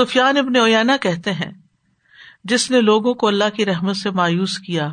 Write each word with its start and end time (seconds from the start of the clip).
سفیان 0.00 0.36
ابن 0.36 0.56
اویانا 0.56 0.96
کہتے 0.96 1.32
ہیں، 1.32 1.52
جس 2.44 2.70
نے 2.70 2.80
لوگوں 2.80 3.14
کو 3.14 3.26
اللہ 3.26 3.50
کی 3.54 3.64
رحمت 3.64 3.96
سے 3.96 4.10
مایوس 4.10 4.58
کیا 4.58 4.88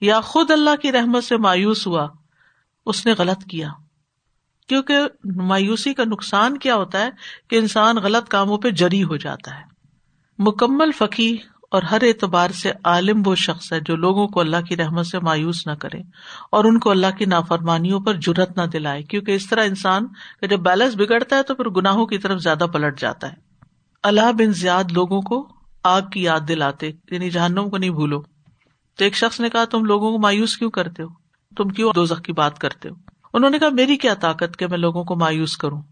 یا 0.00 0.20
خود 0.20 0.50
اللہ 0.50 0.76
کی 0.82 0.92
رحمت 0.92 1.24
سے 1.24 1.36
مایوس 1.36 1.86
ہوا، 1.86 2.08
اس 2.86 3.06
نے 3.06 3.14
غلط 3.18 3.44
کیا۔ 3.44 3.68
کیونکہ 4.68 4.98
مایوسی 5.24 5.94
کا 5.94 6.04
نقصان 6.04 6.58
کیا 6.58 6.74
ہوتا 6.74 6.98
ہے 6.98 7.10
کہ 7.50 7.56
انسان 7.56 7.96
غلط 7.96 8.28
کاموں 8.28 8.58
پہ 8.58 8.70
جری 8.70 9.04
ہو 9.04 9.16
جاتا 9.16 9.58
ہے۔ 9.58 9.64
مکمل 10.38 10.90
فقی 10.92 11.36
اور 11.70 11.82
ہر 11.82 12.02
اعتبار 12.02 12.50
سے 12.50 12.72
عالم 12.84 13.22
وہ 13.26 13.34
شخص 13.34 13.72
ہے 13.72 13.80
جو 13.80 13.96
لوگوں 13.96 14.28
کو 14.28 14.40
اللہ 14.40 14.60
کی 14.68 14.76
رحمت 14.76 15.06
سے 15.06 15.18
مایوس 15.18 15.66
نہ 15.66 15.72
کرے 15.72 15.98
اور 16.50 16.64
ان 16.64 16.78
کو 16.78 16.90
اللہ 16.90 17.16
کی 17.18 17.24
نافرمانیوں 17.24 18.00
پر 18.00 18.14
جرت 18.14 18.58
نہ 18.58 18.62
دلائے۔ 18.62 19.02
کیونکہ 19.02 19.32
اس 19.32 19.48
طرح 19.48 19.64
انسان 19.64 20.06
کا 20.40 20.46
جب 20.46 20.60
بیلنس 20.60 20.94
بگڑتا 20.94 21.36
ہے 21.36 21.42
تو 21.42 21.54
پھر 21.54 21.68
گناہوں 21.68 22.06
کی 22.06 22.18
طرف 22.18 22.40
زیادہ 22.40 22.66
پلٹ 22.72 23.00
جاتا 23.00 23.32
ہے۔ 23.32 23.47
اللہ 24.02 24.32
بن 24.32 24.52
زیاد 24.52 24.84
لوگوں 24.90 25.22
کو 25.22 25.48
آگ 25.84 26.02
کی 26.02 26.22
یاد 26.22 26.40
دلاتے 26.48 26.90
یعنی 27.10 27.30
جہنم 27.30 27.70
کو 27.70 27.78
نہیں 27.78 27.90
بھولو۔ 27.90 28.22
تو 28.96 29.04
ایک 29.04 29.14
شخص 29.14 29.40
نے 29.40 29.50
کہا، 29.50 29.64
تم 29.64 29.84
لوگوں 29.84 30.12
کو 30.12 30.18
مایوس 30.18 30.56
کیوں 30.56 30.70
کرتے 30.70 31.02
ہو؟ 31.02 31.08
تم 31.56 31.68
کیوں 31.68 31.92
دو 31.94 32.06
کی 32.06 32.32
بات 32.32 32.58
کرتے 32.58 32.88
ہو؟ 32.88 32.94
انہوں 33.32 33.50
نے 33.50 33.58
کہا، 33.58 33.68
میری 33.68 33.96
کیا 33.96 34.14
طاقت 34.14 34.56
کہ 34.58 34.66
میں 34.66 34.78
لوگوں 34.78 35.04
کو 35.04 35.16
مایوس 35.16 35.56
کروں؟ 35.56 35.82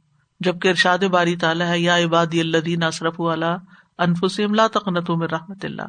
جبکہ 0.40 0.68
ارشاد 0.68 0.98
باری 0.98 1.36
تعالیٰ 1.36 1.66
ہے، 1.66 1.80
یا 1.80 1.96
عبادی 1.96 2.40
اللہ 2.40 2.84
اصرف 2.84 3.20
والا 3.20 3.56
انفسم 3.98 4.54
لا 4.54 4.66
تقنطوا 4.66 5.16
من 5.16 5.26
رحمت 5.26 5.64
اللہ۔ 5.64 5.82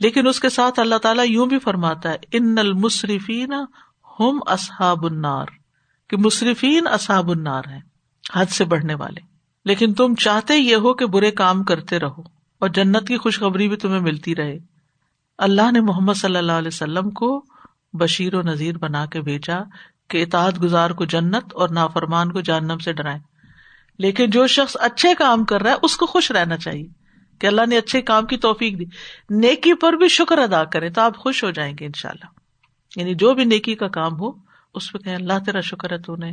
لیکن 0.00 0.26
اس 0.26 0.40
کے 0.40 0.48
ساتھ 0.48 0.80
اللہ 0.80 0.94
تعالیٰ 0.94 1.24
یوں 1.28 1.46
بھی 1.46 1.58
فرماتا 1.58 2.10
ہے، 2.10 2.16
ان 2.32 2.58
المصرفین 2.58 3.52
ہم 4.20 4.40
اصحاب 4.46 5.04
النار۔ 5.04 5.46
کہ 6.08 6.16
مصرفین 6.16 6.86
اصحاب 6.86 7.30
النار 7.30 7.62
ہیں، 7.70 7.80
حد 8.34 8.46
سے 8.46 8.64
بڑھنے 8.64 8.94
والے۔ 8.94 9.37
لیکن 9.64 9.94
تم 9.94 10.14
چاہتے 10.14 10.56
یہ 10.56 10.76
ہو 10.76 10.94
کہ 10.94 11.06
برے 11.06 11.30
کام 11.30 11.64
کرتے 11.64 11.98
رہو 11.98 12.22
اور 12.58 12.68
جنت 12.68 13.08
کی 13.08 13.16
خوشخبری 13.16 13.68
بھی 13.68 13.76
تمہیں 13.76 14.00
ملتی 14.00 14.36
رہے۔ 14.36 14.58
اللہ 15.38 15.70
نے 15.72 15.80
محمد 15.80 16.14
صلی 16.14 16.36
اللہ 16.36 16.52
علیہ 16.52 16.68
وسلم 16.68 17.10
کو 17.10 17.44
بشیر 17.92 18.34
و 18.34 18.42
نذیر 18.42 18.78
بنا 18.78 19.06
کے 19.06 19.20
بھیجا 19.20 19.58
کہ 20.08 20.22
اطاعت 20.22 20.62
گزار 20.62 20.90
کو 20.90 21.04
جنت 21.04 21.54
اور 21.54 21.68
نافرمان 21.68 22.32
کو 22.32 22.40
جہنم 22.40 22.78
سے 22.78 22.92
ڈرائے 22.92 23.18
لیکن 23.98 24.30
جو 24.30 24.46
شخص 24.46 24.76
اچھے 24.80 25.14
کام 25.14 25.44
کر 25.44 25.62
رہا 25.62 25.70
ہے، 25.70 25.76
اس 25.82 25.96
کو 25.96 26.06
خوش 26.06 26.30
رہنا 26.30 26.56
چاہیے 26.56 26.86
کہ 27.38 27.46
اللہ 27.46 27.66
نے 27.68 27.76
اچھے 27.76 28.02
کام 28.02 28.26
کی 28.26 28.36
توفیق 28.36 28.78
دی۔ 28.78 28.84
نیکی 29.30 29.74
پر 29.74 29.92
بھی 29.92 30.08
شکر 30.08 30.38
ادا 30.38 30.64
کرے 30.64 30.90
تو 30.90 31.00
آپ 31.00 31.16
خوش 31.16 31.44
ہو 31.44 31.50
جائیں 31.50 31.74
گے 31.80 31.86
ان 31.86 31.92
شاء 31.96 32.10
اللہ 32.10 32.26
یعنی 32.96 33.14
جو 33.14 33.34
بھی 33.34 33.44
نیکی 33.44 33.74
کا 33.74 33.88
کام 33.88 34.20
ہو، 34.20 34.30
اس 34.74 34.92
پہ 34.92 34.98
کہ 34.98 35.10
اللہ 35.10 35.32
تیرا 35.46 35.60
شکر 35.60 35.92
ہے، 35.92 35.98
تو 35.98 36.16
نے 36.16 36.32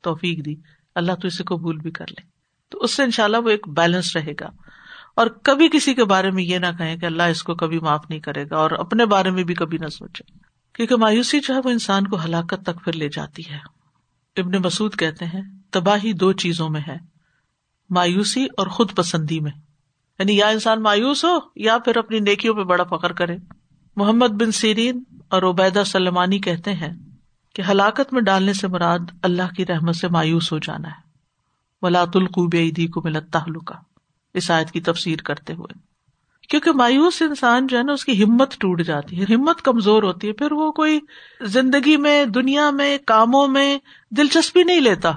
توفیق 0.00 0.44
دی۔ 0.44 0.54
اللہ 0.94 1.12
تو 1.12 1.26
اسے 1.26 1.44
قبول 1.44 1.78
بھی 1.78 1.90
کر 1.90 2.04
لے۔ 2.10 2.31
تو 2.72 2.78
اس 2.78 2.96
سے 2.96 3.02
ان 3.02 3.10
شاء 3.10 3.24
اللہ 3.24 3.36
وہ 3.36 3.48
ایک 3.48 3.68
بیلنس 3.68 4.16
رہے 4.16 4.32
گا۔ 4.40 4.50
اور 5.14 5.26
کبھی 5.26 5.68
کسی 5.68 5.94
کے 5.94 6.04
بارے 6.04 6.30
میں 6.30 6.42
یہ 6.42 6.58
نہ 6.58 6.66
کہیں 6.78 6.96
کہ 6.96 7.06
اللہ 7.06 7.22
اس 7.22 7.42
کو 7.42 7.54
کبھی 7.54 7.78
معاف 7.78 8.04
نہیں 8.08 8.20
کرے 8.20 8.44
گا 8.50 8.56
اور 8.56 8.70
اپنے 8.70 9.06
بارے 9.06 9.30
میں 9.30 9.44
بھی 9.44 9.54
کبھی 9.54 9.78
نہ 9.78 9.86
سوچے۔ 9.86 10.38
کیونکہ 10.72 10.96
مایوسی 10.96 11.40
جو 11.40 11.54
ہے 11.54 11.60
وہ 11.64 11.70
انسان 11.70 12.06
کو 12.06 12.16
ہلاکت 12.24 12.62
تک 12.62 12.84
پھر 12.84 12.92
لے 12.92 13.08
جاتی 13.08 13.42
ہے۔ 13.50 13.58
ابن 14.36 14.52
مسعود 14.64 14.96
کہتے 14.96 15.24
ہیں، 15.24 15.42
تباہی 15.70 16.12
دو 16.12 16.32
چیزوں 16.32 16.68
میں 16.68 16.80
ہے، 16.88 16.96
مایوسی 17.90 18.46
اور 18.56 18.66
خود 18.66 18.94
پسندی 18.96 19.40
میں۔ 19.40 19.52
یعنی 20.18 20.36
یا 20.36 20.48
انسان 20.48 20.82
مایوس 20.82 21.24
ہو 21.24 21.38
یا 21.56 21.78
پھر 21.78 21.96
اپنی 21.96 22.18
نیکیوں 22.18 22.54
پہ 22.54 22.62
بڑا 22.62 22.84
فخر 22.84 23.12
کرے۔ 23.12 23.36
محمد 23.96 24.28
بن 24.28 24.52
سیرین 24.52 25.02
اور 25.28 25.42
عبیدہ 25.42 25.82
سلمانی 25.86 26.38
کہتے 26.38 26.72
ہیں 26.72 26.92
کہ 27.54 27.62
ہلاکت 27.70 28.12
میں 28.12 28.22
ڈالنے 28.22 28.52
سے 28.52 28.68
مراد 28.68 28.98
اللہ 29.22 29.54
کی 29.56 29.66
رحمت 29.66 29.96
سے 29.96 30.08
مایوس 30.08 30.52
ہو 30.52 30.58
جانا 30.58 30.88
ہے۔ 30.88 31.11
ولاۃ 31.82 32.06
القوب 32.14 32.54
عیدی 32.54 32.86
کو 32.86 33.02
ملتا 33.04 33.38
کا 33.66 33.74
اس 34.34 34.50
آیت 34.50 34.70
کی 34.70 34.80
تفسیر 34.80 35.16
کرتے 35.16 35.54
ہوئے۔ 35.54 35.78
کیونکہ 36.48 36.72
مایوس 36.72 37.22
انسان 37.22 37.66
جو 37.66 37.78
ہے 37.78 37.82
نا، 37.82 37.92
اس 37.92 38.04
کی 38.04 38.24
ہمت 38.24 38.58
ٹوٹ 38.58 38.82
جاتی 38.82 39.22
ہے، 39.22 39.34
ہمت 39.34 39.62
کمزور 39.62 40.02
ہوتی 40.02 40.28
ہے، 40.28 40.32
پھر 40.32 40.52
وہ 40.52 40.72
کوئی 40.72 41.00
زندگی 41.40 41.96
میں، 41.96 42.24
دنیا 42.24 42.70
میں، 42.70 42.98
کاموں 43.06 43.48
میں 43.48 43.78
دلچسپی 44.10 44.62
نہیں 44.62 44.80
لیتا، 44.80 45.12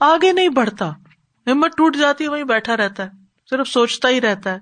آگے 0.00 0.32
نہیں 0.32 0.48
بڑھتا، 0.48 0.90
ہمت 1.46 1.76
ٹوٹ 1.76 1.96
جاتی 1.96 2.24
ہے، 2.24 2.28
وہیں 2.28 2.44
بیٹھا 2.44 2.76
رہتا 2.76 3.04
ہے، 3.04 3.10
صرف 3.50 3.68
سوچتا 3.68 4.08
ہی 4.08 4.20
رہتا 4.20 4.52
ہے، 4.52 4.58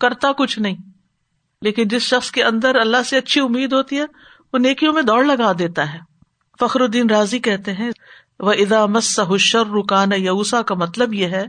کرتا 0.00 0.32
کچھ 0.32 0.58
نہیں۔ 0.58 0.76
لیکن 1.62 1.88
جس 1.88 2.02
شخص 2.02 2.30
کے 2.30 2.44
اندر 2.44 2.74
اللہ 2.74 3.02
سے 3.06 3.18
اچھی 3.18 3.40
امید 3.40 3.72
ہوتی 3.72 3.98
ہے، 3.98 4.04
وہ 4.52 4.58
نیکیوں 4.58 4.92
میں 4.92 5.02
دوڑ 5.02 5.24
لگا 5.24 5.52
دیتا 5.58 5.94
ہے۔ 5.94 5.98
فخر 6.60 6.80
الدین 6.80 7.10
راضی 7.10 7.38
کہتے 7.38 7.72
ہیں 7.72 7.90
وہ 8.40 8.52
ادا 8.52 8.86
مسر 8.86 9.70
رکان 9.70 10.12
یوسا 10.16 10.62
کا 10.62 10.74
مطلب 10.74 11.14
یہ 11.14 11.26
ہے 11.26 11.46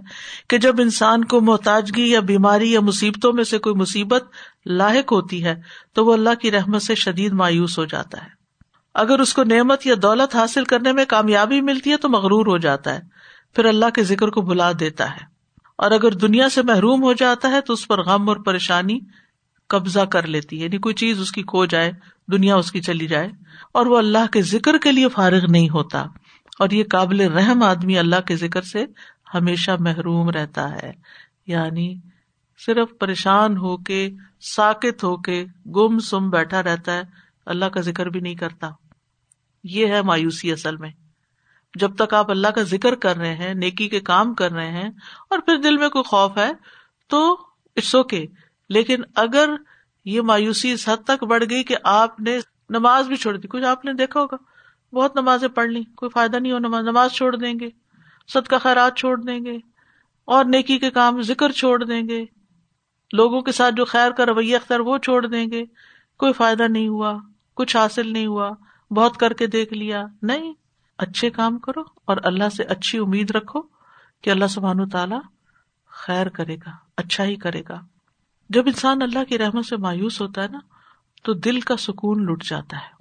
کہ 0.50 0.58
جب 0.58 0.76
انسان 0.80 1.26
کو 1.26 1.42
محتاجگی 1.42 2.12
یا 2.12 2.20
بیماری 2.20 2.72
یا 2.72 2.80
مصیبتوں 2.80 3.34
میں 3.34 3.44
سے 3.44 3.58
کوئی 3.58 3.76
مصیبت 3.76 4.24
لاحق 4.66 5.12
ہوتی 5.12 5.46
ہے، 5.46 5.56
تو 5.94 6.06
وہ 6.06 6.14
اللہ 6.14 6.30
کی 6.42 6.52
رحمت 6.52 6.82
سے 6.82 6.96
شدید 6.96 7.34
مایوس 7.34 7.80
ہو 7.80 7.86
جاتا 7.86 8.24
ہے۔ 8.24 8.28
اگر 8.94 9.20
اس 9.20 9.34
کو 9.34 9.44
نعمت 9.44 9.88
یا 9.88 9.96
دولت 10.02 10.36
حاصل 10.36 10.64
کرنے 10.64 10.92
میں 10.92 11.06
کامیابی 11.06 11.62
ملتی 11.62 11.92
ہے، 11.92 11.98
تو 11.98 12.10
مغرور 12.10 12.46
ہو 12.46 12.58
جاتا 12.58 12.94
ہے۔ 12.94 13.00
پھر 13.56 13.66
اللہ 13.66 13.86
کے 13.90 14.04
ذکر 14.04 14.28
کو 14.28 14.42
بلا 14.42 14.72
دیتا 14.80 15.12
ہے۔ 15.12 15.26
اور 15.78 15.92
اگر 15.92 16.12
دنیا 16.12 16.50
سے 16.50 16.62
محروم 16.62 17.04
ہو 17.04 17.14
جاتا 17.14 17.52
ہے، 17.52 17.62
تو 17.62 17.74
اس 17.74 17.88
پر 17.88 18.04
غم 18.04 18.30
اور 18.30 18.38
پریشانی 18.38 19.00
قبضہ 19.70 20.00
کر 20.00 20.28
لیتی 20.28 20.60
ہے۔ 20.60 20.64
یعنی 20.64 20.78
کوئی 20.78 20.96
چیز 20.96 21.20
اس 21.22 21.32
کی 21.32 21.42
کھو 21.42 21.66
جائے، 21.66 21.92
دنیا 22.32 22.56
اس 22.56 22.72
کی 22.72 22.82
چلی 22.82 23.08
جائے، 23.08 23.28
اور 23.74 23.86
وہ 23.86 23.98
اللہ 23.98 24.32
کے 24.32 24.42
ذکر 24.42 24.78
کے 24.78 24.92
لیے 24.92 25.10
فارغ 25.10 25.46
نہیں 25.50 25.70
ہوتا۔ 25.70 26.06
اور 26.62 26.70
یہ 26.70 26.84
قابل 26.92 27.22
رحم 27.22 27.64
آدمی 27.64 27.98
اللہ 27.98 28.22
کے 28.28 28.36
ذکر 28.36 28.62
سے 28.62 28.86
ہمیشہ 29.34 29.72
محروم 29.80 30.30
رہتا 30.30 30.76
ہے۔ 30.76 30.92
یعنی 31.48 32.00
صرف 32.66 32.90
پریشان 33.00 33.58
ہو 33.58 33.78
کے، 33.78 34.10
ساکت 34.42 35.04
ہو 35.04 35.18
کے، 35.18 35.46
گم 35.76 36.00
سم 36.00 36.30
بیٹھا 36.30 36.64
رہتا 36.64 36.94
ہے، 36.94 37.02
اللہ 37.46 37.66
کا 37.66 37.82
ذکر 37.82 38.06
بھی 38.06 38.20
نہیں 38.20 38.36
کرتا۔ 38.36 38.70
یہ 39.64 39.88
ہے 39.88 40.02
مایوسی 40.02 40.52
اصل 40.52 40.78
میں۔ 40.78 40.90
جب 41.80 41.96
تک 41.96 42.14
آپ 42.14 42.32
اللہ 42.32 42.48
کا 42.48 42.62
ذکر 42.62 42.96
کر 42.96 43.18
رہے 43.18 43.36
ہیں، 43.36 43.54
نیکی 43.54 43.90
کے 43.90 44.00
کام 44.00 44.34
کر 44.34 44.52
رہے 44.52 44.72
ہیں، 44.72 44.90
اور 45.30 45.40
پھر 45.40 45.58
دل 45.58 45.78
میں 45.78 45.90
کوئی 45.90 46.04
خوف 46.04 46.38
ہے، 46.38 46.52
تو 47.08 47.34
اٹس 47.76 47.96
اوکے 47.96 48.26
لیکن 48.70 49.02
اگر 49.16 49.50
یہ 50.06 50.22
مایوسی 50.22 50.72
اس 50.72 50.90
حد 50.90 51.08
تک 51.08 51.24
بڑھ 51.24 51.44
گئی 51.50 51.64
کہ 51.64 51.76
آپ 51.84 52.20
نے 52.20 52.40
نماز 52.70 53.08
بھی 53.08 53.16
چھوڑ 53.16 53.38
دی 53.38 53.48
کچھ 53.48 53.64
آپ 53.64 53.86
نے 53.86 53.94
دیکھا 53.94 54.20
ہوگا۔ 54.20 54.51
بہت 54.94 55.16
نمازیں 55.16 55.48
پڑھ 55.48 55.70
لی 55.70 55.84
کوئی 55.96 56.10
فائدہ 56.10 56.38
نہیں 56.38 56.52
ہو 56.52 56.60
نماز 56.60 56.86
نماز 56.86 57.12
چھوڑ 57.12 57.36
دیں 57.36 57.54
گے 57.60 57.70
سد 58.30 58.48
کا 58.48 58.58
خیرات 58.58 58.98
چھوڑ 58.98 59.20
دیں 59.22 59.46
گے، 59.46 59.58
اور 60.28 60.46
نیکی 60.46 60.78
کے 60.80 60.90
کام، 60.92 61.22
ذکر 61.22 61.52
چھوڑ 61.52 61.84
دیں 61.84 62.02
گے، 62.10 62.26
لوگوں 63.14 63.42
کے 63.42 63.52
ساتھ 63.52 63.76
جو 63.76 63.86
خیر 63.86 64.12
کا 64.12 64.26
رویہ 64.26 64.56
اختر 64.56 64.80
وہ 64.80 64.98
چھوڑ 64.98 65.26
دیں 65.26 65.46
گے، 65.52 65.64
کوئی 66.20 66.34
فائدہ 66.34 66.64
نہیں 66.64 66.88
ہوا، 66.88 67.18
کچھ 67.54 67.78
حاصل 67.78 68.14
نہیں 68.14 68.26
ہوا، 68.26 68.50
بہت 68.92 69.18
کر 69.18 69.34
کے 69.34 69.48
دیکھ 69.48 69.74
لیا، 69.74 70.06
نہیں، 70.22 70.54
اچھے 70.98 71.30
کام 71.30 71.60
کرو 71.60 71.84
اور 72.06 72.18
اللہ 72.24 72.50
سے 72.50 72.64
اچھی 72.64 73.00
امید 73.00 73.32
رکھو 73.32 73.62
کہ 74.22 74.30
اللہ 74.30 74.48
سبحان 74.50 74.90
تعالی 74.90 75.16
خیر 75.92 76.30
کرے 76.30 76.56
گا 76.56 76.72
اچھا 76.98 77.24
ہی 77.24 77.36
کرے 77.36 77.62
گا۔ 77.70 77.80
جب 78.50 78.64
انسان 78.66 79.02
اللہ 79.02 79.24
کی 79.30 79.38
رحمت 79.38 79.66
سے 79.66 79.78
مایوس 79.78 80.22
ہوتا 80.22 80.44
ہے 80.44 80.48
نا، 80.48 80.60
تو 81.24 81.34
دل 81.34 81.60
کا 81.60 81.78
سکون 81.78 82.26
لٹ 82.26 82.44
جاتا 82.44 82.78
ہے۔ 82.78 83.01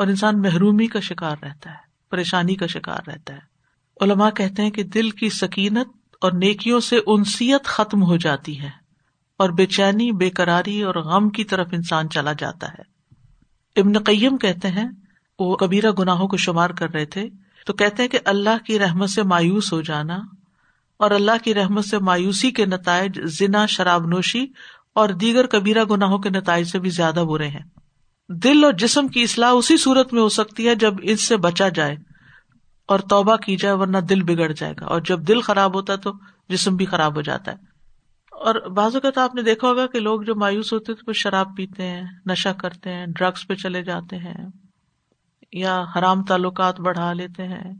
اور 0.00 0.08
انسان 0.08 0.42
محرومی 0.42 0.86
کا 0.86 1.00
شکار 1.00 1.36
رہتا 1.42 1.70
ہے، 1.70 1.76
پریشانی 2.10 2.54
کا 2.54 2.66
شکار 2.66 3.00
رہتا 3.06 3.34
ہے۔ 3.34 3.38
علماء 4.00 4.30
کہتے 4.30 4.62
ہیں 4.62 4.70
کہ 4.70 4.82
دل 4.82 5.10
کی 5.10 5.28
سکینت 5.28 5.88
اور 6.20 6.32
نیکیوں 6.32 6.80
سے 6.80 6.98
انسیت 7.06 7.64
ختم 7.64 8.02
ہو 8.02 8.16
جاتی 8.16 8.60
ہے 8.60 8.70
اور 9.36 9.50
بے 9.50 9.66
چینی، 9.66 10.12
بے 10.12 10.30
قراری 10.30 10.82
اور 10.82 10.94
غم 10.94 11.30
کی 11.30 11.44
طرف 11.44 11.68
انسان 11.72 12.10
چلا 12.10 12.32
جاتا 12.32 12.68
ہے۔ 12.68 12.82
ابن 13.80 13.98
قیم 13.98 14.36
کہتے 14.36 14.68
ہیں، 14.68 14.88
وہ 15.38 15.56
کبیرہ 15.56 15.90
گناہوں 15.90 16.28
کو 16.28 16.36
شمار 16.36 16.70
کر 16.70 16.90
رہے 16.90 17.04
تھے، 17.04 17.28
تو 17.66 17.72
کہتے 17.72 18.02
ہیں 18.02 18.10
کہ 18.10 18.18
اللہ 18.24 18.64
کی 18.66 18.78
رحمت 18.78 19.10
سے 19.10 19.22
مایوس 19.22 19.72
ہو 19.72 19.80
جانا 19.80 20.18
اور 20.96 21.10
اللہ 21.10 21.44
کی 21.44 21.54
رحمت 21.54 21.84
سے 21.84 21.98
مایوسی 21.98 22.50
کے 22.50 22.66
نتائج 22.66 23.20
ذنا 23.24 23.66
شراب 23.66 24.06
نوشی 24.06 24.46
اور 24.92 25.08
دیگر 25.08 25.46
کبیرہ 25.46 25.84
گناہوں 25.84 26.18
کے 26.18 26.30
نتائج 26.30 26.66
سے 26.66 26.78
بھی 26.78 26.90
زیادہ 26.90 27.24
برے 27.28 27.48
ہیں۔ 27.48 27.79
دل 28.30 28.64
اور 28.64 28.72
جسم 28.72 29.08
کی 29.08 29.22
اصلاح 29.22 29.50
اسی 29.50 29.76
صورت 29.76 30.12
میں 30.12 30.22
ہو 30.22 30.28
سکتی 30.28 30.68
ہے 30.68 30.74
جب 30.74 30.94
اس 31.02 31.24
سے 31.24 31.36
بچا 31.36 31.68
جائے 31.68 31.96
اور 32.86 32.98
توبہ 32.98 33.36
کی 33.36 33.56
جائے، 33.56 33.74
ورنہ 33.74 33.98
دل 33.98 34.22
بگڑ 34.22 34.52
جائے 34.52 34.74
گا۔ 34.80 34.86
اور 34.86 35.00
جب 35.00 35.20
دل 35.28 35.40
خراب 35.40 35.74
ہوتا 35.74 35.92
ہے 35.92 35.98
تو 35.98 36.12
جسم 36.48 36.76
بھی 36.76 36.86
خراب 36.86 37.16
ہو 37.16 37.20
جاتا 37.20 37.52
ہے۔ 37.52 37.56
اور 38.32 38.54
بعض 38.54 38.94
اوقات 38.94 39.18
آپ 39.18 39.34
نے 39.34 39.42
دیکھا 39.42 39.68
ہوگا 39.68 39.86
کہ 39.86 40.00
لوگ 40.00 40.22
جو 40.22 40.34
مایوس 40.34 40.72
ہوتے 40.72 40.94
تو 40.94 41.02
وہ 41.06 41.12
شراب 41.12 41.56
پیتے 41.56 41.86
ہیں 41.86 42.02
نشا 42.26 42.52
کرتے 42.52 42.92
ہیں 42.92 43.06
ڈرگس 43.06 43.48
پہ 43.48 43.54
چلے 43.54 43.82
جاتے 43.82 44.16
ہیں، 44.16 44.48
یا 45.52 45.84
حرام 45.96 46.24
تعلقات 46.24 46.80
بڑھا 46.80 47.12
لیتے 47.12 47.42
ہیں، 47.42 47.72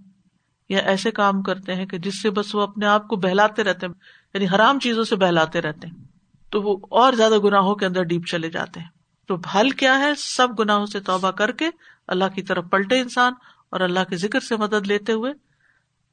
یا 0.69 0.79
ایسے 0.79 1.11
کام 1.11 1.43
کرتے 1.43 1.75
ہیں 1.75 1.87
کہ 1.87 1.99
جس 1.99 2.23
سے 2.23 2.31
بس 2.31 2.55
وہ 2.55 2.61
اپنے 2.61 2.87
آپ 2.87 3.09
کو 3.09 3.17
بہلاتے 3.17 3.65
رہتے 3.65 3.87
ہیں 3.87 3.93
یعنی 4.35 4.47
حرام 4.55 4.79
چیزوں 4.79 5.05
سے 5.05 5.17
بہلاتے 5.17 5.63
رہتے 5.63 5.87
ہیں، 5.87 6.05
تو 6.51 6.63
وہ 6.63 6.77
اور 6.91 7.13
زیادہ 7.13 7.39
گناہوں 7.39 7.75
کے 7.75 7.87
اندر 7.87 8.03
ڈیپ 8.03 8.27
چلے 8.27 8.51
جاتے 8.51 8.81
ہیں۔ 8.81 9.00
تو 9.31 9.49
حل 9.55 9.71
کیا 9.71 9.99
ہے 9.99 10.15
سب 10.15 10.49
گناہوں 10.59 10.87
سے 10.87 11.01
توبہ 11.01 11.31
کر 11.31 11.53
کے 11.53 11.71
اللہ 12.09 12.25
کی 12.35 12.43
طرف 12.43 12.65
پلٹے 12.71 13.01
انسان 13.01 13.33
اور 13.71 13.81
اللہ 13.81 14.01
کے 14.09 14.17
ذکر 14.17 14.41
سے 14.41 14.57
مدد 14.57 14.87
لیتے 14.87 15.13
ہوئے، 15.13 15.33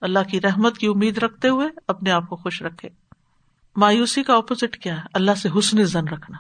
اللہ 0.02 0.20
کی 0.32 0.42
رحمت 0.42 0.78
کی 0.78 0.88
امید 0.88 1.18
رکھتے 1.18 1.48
ہوئے 1.48 1.68
اپنے 1.88 2.12
آپ 2.12 2.28
کو 2.28 2.36
خوش 2.36 2.62
رکھے۔ 2.62 2.90
مایوسی 3.76 4.24
کا 4.24 4.36
اپوزٹ 4.36 4.78
کیا 4.78 4.98
ہے؟ 4.98 5.04
اللہ 5.14 5.32
سے 5.32 5.50
حسن 5.60 5.84
زن 5.84 6.08
رکھنا۔ 6.08 6.38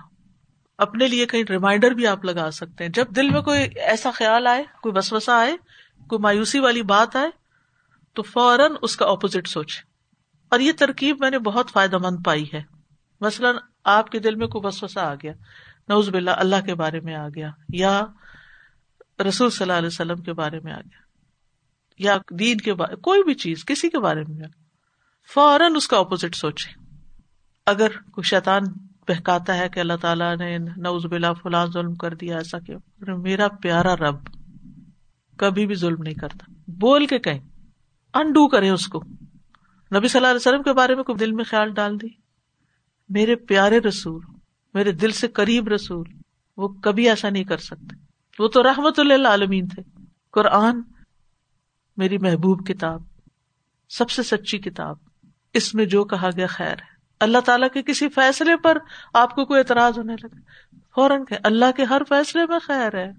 اپنے 0.78 1.08
لیے 1.08 1.26
کئی 1.26 1.44
ریمائنڈر 1.50 1.92
بھی 1.92 2.08
آپ 2.08 2.26
لگا 2.26 2.52
سکتے 2.52 2.84
ہیں۔ 2.84 2.92
جب 2.92 3.06
دل 3.10 3.30
میں 3.30 3.42
کوئی 3.42 3.62
ایسا 3.76 4.12
خیال 4.12 4.48
آئے، 4.48 4.64
کوئی 4.82 4.94
بسوسا 4.94 5.40
آئے، 5.40 5.58
کوئی 6.08 6.20
مایوسی 6.20 6.60
والی 6.60 6.82
بات 6.82 7.16
آئے، 7.16 7.30
تو 8.14 8.22
فوراً 8.22 8.72
اس 8.82 8.98
کا 8.98 9.06
اپوزٹ 9.06 9.48
سوچے 9.48 9.82
اور 10.50 10.60
یہ 10.60 10.72
ترکیب 10.78 11.18
میں 11.20 11.32
نے 11.32 11.40
بہت 11.40 11.72
فائدہ 11.72 11.98
مند 11.98 12.18
پائی 12.26 12.46
ہے۔ 12.54 12.62
مثلاً 13.22 13.56
آپ 13.84 14.10
کے 14.10 14.20
دل 14.20 14.36
میں 14.36 14.48
کوئی 14.48 14.68
بسوسا 14.68 15.12
آ 15.12 15.14
گیا۔ 15.14 15.34
نوز 15.90 16.10
باللہ، 16.10 16.32
اللہ 16.32 16.66
کے 16.66 16.76
بارے 16.76 17.00
میں 17.00 17.16
آ 17.16 17.28
گیا، 17.30 17.50
یا 17.74 18.06
رسول 19.28 19.50
صلی 19.50 19.64
اللہ 19.64 19.78
علیہ 19.78 19.88
وسلم 19.88 20.16
کے 20.16 20.34
بارے 20.34 20.60
میں 20.60 20.74
آ 20.74 20.80
گیا، 20.80 21.00
یا 22.00 22.18
دین 22.40 22.58
کے 22.58 22.74
بارے، 22.74 22.96
کوئی 22.96 23.24
بھی 23.24 23.34
چیز، 23.34 23.66
کسی 23.66 23.90
کے 23.90 24.00
بارے 24.00 24.24
میں 24.28 24.48
فوراً 25.34 25.76
اس 25.76 25.88
کا 25.88 25.98
اپوزٹ 25.98 26.36
سوچے۔ 26.36 26.84
اگر 27.66 27.88
کوئی 28.12 28.24
شیطان 28.24 28.64
بہکاتا 29.08 29.58
ہے 29.58 29.70
کہ 29.70 29.80
اللہ 29.80 29.98
تعالیٰ 30.02 30.38
نے 30.38 30.58
نوز 30.58 31.06
بلا 31.06 31.34
فلاں 31.34 31.66
ظلم 31.66 31.96
کر 31.96 32.14
دیا، 32.14 32.38
ایسا 32.38 32.60
کیوں؟ 32.60 32.80
میرا 33.18 33.48
پیارا 33.48 33.96
رب 33.96 34.18
کبھی 35.38 35.68
بھی 35.68 35.76
ظلم 35.76 36.02
نہیں 36.02 36.14
کرتا۔ 36.14 36.54
بول 36.68 37.06
کے 37.06 37.20
کہیں 37.20 37.40
انڈو 38.14 38.48
کرے 38.48 38.70
اس 38.70 38.88
کو۔ 38.88 39.04
نبی 39.96 40.08
صلی 40.08 40.20
اللہ 40.20 40.28
علیہ 40.28 40.50
وسلم 40.50 40.64
کے 40.64 40.74
بارے 40.74 40.96
میں 40.96 41.04
کوئی 41.04 41.18
دل 41.18 41.32
میں 41.32 41.44
خیال 41.44 41.74
ڈال 41.74 42.02
دی؟ 42.02 42.08
میرے 43.10 43.36
پیارے 43.36 43.80
رسول 43.80 44.37
میرے 44.78 44.92
دل 44.92 45.12
سے 45.12 45.28
قریب 45.28 45.68
رسول، 45.68 46.08
وہ 46.58 46.68
کبھی 46.68 47.10
ایسا 47.10 47.30
نہیں 47.30 47.44
کر 47.44 47.58
سکتے۔ 47.58 47.96
وہ 48.40 48.48
تو 48.48 48.64
رحمت 48.64 49.00
اللہ 49.00 49.28
عالمین 49.28 49.68
تھے۔ 49.68 49.84
قرآن 50.32 50.82
میری 51.98 52.18
محبوب 52.18 52.68
کتاب، 52.68 53.02
سب 53.90 54.10
سے 54.10 54.24
سچی 54.24 54.58
کتاب، 54.58 54.96
اس 55.54 55.76
میں 55.76 55.86
جو 55.86 56.06
کہا 56.06 56.30
گیا 56.36 56.48
خیر 56.48 56.74
ہے۔ 56.74 56.98
اللہ 57.20 57.38
تعالیٰ 57.38 57.68
کے 57.74 57.82
کسی 57.82 58.10
فیصلے 58.10 58.58
پر 58.58 58.78
آپ 59.14 59.36
کو 59.36 59.46
کوئی 59.46 59.58
اعتراض 59.60 59.98
ہونے 59.98 60.14
لگے 60.14 60.40
فوراً 60.96 61.26
کہ 61.26 61.38
اللہ 61.44 61.72
کے 61.76 61.84
ہر 61.84 62.02
فیصلے 62.10 62.46
میں 62.46 62.60
خیر 62.60 62.96
ہے۔ 62.98 63.12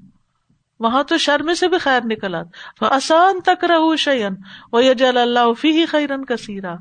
وہاں 0.80 1.02
تو 1.02 1.18
شرم 1.18 1.54
سے 1.54 1.68
بھی 1.68 1.78
خیر 1.78 2.00
نکل 2.04 2.34
آتا۔ 2.34 2.86
آسان 2.96 3.40
تک 3.40 3.64
رہو 3.64 3.96
شعین 3.96 4.34
وہ 4.72 4.82
جل 4.98 5.16
اللہ 5.16 5.52
فی 5.52 5.72
ہی 5.72 5.86
خیرن 5.86 6.24
کثیرا 6.24 6.74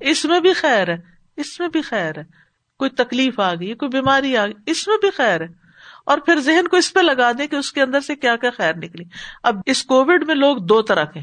اس 0.00 0.24
میں 0.24 0.40
بھی 0.40 0.52
خیر 0.52 0.88
ہے، 0.88 0.96
اس 1.36 1.60
میں 1.60 1.68
بھی 1.68 1.82
خیر 1.82 2.18
ہے۔ 2.18 2.45
کوئی 2.78 2.90
تکلیف 2.90 3.40
آ 3.40 3.54
گئی، 3.54 3.74
کوئی 3.74 3.88
بیماری 3.88 4.36
آ 4.36 4.46
گئی، 4.46 4.54
اس 4.66 4.88
میں 4.88 4.96
بھی 5.00 5.10
خیر 5.10 5.40
ہے۔ 5.40 5.46
اور 6.06 6.18
پھر 6.18 6.40
ذہن 6.40 6.68
کو 6.68 6.76
اس 6.76 6.92
پہ 6.92 7.00
لگا 7.00 7.32
دے 7.38 7.46
کہ 7.46 7.56
اس 7.56 7.72
کے 7.72 7.82
اندر 7.82 8.00
سے 8.00 8.16
کیا 8.16 8.36
کیا 8.36 8.50
خیر 8.56 8.76
نکلی۔ 8.76 9.04
اب 9.42 9.56
اس 9.66 9.84
کووڈ 9.84 10.26
میں 10.26 10.34
لوگ 10.34 10.56
دو 10.56 10.82
طرح 10.82 11.04
کے 11.04 11.20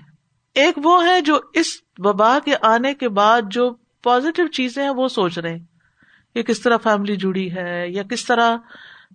ایک 0.54 0.76
وہ 0.78 1.06
ہے 1.06 1.22
جو 1.22 1.40
اس 1.54 1.66
وبا 1.98 2.40
کے 2.46 2.56
آنے 2.62 2.94
کے 2.94 3.10
بعد 3.10 3.42
جو 3.52 3.74
پازیٹیو 4.04 4.48
چیزیں 4.48 4.84
ہیں 4.84 4.90
وہ 4.90 5.08
سوچ 5.08 5.40
رہے 5.40 5.52
ہیں۔ 5.52 5.64
کہ 6.34 6.44
کس 6.44 6.62
طرح 6.62 6.78
فیملی 6.78 7.16
جڑی 7.16 7.56
ہے 7.56 7.90
یا 7.90 8.04
کس 8.04 8.26
طرح 8.26 8.58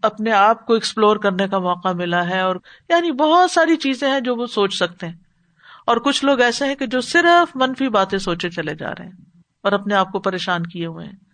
اپنے 0.03 0.33
آپ 0.33 0.67
کو 0.67 0.75
ایکسپلور 0.75 1.17
کرنے 1.17 1.49
کا 1.49 1.59
موقع 1.59 1.89
ملا 1.89 2.29
ہے 2.29 2.41
اور 2.41 2.57
یعنی 2.89 3.13
بہت 3.13 3.51
ساری 3.51 3.77
چیزیں 3.77 4.11
ہیں 4.11 4.21
جو 4.21 4.37
وہ 4.37 4.47
سوچ 4.47 4.75
سکتے 4.75 5.07
ہیں۔ 5.07 5.15
اور 5.87 5.97
کچھ 5.97 6.25
لوگ 6.25 6.41
ایسے 6.41 6.67
ہیں 6.67 6.75
کہ 6.75 6.87
جو 6.87 7.01
صرف 7.01 7.57
منفی 7.57 7.89
باتیں 7.89 8.19
سوچے 8.19 8.51
چلے 8.51 8.75
جا 8.75 8.91
رہے 8.91 9.05
ہیں 9.05 9.13
اور 9.63 9.73
اپنے 9.73 9.95
آپ 9.95 10.13
کو 10.13 10.19
پریشان 10.19 10.67
کیے 10.67 10.87
ہوئے 10.87 11.07
ہیں۔ 11.07 11.28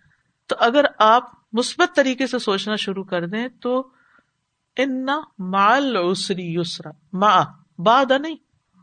تو 0.47 0.55
اگر 0.59 0.85
آپ 0.99 1.23
مثبت 1.53 1.95
طریقے 1.95 2.27
سے 2.27 2.39
سوچنا 2.39 2.75
شروع 2.75 3.03
کر 3.03 3.27
دیں 3.27 3.47
تو 3.61 3.87
ان 4.77 5.05
مال 5.39 5.97
اسری 5.97 6.53
یسرا۔ 6.55 6.91
ما 7.13 7.43
باد 7.79 8.11
نہیں۔ 8.19 8.35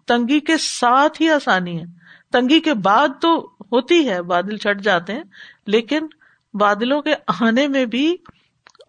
تنگی 0.07 0.41
کے 0.41 0.57
ساتھ 0.57 1.23
ہی 1.23 1.31
آسانی 1.31 1.81
ہے۔ 1.81 1.85
تنگی 2.33 2.61
کے 2.61 2.75
بعد 2.75 3.09
تو 3.21 3.51
ہوتی 3.73 4.09
ہے، 4.09 4.23
بادل 4.23 4.57
چھٹ 4.57 4.81
جاتے 4.81 5.13
ہیں، 5.13 5.23
لیکن 5.67 6.07
بادلوں 6.55 7.03
کے 7.03 7.15
آنے 7.27 7.69
میں 7.69 7.85
بھی، 7.85 8.17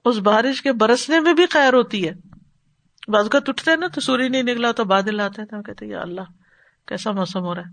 اس 0.05 0.17
بارش 0.17 0.61
کے 0.61 0.71
برسنے 0.71 1.19
میں 1.19 1.33
بھی 1.33 1.45
خیر 1.45 1.73
ہوتی 1.73 2.09
ہے۔ 2.09 2.13
بعض 3.07 3.29
کا 3.29 3.39
اٹھتے 3.47 3.75
نا 3.75 3.87
تو 3.87 4.01
سوری 4.01 4.29
نہیں 4.29 4.43
نکلا 4.43 4.71
تو 4.71 4.85
بادل 4.85 5.19
آتے 5.19 5.41
ہیں، 5.41 5.47
تو 5.47 5.61
کہتے 5.61 5.85
یا 5.85 6.01
اللہ، 6.01 6.21
کیسا 6.87 7.11
موسم 7.11 7.39
ہو 7.39 7.55
رہا 7.55 7.61
ہے۔ 7.61 7.71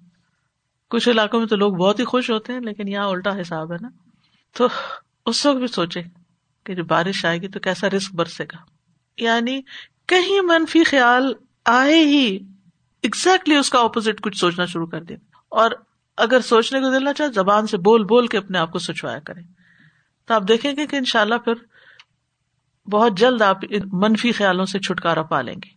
کچھ 0.90 1.08
علاقوں 1.08 1.38
میں 1.38 1.48
تو 1.48 1.56
لوگ 1.56 1.72
بہت 1.72 2.00
ہی 2.00 2.04
خوش 2.04 2.30
ہوتے 2.30 2.52
ہیں، 2.52 2.60
لیکن 2.60 2.88
یہاں 2.88 3.06
الٹا 3.06 3.40
حساب 3.40 3.72
ہے 3.72 3.76
نا۔ 3.80 3.88
تو 4.52 4.68
اس 5.26 5.46
وقت 5.46 5.56
بھی 5.56 5.66
سوچے 5.66 6.02
کہ 6.64 6.74
جو 6.74 6.84
بارش 6.84 7.24
آئے 7.24 7.38
گی 7.38 7.48
تو 7.48 7.60
کیسا 7.60 7.90
رسک 7.90 8.14
برسے 8.14 8.44
گا؟ 8.44 8.56
یعنی 9.22 9.62
کہیں 10.06 10.40
منفی 10.40 10.84
خیال 10.84 11.32
آئے 11.64 12.04
ہی 12.04 12.38
exactly 13.06 13.60
اس 13.60 13.70
کا 13.70 13.78
اپوزٹ 13.78 14.20
کچھ 14.20 14.36
سوچنا 14.36 14.66
شروع 14.66 14.86
کر 14.86 15.02
دیا 15.02 15.16
اور 15.48 15.70
اگر 16.16 16.40
سوچنے 16.40 16.80
کو 16.80 16.98
دلنا 16.98 17.12
چاہے، 17.12 17.32
زبان 17.32 17.66
سے 17.66 17.76
بول 17.76 18.04
بول 18.04 18.26
کے 18.26 18.38
اپنے 18.38 18.58
آپ 18.58 18.72
کو 18.72 18.78
سچوایا 18.78 19.18
کریں 19.18 19.42
تو 20.26 20.34
آپ 20.34 20.42
دیکھیں 20.48 20.72
گے 20.76 20.86
کہ 20.86 20.96
ان 20.96 21.04
شاء 21.04 21.20
اللہ 21.20 21.34
پھر 21.34 21.54
بہت 22.90 23.18
جلد 23.18 23.42
آپ 23.42 23.58
منفی 23.92 24.32
خیالوں 24.32 24.64
سے 24.64 24.78
چھٹکارا 24.78 25.22
پا 25.22 25.40
لیں 25.40 25.54
گے۔ 25.54 25.68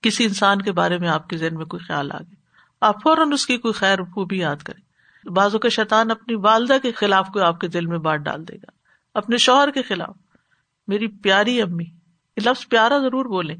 کسی 0.00 0.24
انسان 0.24 0.62
کے 0.62 0.72
بارے 0.72 0.98
میں 0.98 1.08
آپ 1.08 1.28
کے 1.28 1.36
ذہن 1.36 1.56
میں 1.56 1.66
کوئی 1.66 1.86
خیال 1.86 2.12
آ 2.12 2.18
گیا۔ 2.18 2.34
آپ 2.80 3.02
فوراً 3.02 3.32
اس 3.32 3.46
کی 3.46 3.58
کوئی 3.58 3.74
خیر 3.74 4.02
خوبی 4.02 4.38
یاد 4.38 4.56
کریں۔ 4.56 4.81
بازو 5.30 5.58
کے 5.58 5.68
شیطان 5.68 6.10
اپنی 6.10 6.34
والدہ 6.34 6.76
کے 6.82 6.92
خلاف 6.92 7.28
کوئی 7.32 7.44
آپ 7.44 7.60
کے 7.60 7.68
دل 7.68 7.86
میں 7.86 7.98
بانٹ 7.98 8.24
ڈال 8.24 8.48
دے 8.48 8.56
گا، 8.56 8.70
اپنے 9.14 9.36
شوہر 9.36 9.70
کے 9.70 9.82
خلاف۔ 9.82 10.16
میری 10.88 11.06
پیاری 11.06 11.62
امی، 11.62 11.84
یہ 12.36 12.48
لفظ 12.48 12.68
پیارا 12.68 12.98
ضرور 12.98 13.24
بولے 13.24 13.54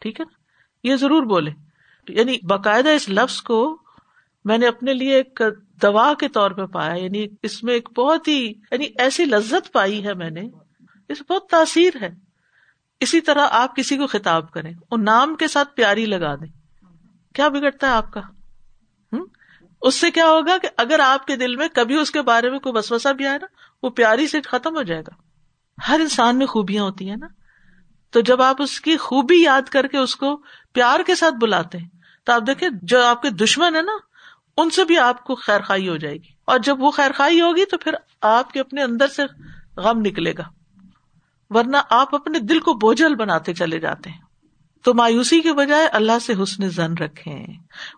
ٹھیک 0.00 0.20
ہے 0.20 0.24
نا؟ 0.24 0.44
یہ 0.88 0.96
ضرور 0.96 1.22
بولے 1.22 1.50
یعنی 2.08 2.38
باقاعدہ 2.46 2.88
اس 2.88 3.08
لفظ 3.08 3.42
کو 3.42 3.82
میں 4.44 4.58
نے 4.58 4.66
اپنے 4.66 4.94
لیے 4.94 5.16
ایک 5.16 5.42
دوا 5.82 6.12
کے 6.20 6.28
طور 6.28 6.50
پہ 6.50 6.64
پایا 6.66 6.94
یعنی 6.94 7.26
اس 7.42 7.64
میں 7.64 7.74
ایک 7.74 7.88
بہت 7.96 8.28
ہی 8.28 8.52
یعنی 8.72 8.86
ایسی 8.98 9.24
لذت 9.24 9.72
پائی 9.72 10.06
ہے 10.06 10.14
میں 10.14 10.30
نے۔ 10.30 10.40
اس 11.08 11.22
بہت 11.30 11.48
تاثیر 11.50 11.90
ہے۔ 12.00 12.10
اسی 13.00 13.20
طرح 13.20 13.46
آپ 13.50 13.76
کسی 13.76 13.96
کو 13.96 14.06
خطاب 14.06 14.50
کریں 14.50 14.72
اور 14.88 14.98
نام 14.98 15.34
کے 15.34 15.48
ساتھ 15.48 15.74
پیاری 15.74 16.06
لگا 16.06 16.34
دیں۔ 16.34 16.84
کیا 17.34 17.48
بگڑتا 17.48 17.86
ہے 17.86 17.92
آپ 17.92 18.12
کا؟ 18.12 18.20
اس 19.84 20.00
سے 20.00 20.10
کیا 20.10 20.26
ہوگا 20.26 20.58
کہ 20.58 20.68
اگر 20.76 21.00
آپ 21.00 21.26
کے 21.26 21.36
دل 21.36 21.56
میں 21.56 21.68
کبھی 21.74 21.96
اس 21.96 22.10
کے 22.10 22.22
بارے 22.22 22.50
میں 22.50 22.58
کوئی 22.58 22.72
بسوسا 22.72 23.12
بھی 23.12 23.26
آئے 23.26 23.38
نا، 23.38 23.46
وہ 23.82 23.90
پیاری 23.90 24.26
سے 24.26 24.40
ختم 24.42 24.76
ہو 24.76 24.82
جائے 24.82 25.00
گا۔ 25.00 25.10
ہر 25.88 26.00
انسان 26.00 26.38
میں 26.38 26.46
خوبیاں 26.46 26.84
ہوتی 26.84 27.08
ہیں 27.08 27.16
نا۔ 27.16 27.26
تو 28.10 28.20
جب 28.20 28.42
آپ 28.42 28.62
اس 28.62 28.80
کی 28.80 28.96
خوبی 28.96 29.42
یاد 29.42 29.62
کر 29.62 29.86
کے 29.86 29.98
اس 29.98 30.16
کو 30.16 30.42
پیار 30.72 31.00
کے 31.06 31.14
ساتھ 31.14 31.34
بلاتے 31.34 31.78
ہیں، 31.78 31.88
تو 32.24 32.32
آپ 32.32 32.42
دیکھیں، 32.46 32.68
جو 32.82 33.04
آپ 33.04 33.22
کے 33.22 33.30
دشمن 33.30 33.76
ہے 33.76 33.82
نا، 33.82 33.92
ان 34.56 34.70
سے 34.70 34.84
بھی 34.84 34.98
آپ 34.98 35.24
کو 35.24 35.34
خیر 35.34 35.60
خائی 35.60 35.88
ہو 35.88 35.96
جائے 35.96 36.14
گی۔ 36.14 36.28
اور 36.44 36.58
جب 36.58 36.82
وہ 36.82 36.90
خیر 36.90 37.10
خائی 37.12 37.40
ہوگی 37.40 37.64
تو 37.64 37.78
پھر 37.78 37.94
آپ 38.20 38.50
کے 38.52 38.60
اپنے 38.60 38.82
اندر 38.82 39.06
سے 39.06 39.22
غم 39.76 39.98
نکلے 39.98 40.32
گا۔ 40.38 40.44
ورنہ 41.50 41.76
آپ 41.90 42.14
اپنے 42.14 42.38
دل 42.38 42.60
کو 42.60 42.74
بوجھل 42.74 43.14
بناتے 43.14 43.54
چلے 43.54 43.78
جاتے 43.78 44.10
ہیں۔ 44.10 44.23
تو 44.84 44.94
مایوسی 44.94 45.40
کے 45.40 45.52
بجائے 45.52 45.86
اللہ 45.86 46.18
سے 46.18 46.32
حسن 46.42 46.68
زن 46.68 46.94
رکھے 46.94 47.46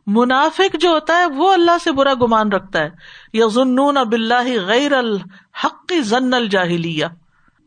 منافق 0.06 0.76
جو 0.80 0.88
ہوتا 0.88 1.18
ہے 1.18 1.26
وہ 1.26 1.52
اللہ 1.52 1.78
سے 1.84 1.92
برا 1.92 2.14
گمان 2.14 2.52
رکھتا 2.52 2.78
ہے۔ 2.78 2.90
یا 3.32 3.46
ضنون 3.46 3.96
اب 3.96 4.12
اللہ 4.12 4.66
غیر 4.66 4.92
الحق 4.92 5.92
ضن 6.00 6.34
الجاہلیہ۔ 6.34 7.06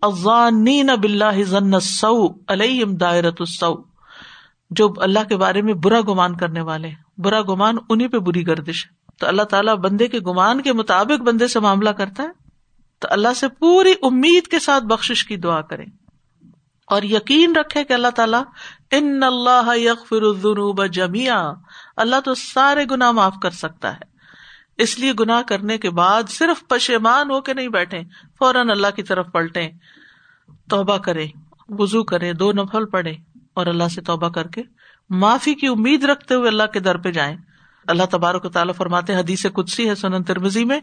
ازان 0.02 0.90
اب 0.90 1.04
اللہ 1.04 1.44
ضن 1.44 1.80
سو 1.80 2.28
علیم 2.48 2.96
دائرت 2.96 3.42
جو 4.70 4.94
اللہ 4.98 5.20
کے 5.30 5.38
بارے 5.38 5.62
میں 5.62 5.74
برا 5.74 6.02
گمان 6.02 6.36
کرنے 6.36 6.62
والے 6.62 6.90
برا 7.18 7.42
گمان 7.42 7.78
انہیں 7.90 8.08
پہ 8.08 8.18
بری 8.18 8.48
گردش 8.48 8.86
ہے۔ 8.86 9.12
تو 9.20 9.28
اللہ 9.28 9.44
تعالیٰ 9.44 9.76
بندے 9.76 10.08
کے 10.08 10.20
گمان 10.20 10.62
کے 10.62 10.74
مطابق 10.74 11.22
بندے 11.22 11.48
سے 11.48 11.60
معاملہ 11.60 11.90
کرتا 11.90 12.24
ہے۔ 12.24 12.30
تو 13.00 13.08
اللہ 13.12 13.34
سے 13.36 13.48
پوری 13.48 13.94
امید 14.02 14.48
کے 14.48 14.60
ساتھ 14.60 14.84
بخش 14.84 15.26
کی 15.26 15.36
دعا 15.36 15.62
کرے 15.62 15.86
اور 16.90 17.04
یقین 17.04 17.56
رکھے 17.56 17.84
کہ 17.84 17.94
اللہ 17.94 18.10
تعالیٰ 18.16 18.44
ان 18.92 19.24
اللہ 19.24 19.70
الذنوب 20.12 20.86
جمیا 20.86 21.54
اللہ 21.98 22.20
تو 22.26 22.36
سارے 22.36 22.86
گنا 22.92 23.12
معاف 23.12 23.36
کر 23.42 23.50
سکتا 23.50 23.94
ہے۔ 23.94 24.08
اس 24.78 25.00
لیے 25.00 25.14
گناہ 25.20 25.42
کرنے 25.42 25.78
کے 25.78 25.90
بعد 25.90 26.30
صرف 26.30 26.68
پشیمان 26.68 27.32
ہو 27.32 27.42
کے 27.42 27.54
نہیں 27.54 27.68
بیٹھے 27.68 28.00
فوراً 28.40 28.70
اللہ 28.70 28.88
کی 28.96 29.04
طرف 29.04 29.26
پلٹے 29.32 29.70
توبہ 30.70 30.98
کرے 30.98 31.28
وزو 31.70 32.04
کرے 32.04 32.34
دو 32.34 32.52
نفل 32.52 32.86
پڑے 32.86 33.14
اور 33.54 33.68
اللہ 33.68 33.88
سے 33.96 34.02
توبہ 34.02 34.30
کر 34.30 34.48
کے 34.48 34.62
معافی 35.10 35.54
کی 35.54 35.68
امید 35.68 36.04
رکھتے 36.04 36.36
ہوئے 36.36 36.48
اللہ 36.48 36.64
کے 36.74 36.80
در 36.80 36.98
پہ 36.98 37.12
جائیں۔ 37.12 37.38
اللہ 37.88 38.04
تبارک 38.12 38.46
و 38.46 38.50
تعالیٰ 38.50 38.74
فرماتے 38.76 39.16
حدیث 39.16 39.46
کدسی 39.54 39.90
ہے 39.90 39.96
سنن 39.96 40.24
ترمزی 40.24 40.66
میں، 40.66 40.80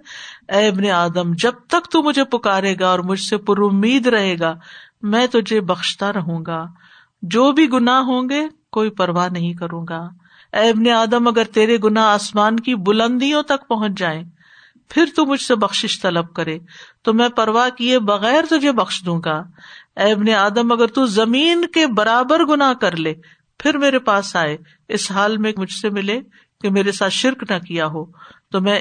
اے 0.49 0.69
ابن 0.69 0.91
آدم، 0.91 1.33
جب 1.33 1.53
تک 1.69 1.91
تو 1.91 2.03
مجھے 2.03 2.25
پکارے 2.25 2.75
گا 2.81 2.89
اور 2.89 2.99
مجھ 2.99 3.21
سے 3.21 3.37
پر 3.37 3.59
امید 3.59 4.07
رہے 4.07 4.37
گا 4.41 4.55
میں 5.03 5.26
تجھے 5.26 5.61
بخشتا 5.61 6.12
رہوں 6.12 6.45
گا۔ 6.47 6.67
جو 7.23 7.53
بھی 7.53 7.73
گناہ 7.73 8.00
ہوں 8.00 8.29
گے، 8.29 8.49
کوئی 8.73 8.91
پرواہ 8.91 9.29
نہیں 9.29 9.55
کروں 9.55 9.87
گا۔ 9.88 10.09
اے 10.53 10.71
ابن 10.71 10.88
آدم، 10.88 11.29
اگر 11.29 11.45
تیرے 11.45 11.76
گنا 11.85 12.12
آسمان 12.12 12.61
کی 12.61 12.75
بلندیوں 12.75 13.43
تک 13.43 13.69
پہنچ 13.69 13.93
جائیں، 13.99 14.23
پھر 14.88 15.05
تو 15.17 15.26
مجھ 15.26 15.41
سے 15.41 15.55
بخش 15.55 16.03
طلب 16.03 16.35
کرے۔ 16.35 16.59
تو 17.03 17.15
میں 17.15 17.29
پرواہ 17.29 17.69
کیے 17.69 17.99
بغیر 17.99 18.45
تجھے 18.50 18.73
بخش 18.73 19.03
دوں 19.07 19.21
گا۔ 19.25 19.43
اے 19.97 20.12
ابن 20.12 20.31
آدم، 20.31 20.73
اگر 20.73 20.87
تو 20.87 21.07
زمین 21.07 21.67
کے 21.67 21.87
برابر 21.87 22.45
گنا 22.45 22.73
کر 22.81 22.97
لے، 22.97 23.15
پھر 23.59 23.79
میرے 23.79 23.99
پاس 23.99 24.37
آئے۔ 24.37 24.57
اس 24.88 25.11
حال 25.11 25.37
میں 25.37 25.53
مجھ 25.57 25.73
سے 25.73 25.91
ملے 25.91 26.21
کہ 26.61 26.71
میرے 26.71 26.93
ساتھ 26.93 27.12
شرک 27.12 27.45
نہ 27.50 27.59
کیا 27.59 27.87
ہو۔ 27.87 28.05
تو 28.53 28.61
میں 28.61 28.81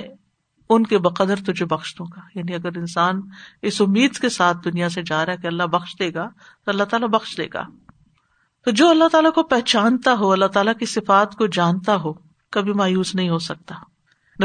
ان 0.69 0.86
کے 0.86 0.98
بقدر 0.98 1.36
تجھے 1.36 1.65
بخش 1.65 1.95
دوں 1.98 2.05
گا۔ 2.15 2.22
یعنی 2.36 2.55
اگر 2.55 2.77
انسان 2.77 3.22
اس 3.62 3.81
امید 3.81 4.15
کے 4.15 4.29
ساتھ 4.29 4.57
دنیا 4.65 4.89
سے 4.89 5.01
جا 5.03 5.25
رہا 5.25 5.34
ہے 5.34 5.38
کہ 5.38 5.48
اللہ 5.48 5.63
بخش 5.63 5.95
دے 6.00 6.13
گا، 6.13 6.27
تو 6.65 6.72
اللہ 6.72 6.84
تعالیٰ 6.84 7.07
بخش 7.07 7.38
دے 7.38 7.48
گا۔ 7.53 7.63
تو 8.65 8.72
جو 8.72 8.89
اللہ 8.89 9.03
تعالیٰ 9.12 9.34
کو 9.34 9.43
پہچانتا 9.43 10.13
ہو، 10.13 10.31
اللہ 10.31 10.45
تعالیٰ 10.45 10.74
کی 10.79 10.86
صفات 10.86 11.36
کو 11.36 11.48
جانتا 11.48 11.95
ہو، 11.95 12.13
کبھی 12.51 12.74
مایوس 12.74 13.15
نہیں 13.15 13.29
ہو 13.29 13.39
سکتا۔ 13.39 13.75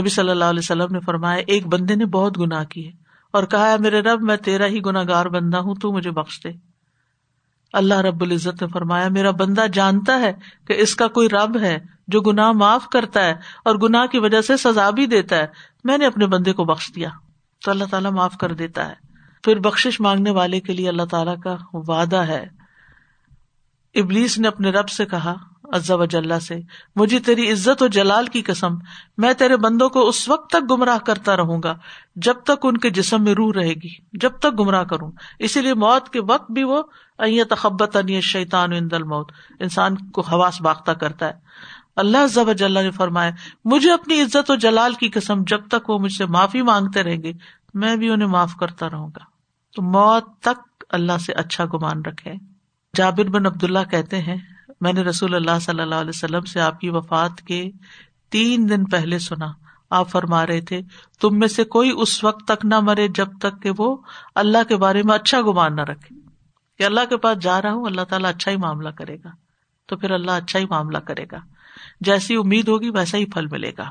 نبی 0.01 0.09
صلی 0.09 0.31
اللہ 0.31 0.45
علیہ 0.45 0.59
وسلم 0.59 0.93
نے 0.93 1.01
فرمایا، 1.01 1.43
ایک 1.47 1.67
بندے 1.67 1.95
نے 1.95 2.07
بہت 2.07 2.39
گناہ 2.39 2.65
کیے۔ 2.65 2.93
اور 3.31 3.45
کہا 3.45 3.71
ہے 3.71 3.79
میرے 3.79 4.01
رب، 4.01 4.23
میں 4.23 4.37
تیرا 4.37 4.67
ہی 4.67 4.81
گناگار 4.87 5.27
بندہ 5.27 5.57
ہوں، 5.57 5.75
تو 5.75 5.93
مجھے 5.93 6.11
بخش 6.11 6.41
دے۔ 6.45 6.49
اللہ 7.73 7.95
رب 7.95 8.23
العزت 8.23 8.63
نے 8.63 8.69
فرمایا، 8.69 9.09
میرا 9.09 9.31
بندہ 9.31 9.67
جانتا 9.73 10.21
ہے 10.21 10.33
کہ 10.67 10.73
اس 10.73 10.97
کا 10.97 11.09
کوئی 11.09 11.29
رب 11.29 11.59
ہے 11.61 11.79
جو 12.11 12.21
گناہ 12.21 12.53
معاف 12.53 12.89
کرتا 12.89 13.25
ہے 13.25 13.35
اور 13.65 13.75
گناہ 13.75 14.07
کی 14.07 14.19
وجہ 14.19 14.41
سے 14.41 14.57
سزا 14.57 14.91
بھی 14.91 15.07
دیتا 15.07 15.37
ہے، 15.37 15.47
میں 15.85 15.99
نے 15.99 16.07
اپنے 16.07 16.27
بندے 16.27 16.53
کو 16.53 16.65
بخش 16.65 16.93
دیا۔ 16.95 17.09
تو 17.65 17.71
اللہ 17.71 17.85
تعالیٰ 17.91 18.11
معاف 18.11 18.37
کر 18.37 18.53
دیتا 18.53 18.89
ہے۔ 18.89 18.95
پھر 19.45 19.59
بخش 19.59 20.01
مانگنے 20.01 20.31
والے 20.31 20.61
کے 20.61 20.73
لیے 20.73 20.89
اللہ 20.89 21.03
تعالیٰ 21.11 21.41
کا 21.45 21.57
وعدہ 21.73 22.17
ہے۔ 22.17 22.47
ابلیس 23.95 24.39
نے 24.39 24.49
اپنے 24.49 24.71
رب 24.71 24.89
سے 24.89 25.07
کہا 25.07 25.35
و 25.89 26.05
جل 26.05 26.41
سے، 26.41 26.61
مجھے 26.97 27.21
تیری 27.21 27.53
عزت 27.53 27.83
و 27.83 27.87
جلال 27.87 28.27
کی 28.27 28.43
قسم، 28.43 28.75
میں 29.19 29.33
تیرے 29.33 29.57
بندوں 29.57 29.89
کو 29.89 30.09
اس 30.09 30.29
وقت 30.29 30.51
تک 30.51 30.71
گمراہ 30.71 30.99
کرتا 30.99 31.37
رہوں 31.37 31.63
گا 31.65 31.79
جب 32.17 32.35
تک 32.45 32.59
ان 32.63 32.77
کے 32.77 32.91
جسم 32.91 33.25
میں 33.25 33.35
روح 33.35 33.53
رہے 33.57 33.75
گی، 33.75 33.89
جب 34.13 34.31
تک 34.39 34.61
گمراہ 34.61 34.85
کروں۔ 34.85 35.13
اسی 35.39 35.61
لیے 35.61 35.75
موت 35.75 36.09
کے 36.09 36.21
وقت 36.21 36.51
بھی 36.51 36.63
وہ 36.63 36.83
تخبت 37.51 37.97
شیطان 38.23 38.71
موت 38.87 39.33
انسان 39.61 40.11
کو 40.11 40.21
حواس 40.21 40.61
باختہ 40.61 40.91
کرتا 40.91 41.27
ہے۔ 41.27 41.33
اللہ 42.01 42.27
ضب 42.27 42.51
نے 42.81 42.91
فرمایا، 42.91 43.31
مجھے 43.65 43.93
اپنی 43.93 44.23
عزت 44.23 44.51
و 44.51 44.55
جلال 44.55 44.95
کی 44.95 45.09
قسم 45.09 45.43
جب 45.47 45.61
تک 45.69 45.91
وہ 45.91 45.99
مجھ 45.99 46.13
سے 46.13 46.27
معافی 46.27 46.63
مانگتے 46.63 47.03
رہیں 47.03 47.23
گے، 47.23 47.33
میں 47.75 47.97
بھی 47.97 48.09
انہیں 48.09 48.29
معاف 48.29 48.57
کرتا 48.57 48.91
رہوں 48.91 49.09
گا۔ 49.09 49.25
تو 49.77 49.83
موت 49.83 50.41
تک 50.41 50.85
اللہ 50.89 51.19
سے 51.19 51.33
اچھا 51.33 51.65
گمان 51.65 52.03
رکھے۔ 52.03 52.33
جابر 52.97 53.25
بن 53.25 53.47
عبد 53.47 53.65
اللہ 53.65 53.79
کہتے 53.91 54.19
ہیں، 54.19 54.37
میں 54.81 54.93
نے 54.93 55.03
رسول 55.03 55.35
اللہ 55.35 55.59
صلی 55.61 55.83
اللہ 55.83 55.95
علیہ 55.95 56.09
وسلم 56.09 56.41
سے 56.41 56.61
آپ 56.61 56.81
کی 56.81 56.91
وفات 56.91 57.43
کے 57.43 57.71
تین 58.31 58.69
دن 58.69 58.85
پہلے 58.85 59.19
سنا۔ 59.19 59.53
آپ 59.91 60.11
فرما 60.11 60.47
رہے 60.47 60.61
تھے، 60.61 60.81
تم 61.21 61.39
میں 61.39 61.49
سے 61.49 61.65
کوئی 61.65 61.93
اس 61.97 62.25
وقت 62.25 62.49
تک 62.49 62.67
نہ 62.67 62.81
مرے 62.81 63.09
جب 63.09 63.29
تک 63.41 63.63
کہ 63.63 63.71
وہ 63.79 63.97
اللہ 64.35 64.59
کے 64.69 64.77
بارے 64.77 65.03
میں 65.03 65.15
اچھا 65.15 65.41
گمان 65.41 65.77
نہ 65.77 65.81
رکھے۔ 65.81 66.17
کہ 66.79 66.83
اللہ 66.83 67.01
کے 67.09 67.17
پاس 67.17 67.39
جا 67.39 67.63
رہا 67.63 67.73
ہوں، 67.73 67.85
اللہ 67.85 68.03
تعالیٰ 68.03 68.31
اچھا 68.31 68.51
ہی 68.51 68.57
معاملہ 68.57 68.89
کرے 68.89 69.17
گا۔ 69.25 69.29
تو 69.87 69.97
پھر 69.97 70.11
اللہ 70.11 70.31
اچھا 70.31 70.59
ہی 70.59 70.65
معاملہ 70.65 70.99
کرے 70.99 71.25
گا۔ 71.33 71.39
جیسی 72.01 72.37
امید 72.37 72.69
ہوگی 72.69 72.91
ویسا 72.91 73.19
ہی 73.19 73.25
پھل 73.25 73.47
ملے 73.47 73.73
گا۔ 73.79 73.91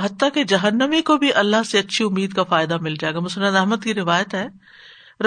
حتیٰ 0.00 0.28
کہ 0.34 0.44
جہنمی 0.44 1.02
کو 1.02 1.16
بھی 1.16 1.32
اللہ 1.32 1.62
سے 1.62 1.78
اچھی 1.78 2.04
امید 2.04 2.32
کا 2.32 2.42
فائدہ 2.42 2.76
مل 2.80 2.94
جائے 3.00 3.14
گا۔ 3.14 3.20
مسند 3.20 3.56
احمد 3.56 3.76
کی 3.84 3.94
روایت 3.94 4.34
ہے، 4.34 4.46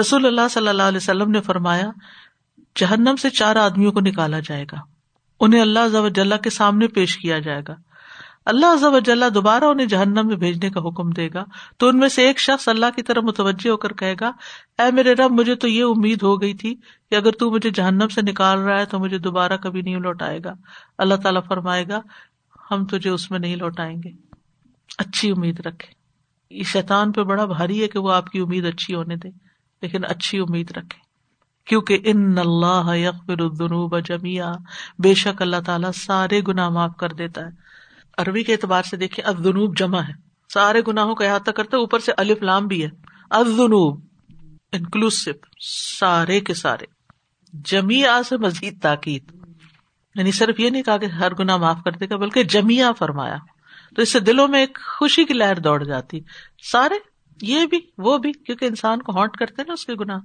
رسول 0.00 0.26
اللہ 0.26 0.48
صلی 0.50 0.68
اللہ 0.68 0.82
علیہ 0.82 0.96
وسلم 0.96 1.30
نے 1.30 1.40
فرمایا، 1.40 1.90
جہنم 2.76 3.16
سے 3.16 3.30
چار 3.30 3.56
آدمیوں 3.56 3.92
کو 3.92 4.00
نکالا 4.00 4.40
جائے 4.40 4.64
گا۔ 4.72 4.76
انہیں 5.40 5.60
اللہ 5.60 6.34
کے 6.42 6.50
سامنے 6.50 6.88
پیش 6.88 7.16
کیا 7.16 7.38
جائے 7.38 7.62
گا۔ 7.68 7.74
اللہ 8.46 9.28
دوبارہ 9.34 9.64
انہیں 9.64 9.86
جہنم 9.86 10.26
میں 10.26 10.36
بھیجنے 10.36 10.70
کا 10.70 10.80
حکم 10.80 11.10
دے 11.10 11.28
گا 11.34 11.44
تو 11.76 11.88
ان 11.88 11.98
میں 11.98 12.08
سے 12.08 12.26
ایک 12.26 12.40
شخص 12.40 12.68
اللہ 12.68 12.86
کی 12.96 13.02
طرح 13.02 13.20
متوجہ 13.20 13.68
ہو 13.68 13.76
کر 13.76 13.92
کہے 13.92 14.14
گا، 14.20 14.32
اے 14.78 14.92
میرے 14.92 15.12
رب، 15.12 15.30
مجھے 15.30 15.54
تو 15.54 15.68
یہ 15.68 15.84
امید 15.84 16.22
ہو 16.22 16.40
گئی 16.40 16.54
تھی 16.54 16.74
کہ 17.10 17.14
اگر 17.14 17.30
تو 17.30 17.50
مجھے 17.50 17.70
جہنم 17.70 18.08
سے 18.08 18.22
نکال 18.22 18.58
رہا 18.58 18.78
ہے 18.78 18.86
تو 18.86 18.98
مجھے 18.98 19.18
دوبارہ 19.18 19.56
کبھی 19.56 19.80
نہیں 19.80 19.96
لوٹائے 19.96 20.38
گا۔ 20.44 20.52
اللہ 20.98 21.14
تعالیٰ 21.14 21.40
فرمائے 21.48 21.84
گا، 21.88 22.00
ہم 22.70 22.84
تجھے 22.84 23.10
اس 23.10 23.30
میں 23.30 23.38
نہیں 23.38 23.56
لوٹائیں 23.56 23.96
گے۔ 24.04 24.10
اچھی 24.98 25.30
امید 25.30 25.60
رکھے۔ 25.60 25.92
یہ 26.50 26.62
شیطان 26.62 27.12
پہ 27.12 27.22
بڑا 27.22 27.44
بھاری 27.44 27.82
ہے 27.82 27.88
کہ 27.88 27.98
وہ 27.98 28.12
آپ 28.12 28.26
کی 28.26 28.40
امید 28.40 28.66
اچھی 28.66 28.94
ہونے 28.94 29.16
دے، 29.16 29.28
لیکن 29.82 30.04
اچھی 30.04 30.38
امید 30.38 30.70
رکھے۔ 30.70 31.04
کیونکہ 31.66 31.98
ان 32.04 32.38
اللہ 32.38 32.82
الذنوب 33.28 34.00
جمیا 34.00 34.52
بے 34.98 35.14
شک 35.14 35.42
اللہ 35.42 35.56
تعالیٰ 35.66 35.90
سارے 35.92 36.40
گناہ 36.48 36.68
معاف 36.68 36.96
کر 36.96 37.08
دیتا 37.08 37.40
ہے۔ 37.40 37.63
عربی 38.18 38.42
کے 38.42 38.52
اعتبار 38.52 38.82
سے 38.82 38.96
دیکھیے 38.96 39.26
ادنوب 39.26 39.76
جمع 39.76 40.00
ہے۔ 40.00 40.12
سارے 40.54 40.82
گناہوں 40.88 41.14
کا 41.14 41.24
احاطہ 41.24 41.50
کرتے 41.50 41.76
اوپر 41.76 41.98
سے 41.98 42.12
الف 42.16 42.42
لام 42.42 42.66
بھی 42.66 42.84
ہے۔ 42.84 42.90
ادنوب 43.30 44.04
انکلوسو 44.72 45.30
سارے 45.98 46.40
کے 46.40 46.54
سارے۔ 46.54 46.84
جمیا 47.52 48.22
سے 48.28 48.36
مزید 48.36 48.82
تاکید۔ 48.82 49.24
یعنی 50.14 50.32
صرف 50.32 50.60
یہ 50.60 50.70
نہیں 50.70 50.82
کہا 50.82 50.96
کہ 50.96 51.06
ہر 51.06 51.34
گناہ 51.34 51.56
معاف 51.56 51.78
کر 51.84 51.92
دے 51.92 52.08
گا، 52.10 52.16
بلکہ 52.16 52.42
جمیا 52.42 52.92
فرمایا۔ 52.92 53.36
تو 53.96 54.02
اس 54.02 54.12
سے 54.12 54.20
دلوں 54.20 54.48
میں 54.48 54.60
ایک 54.60 54.78
خوشی 54.98 55.24
کی 55.24 55.34
لہر 55.34 55.58
دوڑ 55.58 55.84
جاتی۔ 55.84 56.20
سارے، 56.72 56.94
یہ 57.42 57.66
بھی، 57.66 57.78
وہ 57.98 58.18
بھی، 58.18 58.32
کیونکہ 58.32 58.64
انسان 58.64 59.02
کو 59.02 59.18
ہانٹ 59.18 59.36
کرتے 59.36 59.62
نا 59.66 59.72
اس 59.72 59.86
کے 59.86 59.94
گناہ۔ 60.00 60.18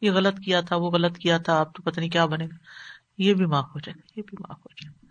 یہ 0.00 0.10
غلط 0.10 0.38
کیا 0.44 0.60
تھا، 0.60 0.76
وہ 0.76 0.90
غلط 0.90 1.18
کیا 1.18 1.38
تھا 1.38 1.60
آپ 1.60 1.74
تو 1.74 1.82
پتہ 1.82 2.00
نہیں 2.00 2.10
کیا 2.10 2.26
بنے 2.26 2.44
گا۔ 2.44 2.56
یہ 3.18 3.34
بھی 3.34 3.46
معاف 3.46 3.64
ہو 3.64 3.80
جائے 3.80 3.94
گا، 3.98 4.12
یہ 4.16 4.22
بھی 4.26 4.36
معاف 4.40 4.58
ہو 4.58 4.68
جائے 4.82 4.94
گا۔ 4.94 5.03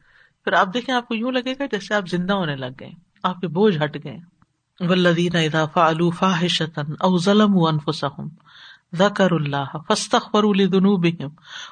پھر 0.45 0.53
آپ 0.53 0.73
دیکھیں 0.73 0.93
آپ 0.95 1.07
کو 1.07 1.15
یوں 1.15 1.31
لگے 1.31 1.53
گا 1.59 1.65
جیسے 1.71 1.93
آپ 1.93 2.07
زندہ 2.07 2.33
ہونے 2.33 2.55
لگ 2.55 2.79
گئے 2.79 2.91
آپ 3.23 3.41
کے 3.41 3.47
بوجھ 3.47 3.77
ہٹ 3.83 3.97
گئے 4.03 4.17
ولدین 4.79 5.35
اذا 5.35 5.65
فعلوا 5.65 6.11
فاحشة 6.11 6.85
او 7.01 7.17
ظلموا 7.17 7.69
انفسهم 7.69 8.29
ذکر 8.95 9.31
اللہ 9.31 9.75
فاستغفروا 9.89 10.53
لذنوبهم 10.53 11.31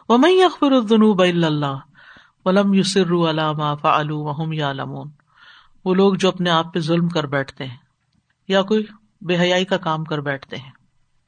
ومن 0.10 0.36
يغفر 0.36 0.78
الذنوب 0.78 1.22
الا 1.22 1.48
الله 1.48 1.84
ولم 2.46 2.74
يصروا 2.74 3.30
على 3.30 3.48
ما 3.54 3.72
فعلوا 3.76 4.22
وهم 4.30 4.54
يعلمون 4.54 5.12
وہ 5.86 5.94
لوگ 5.94 6.14
جو 6.14 6.30
اپنے 6.30 6.50
آپ 6.50 6.74
پہ 6.74 6.80
ظلم 6.80 7.10
کر 7.10 7.28
بیٹھتے 7.28 7.68
ہیں 7.68 7.78
یا 8.50 8.62
کوئی 8.62 8.86
بے 9.22 9.38
حیائی 9.38 9.66
کا 9.66 9.78
کام 9.78 10.04
کر 10.04 10.20
بیٹھتے 10.20 10.58
ہیں، 10.58 10.72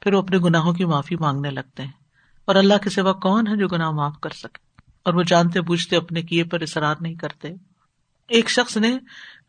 پھر 0.01 0.13
وہ 0.13 0.21
اپنے 0.21 0.37
گناہوں 0.37 0.73
کی 0.73 0.85
معافی 0.85 1.15
مانگنے 1.15 1.49
لگتے 1.49 1.83
ہیں۔ 1.83 1.91
اور 2.47 2.55
اللہ 2.55 2.83
کے 2.83 2.89
سوا 2.89 3.13
کون 3.13 3.47
ہے 3.47 3.55
جو 3.55 3.67
گناہ 3.67 3.91
معاف 3.91 4.19
کر 4.19 4.29
سکے؟ 4.29 4.62
اور 5.05 5.13
وہ 5.13 5.23
جانتے 5.23 5.61
بوجھتے 5.61 5.95
اپنے 5.95 6.21
کیے 6.21 6.43
پر 6.43 6.61
اصرار 6.61 6.95
نہیں 7.01 7.15
کرتے۔ 7.15 7.47
ایک 8.29 8.49
شخص 8.49 8.77
نے 8.77 8.97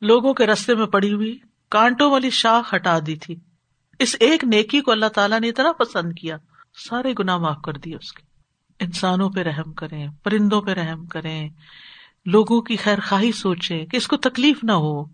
لوگوں 0.01 0.35
کے 0.35 0.47
رستے 0.47 0.75
میں 0.75 0.87
پڑی 0.87 1.13
ہوئی 1.13 1.39
کانٹوں 1.71 2.11
والی 2.11 2.31
شاخ 2.31 2.75
ہٹا 2.75 2.99
دی 3.07 3.17
تھی۔ 3.17 3.37
اس 3.99 4.17
ایک 4.21 4.45
نیکی 4.45 4.81
کو 4.81 4.91
اللہ 4.91 5.07
تعالیٰ 5.07 5.41
نے 5.41 5.49
اتنا 5.49 5.73
پسند 5.73 6.13
کیا، 6.13 6.37
سارے 6.89 7.13
گنا 7.19 7.37
معاف 7.37 7.57
کر 7.65 7.73
دیے 7.73 7.97
اس 7.97 8.13
کے۔ 8.13 8.23
انسانوں 8.85 9.31
پہ 9.31 9.41
رحم 9.41 9.73
کریں، 9.73 10.09
پرندوں 10.23 10.63
پہ 10.63 10.71
رحم 10.71 11.07
کریں، 11.07 11.51
لوگوں 12.27 12.63
کی 12.63 12.77
خیر 12.77 12.99
خواہی 13.09 13.33
سوچے 13.33 13.87
کہ 13.87 13.97
اس 13.97 14.07
کو 14.07 14.17
تکلیف 14.17 14.65
نہ 14.65 14.73
ہو، 14.73 15.05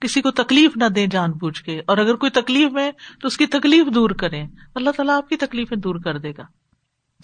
کسی 0.00 0.22
کو 0.22 0.30
تکلیف 0.30 0.70
نہ 0.76 0.84
دے 0.84 1.06
جان 1.06 1.32
بوجھ 1.32 1.62
کے۔ 1.62 1.80
اور 1.86 1.98
اگر 1.98 2.14
کوئی 2.14 2.30
تکلیف 2.30 2.76
ہے 2.78 2.92
تو 2.92 3.26
اس 3.26 3.36
کی 3.36 3.46
تکلیف 3.46 3.86
دور 3.94 4.10
کرے 4.10 4.42
اللہ 4.74 4.90
تعالیٰ 4.90 5.16
آپ 5.16 5.28
کی 5.28 5.36
تکلیفیں 5.36 5.76
دور 5.76 5.94
کر 5.94 6.18
دے 6.18 6.30
گا۔ 6.30 6.42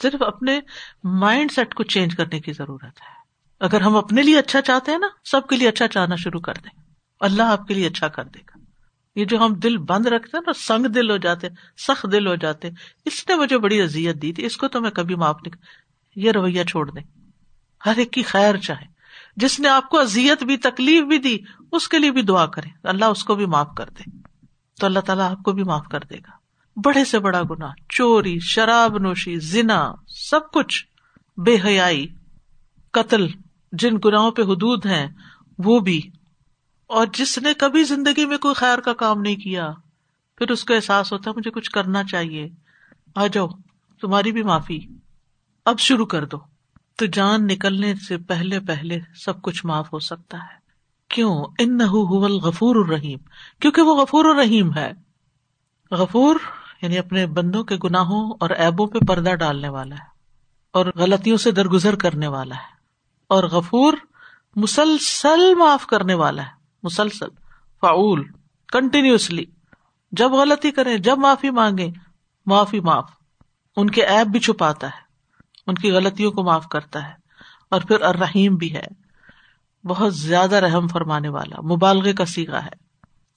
صرف 0.02 0.22
اپنے 0.22 0.60
مائنڈ 1.04 1.52
سیٹ 1.52 1.74
کو 1.74 1.82
چینج 1.82 2.16
کرنے 2.16 2.40
کی 2.40 2.52
ضرورت 2.52 2.84
ہے۔ 2.84 3.24
اگر 3.60 3.80
ہم 3.80 3.96
اپنے 3.96 4.22
لیے 4.22 4.38
اچھا 4.38 4.62
چاہتے 4.62 4.90
ہیں 4.90 4.98
نا، 4.98 5.06
سب 5.24 5.48
کے 5.48 5.56
لیے 5.56 5.68
اچھا 5.68 5.88
چاہنا 5.88 6.16
شروع 6.16 6.40
کر 6.40 6.54
دیں۔ 6.54 6.82
اللہ 7.20 7.42
آپ 7.42 7.68
کے 7.68 7.74
لیے 7.74 7.86
اچھا 7.86 8.08
کر 8.08 8.24
دے 8.24 8.38
گا۔ 8.38 8.58
یہ 9.16 9.24
جو 9.24 9.38
ہم 9.38 9.54
دل 9.54 9.76
بند 9.76 10.06
رکھتے 10.06 10.36
ہیں 10.36 10.42
نا، 10.46 10.52
سنگ 10.52 10.86
دل 10.86 11.10
ہو 11.10 11.16
جاتے 11.16 11.48
سخت 11.76 12.06
دل 12.12 12.26
ہو 12.26 12.34
جاتے 12.34 12.68
اس 13.04 13.28
نے 13.28 13.34
مجھے 13.34 13.58
بڑی 13.58 13.82
ازیت 13.82 14.22
دی 14.22 14.32
تھی، 14.32 14.46
اس 14.46 14.56
کو 14.56 14.68
تو 14.68 14.80
میں 14.80 14.90
کبھی 14.90 15.14
معاف 15.14 15.36
نہیں 15.46 15.64
یہ 16.16 16.32
رویہ 16.32 16.64
چھوڑ 16.64 16.90
دیں۔ 16.90 17.02
ہر 17.86 17.92
ایک 17.96 18.10
کی 18.10 18.22
خیر 18.22 18.56
چاہے 18.56 18.86
جس 19.36 19.60
نے 19.60 19.68
آپ 19.68 19.88
کو 19.88 19.98
ازیت 19.98 20.42
بھی، 20.42 20.56
تکلیف 20.56 21.04
بھی 21.04 21.18
دی، 21.18 21.38
اس 21.72 21.88
کے 21.88 21.98
لیے 21.98 22.10
بھی 22.10 22.22
دعا 22.22 22.46
کرے 22.46 22.68
اللہ 22.84 23.04
اس 23.04 23.24
کو 23.24 23.34
بھی 23.34 23.46
معاف 23.46 23.68
کر 23.76 23.88
دے۔ 23.88 24.10
تو 24.80 24.86
اللہ 24.86 25.00
تعالیٰ 25.00 25.30
آپ 25.30 25.42
کو 25.44 25.52
بھی 25.52 25.62
معاف 25.62 25.86
کر 25.90 26.00
دے 26.00 26.16
گا۔ 26.18 26.43
بڑے 26.76 27.04
سے 27.04 27.18
بڑا 27.18 27.42
گنا 27.50 27.70
چوری، 27.88 28.38
شراب 28.40 28.98
نوشی، 28.98 29.38
زنا، 29.38 29.92
سب 30.08 30.50
کچھ 30.52 30.86
بے 31.40 31.56
حیائی، 31.64 32.06
قتل، 32.92 33.26
جن 33.72 33.92
گناہوں 34.04 34.30
پہ 34.30 34.42
حدود 34.42 34.86
ہیں، 34.86 35.08
وہ 35.58 35.80
بھی۔ 35.80 36.00
اور 36.86 37.06
جس 37.12 37.38
نے 37.38 37.54
کبھی 37.54 37.84
زندگی 37.84 38.26
میں 38.26 38.38
کوئی 38.38 38.54
خیر 38.54 38.78
کا 38.78 38.92
کام 38.92 39.20
نہیں 39.20 39.36
کیا، 39.36 39.70
پھر 40.38 40.50
اس 40.50 40.64
کو 40.64 40.74
احساس 40.74 41.12
ہوتا 41.12 41.30
ہے، 41.30 41.34
مجھے 41.36 41.50
کچھ 41.50 41.70
کرنا 41.70 42.04
چاہیے۔ 42.04 42.48
آ 43.16 43.26
جاؤ، 43.26 43.48
تمہاری 44.00 44.32
بھی 44.32 44.42
معافی۔ 44.42 44.80
اب 45.64 45.78
شروع 45.78 46.06
کر 46.06 46.24
دو۔ 46.24 46.36
تو 46.98 47.06
جان 47.06 47.46
نکلنے 47.46 47.94
سے 47.94 48.18
پہلے 48.18 48.60
پہلے 48.60 48.98
سب 49.24 49.42
کچھ 49.42 49.66
معاف 49.66 49.92
ہو 49.92 49.98
سکتا 49.98 50.38
ہے۔ 50.38 50.64
کیوں؟ 51.08 51.44
ان 51.58 51.78
غفور 52.42 52.76
الرحیم، 52.76 53.18
کیونکہ 53.60 53.82
وہ 53.82 54.02
غفور 54.02 54.24
الرحیم 54.24 54.74
ہے۔ 54.74 54.92
غفور 55.90 56.36
یعنی 56.84 56.98
اپنے 56.98 57.26
بندوں 57.26 57.64
کے 57.64 57.76
گناہوں 57.84 58.32
اور 58.40 58.50
ایبوں 58.50 58.86
پہ 58.86 58.98
پردہ 59.08 59.34
ڈالنے 59.34 59.68
والا 59.68 59.94
ہے 59.94 60.06
اور 60.72 60.86
غلطیوں 60.96 61.36
سے 61.36 61.50
درگزر 61.50 61.96
کرنے 61.96 62.26
والا 62.26 62.54
ہے 62.54 62.74
اور 63.28 63.44
غفور 63.44 63.92
مسلسل 64.56 65.54
معاف 65.54 65.86
کرنے 65.86 66.14
والا 66.14 66.42
ہے، 66.42 66.48
مسلسل، 66.82 67.28
فعول 67.80 68.28
کنٹینیوسلی 68.72 69.44
جب 70.12 70.32
غلطی 70.32 70.70
کرے 70.70 70.98
جب 70.98 71.18
معافی 71.18 71.50
مانگے 71.50 71.90
معافی 72.46 72.80
معاف۔ 72.80 73.10
ان 73.76 73.90
کے 73.90 74.04
ایب 74.06 74.26
بھی 74.26 74.40
چھپاتا 74.40 74.86
ہے، 74.86 75.02
ان 75.66 75.74
کی 75.74 75.90
غلطیوں 75.90 76.32
کو 76.32 76.42
معاف 76.42 76.68
کرتا 76.68 77.08
ہے۔ 77.08 77.12
اور 77.70 77.80
پھر 77.80 78.00
الرحیم 78.00 78.54
بھی 78.54 78.76
ہے، 78.76 78.86
بہت 79.84 80.14
زیادہ 80.14 80.56
رحم 80.56 80.88
فرمانے 80.88 81.28
والا، 81.28 81.60
مبالغے 81.60 82.12
کا 82.12 82.24
سیگا 82.24 82.64
ہے۔ 82.64 82.83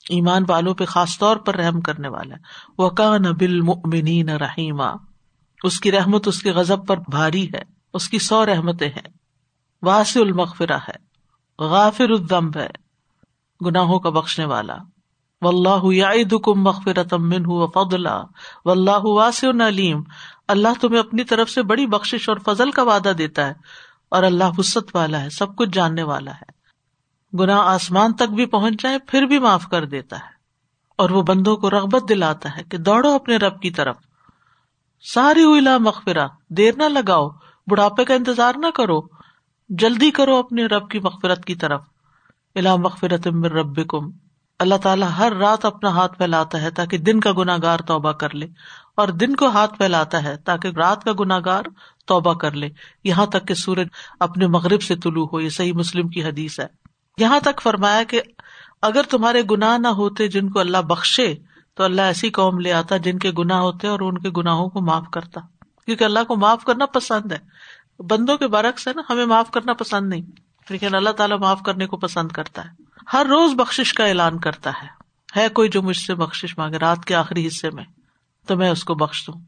ایمان 0.08 0.44
والوں 0.48 0.74
پہ 0.74 0.84
خاص 0.84 1.18
طور 1.18 1.36
پر 1.36 1.56
رحم 1.56 1.80
کرنے 1.80 2.08
والا 2.08 2.34
ہے۔ 2.34 2.40
وہ 2.78 2.90
کا 2.90 3.18
نبل 3.18 3.68
رحیمہ 4.28 4.94
اس 5.64 5.80
کی 5.80 5.92
رحمت 5.92 6.28
اس 6.28 6.42
کے 6.42 6.50
غزب 6.50 6.86
پر 6.86 6.96
بھاری 6.96 7.48
ہے، 7.48 7.62
اس 7.94 8.08
کی 8.08 8.18
سو 8.18 8.46
رحمتیں 8.46 8.88
ہیں۔ 8.88 9.08
واسع 9.82 10.20
المغفرہ 10.20 10.78
ہے، 10.88 11.08
غافر 11.64 12.10
الدم 12.10 12.48
ہے، 12.56 12.68
گناہوں 13.66 13.98
کا 13.98 14.10
بخشنے 14.10 14.44
والا۔ 14.44 14.76
و 15.42 15.48
اللہ 15.48 15.94
یادم 15.94 16.62
مغفرت 16.62 17.14
من 17.14 17.44
ہُو 17.44 17.66
و 18.64 18.70
اللہ 18.70 19.04
واسع 19.04 19.48
علیم 19.68 20.02
اللہ 20.48 20.68
تمہیں 20.80 21.00
اپنی 21.00 21.24
طرف 21.24 21.50
سے 21.50 21.62
بڑی 21.62 21.86
بخش 21.86 22.28
اور 22.28 22.36
فضل 22.36 22.70
کا 22.70 22.82
وعدہ 22.82 23.12
دیتا 23.18 23.46
ہے 23.46 23.52
اور 24.08 24.22
اللہ 24.22 24.44
وسط 24.58 24.96
والا 24.96 25.20
ہے، 25.20 25.30
سب 25.30 25.56
کچھ 25.56 25.68
جاننے 25.72 26.02
والا 26.02 26.30
ہے۔ 26.30 26.57
گناہ 27.34 27.60
آسمان 27.60 28.12
تک 28.12 28.32
بھی 28.32 28.46
پہنچ 28.46 28.82
جائے، 28.82 28.98
پھر 28.98 29.22
بھی 29.22 29.38
معاف 29.38 29.68
کر 29.68 29.84
دیتا 29.84 30.16
ہے۔ 30.16 30.38
اور 30.98 31.10
وہ 31.10 31.22
بندوں 31.22 31.56
کو 31.56 31.70
رغبت 31.70 32.08
دلاتا 32.08 32.56
ہے 32.56 32.62
کہ 32.64 32.78
دوڑو 32.78 33.10
اپنے 33.10 33.36
رب 33.36 33.60
کی 33.60 33.70
طرف۔ 33.70 33.96
ساری 35.14 35.44
ہوئی 35.44 35.60
لا 35.60 35.78
مغفرہ، 35.78 36.28
دیر 36.48 36.74
نہ 36.76 36.82
لگاؤ، 36.82 37.28
بڑھاپے 37.66 38.04
کا 38.04 38.14
انتظار 38.14 38.54
نہ 38.56 38.66
کرو۔ 38.74 39.00
جلدی 39.68 40.10
کرو 40.10 40.36
اپنے 40.36 40.66
رب 40.66 40.90
کی 40.90 40.98
مغفرت 40.98 41.44
کی 41.44 41.54
طرف۔ 41.54 41.82
الا 42.54 42.76
مغفرت 42.76 43.28
رب 43.28 43.88
کم 43.88 44.10
اللہ 44.58 44.74
تعالیٰ 44.74 45.08
ہر 45.18 45.36
رات 45.36 45.64
اپنا 45.64 45.90
ہاتھ 45.90 46.16
پھیلاتا 46.16 46.62
ہے 46.62 46.70
تاکہ 46.70 46.98
دن 46.98 47.20
کا 47.20 47.32
گناہ 47.38 47.56
گار 47.62 47.78
توبہ 47.80 48.12
کر 48.12 48.34
لے۔ 48.34 48.46
اور 48.96 49.08
دن 49.08 49.36
کو 49.36 49.46
ہاتھ 49.46 49.78
پھیلاتا 49.78 50.22
ہے 50.22 50.36
تاکہ 50.36 50.68
رات 50.68 51.04
کا 51.04 51.12
گناہ 51.20 51.40
گار 51.44 51.62
توبہ 52.06 52.34
کر 52.34 52.50
لے۔ 52.50 52.68
یہاں 53.04 53.26
تک 53.26 53.48
کہ 53.48 53.54
سورج 53.54 53.86
اپنے 54.20 54.46
مغرب 54.46 54.82
سے 54.82 54.96
طلوع 54.96 55.26
ہو، 55.32 55.40
یہ 55.40 55.48
صحیح 55.48 55.72
مسلم 55.72 56.08
کی 56.08 56.24
حدیث 56.24 56.60
ہے۔ 56.60 56.66
یہاں 57.18 57.40
تک 57.40 57.60
فرمایا 57.62 58.02
کہ 58.02 58.22
اگر 58.82 59.02
تمہارے 59.02 59.42
گناہ 59.50 59.78
نہ 59.78 59.88
ہوتے 59.88 60.28
جن 60.28 60.50
کو 60.50 60.60
اللہ 60.60 60.78
بخشے، 60.78 61.34
تو 61.74 61.84
اللہ 61.84 62.02
ایسی 62.02 62.30
قوم 62.30 62.58
لے 62.58 62.72
آتا 62.72 62.96
جن 62.96 63.18
کے 63.18 63.32
گناہ 63.38 63.58
ہوتے 63.58 63.88
اور 63.88 64.00
ان 64.00 64.18
کے 64.18 64.30
گناہوں 64.30 64.68
کو 64.68 64.80
معاف 64.80 65.04
کرتا۔ 65.12 65.40
کیونکہ 65.86 66.04
اللہ 66.04 66.24
کو 66.28 66.36
معاف 66.36 66.64
کرنا 66.64 66.86
پسند 66.86 67.32
ہے۔ 67.32 67.38
بندوں 68.02 68.36
کے 68.36 68.46
برعکس 68.46 68.88
ہے 68.88 68.92
نا، 68.96 69.02
ہمیں 69.10 69.26
معاف 69.26 69.50
کرنا 69.50 69.72
پسند 69.72 70.08
نہیں۔ 70.08 70.22
لیکن 70.70 70.94
اللہ 70.94 71.10
تعالیٰ 71.10 71.38
معاف 71.38 71.62
کرنے 71.62 71.86
کو 71.86 71.96
پسند 71.96 72.28
کرتا 72.28 72.64
ہے۔ 72.64 72.68
ہر 73.12 73.26
روز 73.26 73.52
بخش 73.54 73.94
کا 73.94 74.04
اعلان 74.04 74.38
کرتا 74.38 74.70
ہے۔ 74.70 74.88
ہے 75.36 75.48
کوئی 75.48 75.68
جو 75.68 75.82
مجھ 75.82 75.96
سے 75.96 76.14
بخش 76.14 76.58
مانگے، 76.58 76.78
رات 76.78 77.04
کے 77.04 77.14
آخری 77.14 77.46
حصے 77.46 77.70
میں، 77.70 77.84
تو 78.46 78.56
میں 78.56 78.70
اس 78.70 78.84
کو 78.84 78.94
بخش 78.94 79.26
دوں۔ 79.26 79.40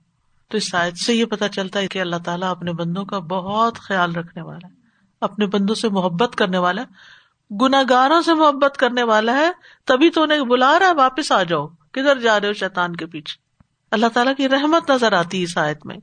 تو 0.48 0.56
اس 0.56 0.62
شاید 0.62 0.96
سے 0.96 1.14
یہ 1.14 1.24
پتا 1.24 1.48
چلتا 1.48 1.78
ہے 1.78 1.88
کہ 1.88 2.00
اللہ 2.00 2.16
تعالیٰ 2.24 2.50
اپنے 2.50 2.72
بندوں 2.72 3.04
کا 3.04 3.18
بہت 3.18 3.78
خیال 3.78 4.16
رکھنے 4.16 4.42
والا 4.42 4.68
ہے۔ 4.68 4.72
اپنے 5.20 5.46
بندوں 5.46 5.74
سے 5.74 5.88
محبت 5.88 6.36
کرنے 6.36 6.58
والا 6.58 6.82
ہے۔ 6.82 7.19
گناگاروں 7.50 8.22
سے 8.22 8.34
محبت 8.34 8.76
کرنے 8.76 9.02
والا 9.02 9.34
ہے، 9.34 9.50
تبھی 9.84 10.10
تو 10.10 10.22
انہیں 10.22 10.40
بلا 10.40 10.78
رہا 10.78 10.86
ہے، 10.86 10.92
واپس 10.92 11.32
آ 11.32 11.42
جاؤ۔ 11.42 11.66
کدھر 11.66 12.18
جا 12.18 12.40
رہے 12.40 12.48
ہو 12.48 12.52
شیتان 12.52 12.96
کے 12.96 13.06
پیچھے؟ 13.06 13.62
اللہ 13.90 14.06
تعالیٰ 14.06 14.32
کی 14.36 14.48
رحمت 14.48 14.90
نظر 14.90 15.12
آتی 15.12 15.44
ہے 15.44 15.60
آیت 15.60 15.86
میں۔ 15.86 15.96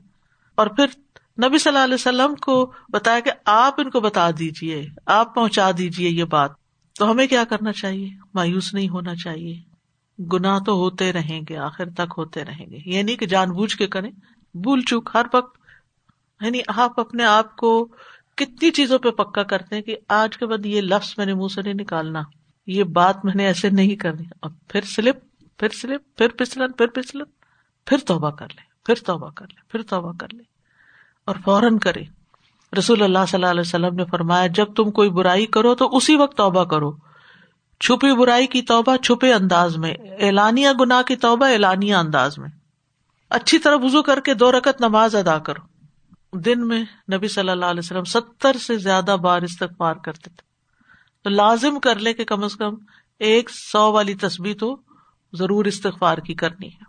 اور 0.54 0.66
پھر 0.66 0.86
نبی 1.46 1.58
صلی 1.58 1.70
اللہ 1.70 1.84
علیہ 1.84 1.94
وسلم 1.94 2.34
کو 2.34 2.72
بتایا 2.88 3.20
کہ 3.20 3.30
آپ 3.44 3.74
ان 3.78 3.90
کو 3.90 4.00
بتا 4.00 4.30
دیجیے 4.30 4.88
آپ 5.06 5.34
پہنچا 5.34 5.70
دیجیے 5.78 6.10
یہ 6.10 6.24
بات۔ 6.24 6.50
تو 6.98 7.10
ہمیں 7.10 7.26
کیا 7.26 7.44
کرنا 7.44 7.72
چاہیے؟ 7.72 8.08
مایوس 8.34 8.74
نہیں 8.74 8.88
ہونا 8.88 9.14
چاہیے۔ 9.14 9.60
گنا 10.32 10.58
تو 10.66 10.72
ہوتے 10.72 11.12
رہیں 11.12 11.40
گے، 11.48 11.56
آخر 11.56 11.90
تک 11.90 12.12
ہوتے 12.18 12.44
رہیں 12.44 12.66
گے۔ 12.66 12.78
یہ 12.84 13.02
نہیں 13.02 13.16
کہ 13.16 13.26
جان 13.26 13.50
بوجھ 13.50 13.76
کے 13.76 13.86
کریں۔ 13.86 14.10
بھول 14.54 14.80
چوک، 14.80 15.10
ہر 15.14 15.26
وقت 15.32 15.58
یعنی 16.40 16.58
آپ 16.68 17.00
اپنے 17.00 17.24
آپ 17.24 17.56
کو 17.56 17.88
کتنی 18.38 18.70
چیزوں 18.70 18.98
پہ 18.98 19.10
پکا 19.10 19.42
کرتے 19.42 19.74
ہیں 19.74 19.82
کہ 19.82 19.96
آج 20.08 20.38
کے 20.38 20.46
بعد 20.46 20.66
یہ 20.66 20.80
لفظ 20.80 21.14
میں 21.16 21.26
نے 21.26 21.34
منہ 21.34 21.48
سے 21.54 21.62
نہیں 21.62 21.74
نکالنا، 21.74 22.22
یہ 22.66 22.84
بات 22.84 23.24
میں 23.24 23.32
نے 23.34 23.46
ایسے 23.46 23.70
نہیں 23.70 23.96
کرنی۔ 23.96 24.24
اور 24.42 24.50
پھر 24.68 24.80
سلپ 24.80 25.16
پھر 25.58 25.68
سلپ، 25.68 26.16
پھر 26.16 26.28
پھسلن 26.28 26.72
پھر 26.72 26.86
پھسلن 26.86 27.24
پھر 27.86 27.98
توبہ 27.98 28.30
کر 28.30 28.46
لے 28.46 28.62
پھر 28.86 28.94
توبہ 29.06 29.30
کر 29.30 29.44
لے 29.44 29.60
پھر 29.68 29.82
توبہ 29.82 30.12
کر 30.20 30.26
لے 30.32 30.42
اور 31.24 31.36
فوراً 31.44 31.78
کرے 31.78 32.02
رسول 32.78 33.02
اللہ 33.02 33.18
صلی 33.28 33.36
اللہ 33.38 33.50
علیہ 33.50 33.60
وسلم 33.60 33.94
نے 33.94 34.04
فرمایا، 34.04 34.46
جب 34.46 34.74
تم 34.74 34.90
کوئی 34.90 35.10
برائی 35.10 35.46
کرو 35.46 35.74
تو 35.74 35.96
اسی 35.96 36.16
وقت 36.16 36.36
توبہ 36.36 36.64
کرو۔ 36.64 36.92
چھپی 37.80 38.16
برائی 38.16 38.46
کی 38.46 38.62
توبہ 38.62 38.96
چھپے 38.96 39.34
انداز 39.34 39.76
میں، 39.76 39.94
اعلانیہ 40.20 40.68
گنا 40.80 41.02
کی 41.02 41.16
توبہ 41.16 41.46
اعلانیہ 41.46 41.94
انداز 41.94 42.38
میں۔ 42.38 42.48
اچھی 43.30 43.58
طرح 43.58 43.76
وزو 43.82 44.02
کر 44.02 44.20
کے 44.20 44.34
دو 44.34 44.52
رکت 44.52 44.80
نماز 44.80 45.14
ادا 45.14 45.38
کرو۔ 45.38 45.77
دن 46.32 46.68
میں 46.68 46.84
نبی 47.12 47.28
صلی 47.28 47.50
اللہ 47.50 47.64
علیہ 47.64 47.80
وسلم 47.84 48.04
ستر 48.04 48.52
سے 48.52 48.78
زیادہ 48.78 49.16
بار 49.22 49.42
استغفار 49.42 49.94
کرتے 49.94 50.22
تھے۔ 50.22 50.42
تو 51.24 51.30
لازم 51.30 51.80
کر 51.80 51.98
لے 51.98 52.14
کہ 52.14 52.24
کم 52.24 52.44
از 52.44 52.56
کم 52.56 52.74
ایک 53.18 53.50
سو 53.50 53.92
والی 53.92 54.14
تصویر 54.14 54.56
تو 54.56 54.76
ضرور 55.32 55.64
استغفار 55.64 56.18
کی 56.18 56.34
کرنی 56.34 56.68
ہے۔ 56.68 56.84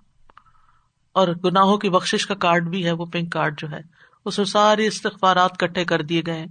اور 1.11 1.27
گناہوں 1.27 1.77
کی 1.77 1.89
بخش 1.89 2.27
کا 2.27 2.35
کارڈ 2.35 2.69
بھی 2.69 2.85
ہے، 2.85 2.91
وہ 2.91 3.05
پنک 3.05 3.31
کارڈ 3.31 3.59
جو 3.59 3.71
ہے، 3.71 3.79
اس 4.25 4.37
میں 4.37 4.45
ساری 4.45 4.87
استغفارات 4.87 5.57
کٹھے 5.57 5.85
کر 5.85 6.01
دیے 6.01 6.21
گئے 6.27 6.45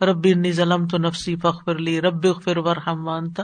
ربی 0.00 0.32
انی 0.32 0.52
ظلم 0.52 0.86
تو 0.86 0.98
نفسی 0.98 1.36
فخر 1.36 1.78
لی، 1.78 2.00
رب 2.00 2.42
فر 2.42 2.56
ورحم 2.56 3.08
وانتا 3.08 3.42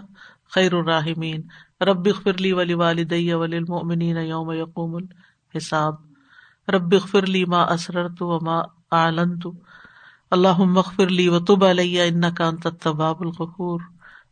خیر 0.51 0.75
الراحمین۔ 0.75 1.43
رب 1.81 2.09
اغفر 2.17 2.33
لی 2.39 2.53
ولی 2.53 2.75
والدی 2.75 3.33
ولی 3.33 3.57
المؤمنین 3.57 4.17
یوم 4.17 4.51
یقوم 4.51 4.95
الحساب۔ 4.95 6.06
رب 6.69 6.95
اغفر 6.95 7.27
لی 7.27 7.45
ما 7.45 7.63
اسررت 7.63 8.23
وما 8.23 8.63
اعلنت. 8.91 9.47
اللہم 10.31 10.79
اغفر 10.79 11.07
لی 11.07 11.29
وتب 11.29 11.65
علی 11.65 12.01
انکا 12.01 12.49
انت 12.49 12.67
التواب 12.67 13.17
الغفور. 13.21 13.81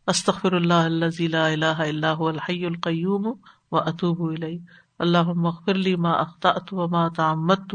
استغفر 0.07 0.53
اللہ 0.53 0.75
الذی 0.75 1.27
لا 1.29 1.49
الہ 1.49 1.77
الا 1.79 2.13
هو 2.13 2.29
الحی 2.29 2.67
القیوم 2.67 3.33
واتوب 3.73 4.23
الی 4.23 4.59
اللہم 4.99 5.47
اغفر 5.47 5.75
لی 5.75 5.97
ما 5.97 6.13
اخطأت 6.13 6.73
وما 6.73 7.09
تعمدت 7.09 7.75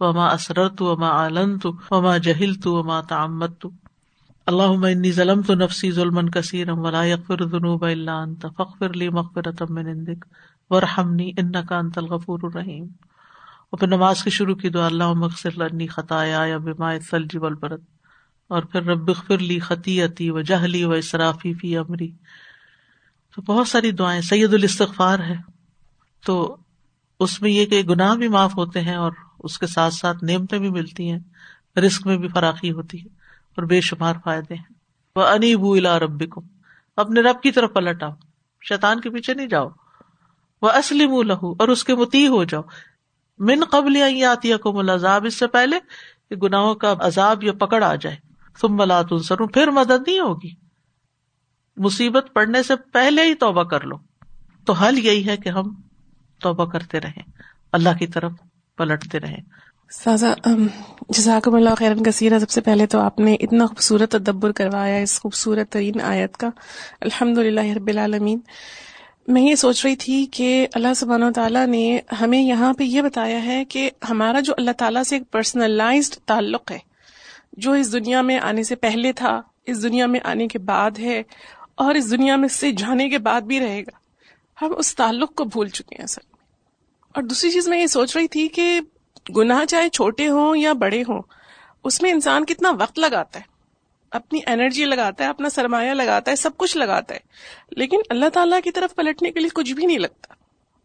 وما 0.00 0.26
اسرت 0.26 0.82
وما 0.82 1.08
عالنت 1.08 1.66
وما 1.90 2.16
جہلت 2.16 2.66
وما 2.66 3.00
تعمدت. 3.00 3.66
اللهم 4.46 4.84
انی 4.84 5.12
ظلمت 5.12 5.50
نفسی 5.50 5.92
ظلما 5.92 6.22
کثیرا 6.22 6.72
ولا 6.72 7.04
یغفر 7.04 7.40
الذنوب 7.40 7.84
الا 7.84 8.22
انت. 8.22 8.46
فاغفر 8.56 8.96
لي 8.96 9.10
مغفرة 9.10 9.66
من 9.70 9.88
عندك 9.88 10.26
وارحمني 10.70 11.34
انك 11.38 11.72
انت 11.72 11.98
الغفور 11.98 12.38
الرحیم. 12.44 13.13
اور 13.70 13.78
پھر 13.78 13.86
نماز 13.86 14.24
کی 14.24 14.30
شروع 14.30 14.54
کی 14.54 14.68
دعا 14.68 14.86
اللہ 14.86 15.12
مغفر 15.12 15.50
لنی 15.56 15.86
خطایا 15.86 16.44
یا 16.44 16.58
بما 16.58 16.90
الثلج 16.90 17.36
والبرد۔ 17.36 17.80
اور 18.48 18.62
پھر 18.62 18.82
رب 18.82 19.10
اغفر 19.10 19.38
لی 19.38 19.58
خطیئتی 19.58 20.30
و 20.30 20.40
جہلی 20.40 20.84
و 20.84 20.90
اسرافی 20.90 21.54
فی 21.54 21.76
امری۔ 21.76 22.10
تو 23.36 23.42
بہت 23.42 23.68
ساری 23.68 23.90
دعائیں، 23.90 24.20
سید 24.20 24.54
الاستغفار 24.54 25.18
ہے۔ 25.18 25.36
تو 26.26 26.56
اس 27.20 27.42
میں 27.42 27.50
یہ 27.50 27.66
کہ 27.66 27.82
گناہ 27.82 28.14
بھی 28.14 28.28
معاف 28.28 28.56
ہوتے 28.56 28.80
ہیں 28.80 28.94
اور 28.94 29.12
اس 29.38 29.58
کے 29.58 29.66
ساتھ 29.66 29.94
ساتھ 29.94 30.24
نعمتیں 30.24 30.58
بھی 30.58 30.70
ملتی 30.70 31.10
ہیں 31.10 31.18
رسک 31.78 32.06
میں 32.06 32.16
بھی 32.16 32.28
فراخی 32.28 32.72
ہوتی 32.72 33.00
ہے 33.00 33.08
اور 33.56 33.64
بے 33.64 33.80
شمار 33.80 34.14
فائدے 34.24 34.54
ہیں۔ 34.54 34.74
وہ 35.16 35.26
انی 35.26 35.56
بو 35.56 35.74
الا 35.74 35.98
رب 35.98 36.22
اپنے 36.96 37.20
رب 37.20 37.42
کی 37.42 37.52
طرف 37.52 37.72
پلٹ 37.72 38.02
آؤ 38.02 38.10
شیتان 38.68 39.00
کے 39.00 39.10
پیچھے 39.10 39.34
نہیں 39.34 39.46
جاؤ۔ 39.46 39.68
وہ 40.62 40.70
اسلم 40.70 41.22
لہو 41.22 41.52
اور 41.52 41.68
اس 41.68 41.84
کے 41.84 41.94
متی 41.94 42.26
ہو 42.26 42.44
جاؤ۔ 42.44 42.62
من 43.38 43.64
قبل 43.64 44.22
آتی 44.30 44.58
کو 44.58 44.72
ملازاب 44.72 45.24
اس 45.24 45.34
سے 45.34 45.46
پہلے 45.46 45.78
کہ 46.30 46.36
گناہوں 46.36 46.74
کا 46.74 46.94
عذاب 46.98 47.44
یا 47.44 47.52
پکڑ 47.52 47.84
آ 47.84 47.94
جائے۔ 47.94 48.16
تم 48.60 48.76
ملا 48.76 49.02
تم 49.02 49.46
پھر 49.46 49.70
مدد 49.70 50.08
نہیں 50.08 50.20
ہوگی۔ 50.20 50.50
مصیبت 51.76 52.26
پڑنے 52.34 52.62
سے 52.62 52.76
پہلے 52.76 53.22
ہی 53.22 53.34
توبہ 53.34 53.62
کر 53.62 53.80
لو۔ 53.80 53.96
تو 54.66 54.72
حل 54.72 54.98
یہی 54.98 55.28
ہے 55.28 55.36
کہ 55.36 55.48
ہم 55.48 55.74
توبہ 56.40 56.64
کرتے 56.64 57.00
رہیں۔ 57.00 57.22
اللہ 57.72 57.88
کی 57.98 58.06
طرف 58.06 58.32
پلٹتے 58.76 59.20
رہے 59.20 59.64
سازا 59.90 60.34
جزاکم 61.08 61.54
اللہ 61.54 61.74
خیر 61.78 61.94
کثیر 62.06 62.38
سب 62.38 62.50
سے 62.50 62.60
پہلے 62.60 62.86
تو 62.86 63.00
آپ 63.00 63.18
نے 63.18 63.34
اتنا 63.34 63.66
خوبصورت 63.66 64.10
تدبر 64.10 64.52
کروایا، 64.52 64.96
اس 64.96 65.20
خوبصورت 65.20 65.72
ترین 65.72 66.00
آیت 66.00 66.36
کا۔ 66.36 66.50
الحمد 67.00 67.38
للہ 67.38 67.76
رب 67.76 67.86
العالمین۔ 67.86 68.38
میں 69.28 69.42
یہ 69.42 69.54
سوچ 69.54 69.84
رہی 69.86 69.96
تھی 69.96 70.24
کہ 70.26 70.66
اللہ 70.74 70.94
سبحان 70.96 71.22
و 71.22 71.30
تعالیٰ 71.32 71.66
نے 71.66 72.00
ہمیں 72.20 72.38
یہاں 72.38 72.72
پہ 72.72 72.84
یہ 72.84 73.02
بتایا 73.02 73.44
ہے 73.44 73.64
کہ 73.64 73.90
ہمارا 74.10 74.40
جو 74.40 74.54
اللہ 74.56 74.70
تعالیٰ 74.78 75.02
سے 75.02 75.16
ایک 75.16 75.30
پرسنلائزڈ 75.30 76.14
تعلق 76.26 76.70
ہے، 76.70 76.78
جو 77.52 77.72
اس 77.72 77.92
دنیا 77.92 78.20
میں 78.22 78.38
آنے 78.38 78.62
سے 78.62 78.76
پہلے 78.76 79.12
تھا، 79.12 79.40
اس 79.66 79.82
دنیا 79.82 80.06
میں 80.06 80.20
آنے 80.24 80.48
کے 80.48 80.58
بعد 80.58 80.98
ہے، 80.98 81.22
اور 81.74 81.94
اس 81.94 82.10
دنیا 82.10 82.36
میں 82.36 82.48
سے 82.48 82.72
جانے 82.72 83.08
کے 83.08 83.18
بعد 83.18 83.40
بھی 83.40 83.60
رہے 83.60 83.80
گا۔ 83.80 83.96
ہم 84.58 84.74
اس 84.78 84.94
تعلق 84.94 85.34
کو 85.34 85.44
بھول 85.44 85.68
چکے 85.68 85.96
ہیں 85.98 86.06
سر 86.06 86.22
اور 87.14 87.22
دوسری 87.22 87.50
چیز 87.50 87.68
میں 87.68 87.80
یہ 87.80 87.86
سوچ 87.86 88.16
رہی 88.16 88.28
تھی 88.28 88.46
کہ 88.48 88.80
گناہ 89.36 89.64
چاہے 89.64 89.88
چھوٹے 89.88 90.28
ہوں 90.28 90.56
یا 90.56 90.72
بڑے 90.72 91.02
ہوں، 91.02 91.22
اس 91.84 92.02
میں 92.02 92.10
انسان 92.12 92.44
کتنا 92.44 92.72
وقت 92.78 92.98
لگاتا 92.98 93.38
ہے۔ 93.38 93.53
اپنی 94.14 94.40
انرجی 94.46 94.84
لگاتا 94.84 95.24
ہے، 95.24 95.28
اپنا 95.28 95.50
سرمایہ 95.50 95.90
لگاتا 95.90 96.30
ہے، 96.30 96.36
سب 96.36 96.50
کچھ 96.56 96.76
لگاتا 96.76 97.14
ہے۔ 97.14 97.20
لیکن 97.70 97.96
اللہ 98.10 98.28
تعالیٰ 98.28 98.60
کی 98.64 98.70
طرف 98.70 98.94
پلٹنے 98.94 99.30
کے 99.30 99.40
لیے 99.40 99.48
کچھ 99.54 99.72
بھی 99.72 99.86
نہیں 99.86 99.98
لگتا۔ 99.98 100.34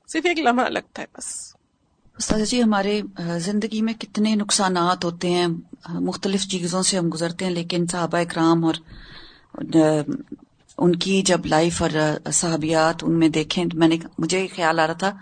صرف 0.08 0.26
ایک 0.26 0.40
لمحہ 0.40 0.66
لگتا 0.66 1.02
ہے 1.02 1.08
بس۔ 1.18 1.56
استاد 2.18 2.46
جی 2.46 2.64
ہمارے 2.64 3.02
زندگی 3.38 3.82
میں 3.82 3.94
کتنے 3.94 4.36
نقصانات 4.36 5.06
ہوتے 5.06 5.30
ہیں۔ 5.30 5.48
مختلف 5.90 6.48
چیزوں 6.48 6.82
سے 6.82 6.98
ہم 6.98 7.10
گزرتے 7.14 7.46
ہیں، 7.46 7.52
لیکن 7.52 7.86
صحابہ 7.92 8.18
اکرام 8.18 8.66
اور 8.66 8.74
ان 10.78 10.96
کی 10.96 11.22
جب 11.22 11.46
لائف 11.46 11.82
اور 11.82 12.18
صحابیات 12.34 12.96
ان 13.02 13.20
میں 13.20 13.30
دیکھیں 13.30 13.66
میں 13.74 13.88
نے، 13.88 13.98
مجھے 14.18 14.48
خیال 14.56 14.80
آ 14.80 14.88
رہا 14.88 14.94
تھا 14.94 15.18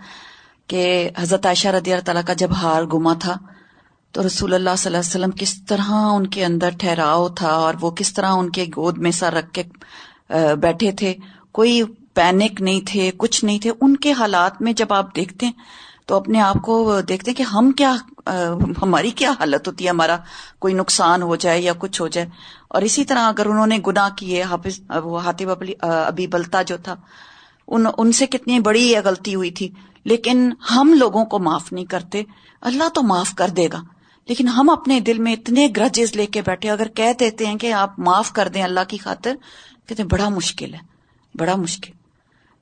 کہ 0.66 1.10
حضرت 1.18 1.46
عائشہ 1.46 1.68
رضی 1.68 1.92
اللہ 1.92 2.04
تعالیٰ 2.04 2.22
کا 2.26 2.32
جب 2.32 2.52
ہار 2.52 2.82
گما 2.82 3.14
تھا 3.14 3.36
تو 4.12 4.26
رسول 4.26 4.54
اللہ 4.54 4.70
صلی 4.78 4.88
اللہ 4.88 4.98
علیہ 4.98 5.26
وسلم 5.26 5.30
کس 5.30 5.64
طرح 5.68 5.90
ان 5.90 6.26
کے 6.26 6.44
اندر 6.44 6.68
ٹھہراؤ 6.78 7.28
تھا 7.28 7.48
اور 7.48 7.74
وہ 7.80 7.90
کس 7.90 8.12
طرح 8.12 8.32
ان 8.32 8.50
کے 8.50 8.64
گود 8.64 8.98
میں 8.98 9.10
سر 9.10 9.32
رکھ 9.32 9.50
کے 9.52 9.62
بیٹھے 10.56 10.92
تھے؟ 10.92 11.14
کوئی 11.52 11.82
پینک 12.14 12.62
نہیں 12.62 12.80
تھے، 12.86 13.10
کچھ 13.16 13.44
نہیں 13.44 13.58
تھے۔ 13.58 13.72
ان 13.80 13.96
کے 13.96 14.12
حالات 14.12 14.62
میں 14.62 14.72
جب 14.72 14.92
آپ 14.92 15.16
دیکھتے 15.16 15.46
ہیں، 15.46 15.52
تو 16.06 16.16
اپنے 16.16 16.40
آپ 16.40 16.62
کو 16.62 17.00
دیکھتے 17.00 17.30
ہیں 17.30 17.36
کہ 17.36 17.42
ہم 17.42 17.70
کیا 17.70 17.96
ہماری 18.82 19.10
کیا 19.10 19.30
حالت 19.30 19.68
ہوتی 19.68 19.84
ہے؟ 19.84 19.90
ہمارا 19.90 20.16
کوئی 20.58 20.74
نقصان 20.74 21.22
ہو 21.22 21.36
جائے 21.36 21.60
یا 21.60 21.72
کچھ 21.78 22.00
ہو 22.02 22.08
جائے۔ 22.08 22.26
اور 22.68 22.82
اسی 22.82 23.04
طرح 23.04 23.18
اگر 23.18 23.46
انہوں 23.46 23.66
نے 23.66 23.78
گناہ 23.86 24.08
کیے، 24.16 24.42
حافظ، 24.42 24.80
وہ 25.04 25.20
حاطب 25.20 25.64
ابھی 25.80 26.26
بلتا 26.26 26.62
جو 26.62 26.76
تھا، 26.76 26.94
ان 27.68 27.86
ان 27.98 28.12
سے 28.12 28.26
کتنی 28.26 28.60
بڑی 28.60 28.94
غلطی 29.04 29.34
ہوئی 29.34 29.50
تھی۔ 29.50 29.68
لیکن 30.04 30.50
ہم 30.70 30.94
لوگوں 30.98 31.24
کو 31.24 31.38
معاف 31.38 31.72
نہیں 31.72 31.84
کرتے۔ 31.84 32.22
اللہ 32.60 32.88
تو 32.88 33.02
معاف 33.02 33.34
کر 33.34 33.48
دے 33.48 33.68
گا۔ 33.72 33.82
لیکن 34.28 34.48
ہم 34.48 34.70
اپنے 34.70 34.98
دل 35.00 35.18
میں 35.18 35.32
اتنے 35.32 35.66
گرجز 35.76 36.14
لے 36.16 36.26
کے 36.26 36.42
بیٹھے، 36.42 36.70
اگر 36.70 36.88
کہہ 36.88 37.12
دیتے 37.20 37.46
ہیں 37.46 37.56
کہ 37.56 37.72
آپ 37.74 37.98
معاف 37.98 38.32
کر 38.32 38.48
دیں 38.48 38.62
اللہ 38.62 38.88
کی 38.88 38.98
خاطر، 38.98 39.34
کہتے 39.86 40.02
ہیں 40.02 40.08
بڑا 40.10 40.28
مشکل 40.28 40.74
ہے، 40.74 40.78
بڑا 41.34 41.56
مشکل۔ 41.56 41.92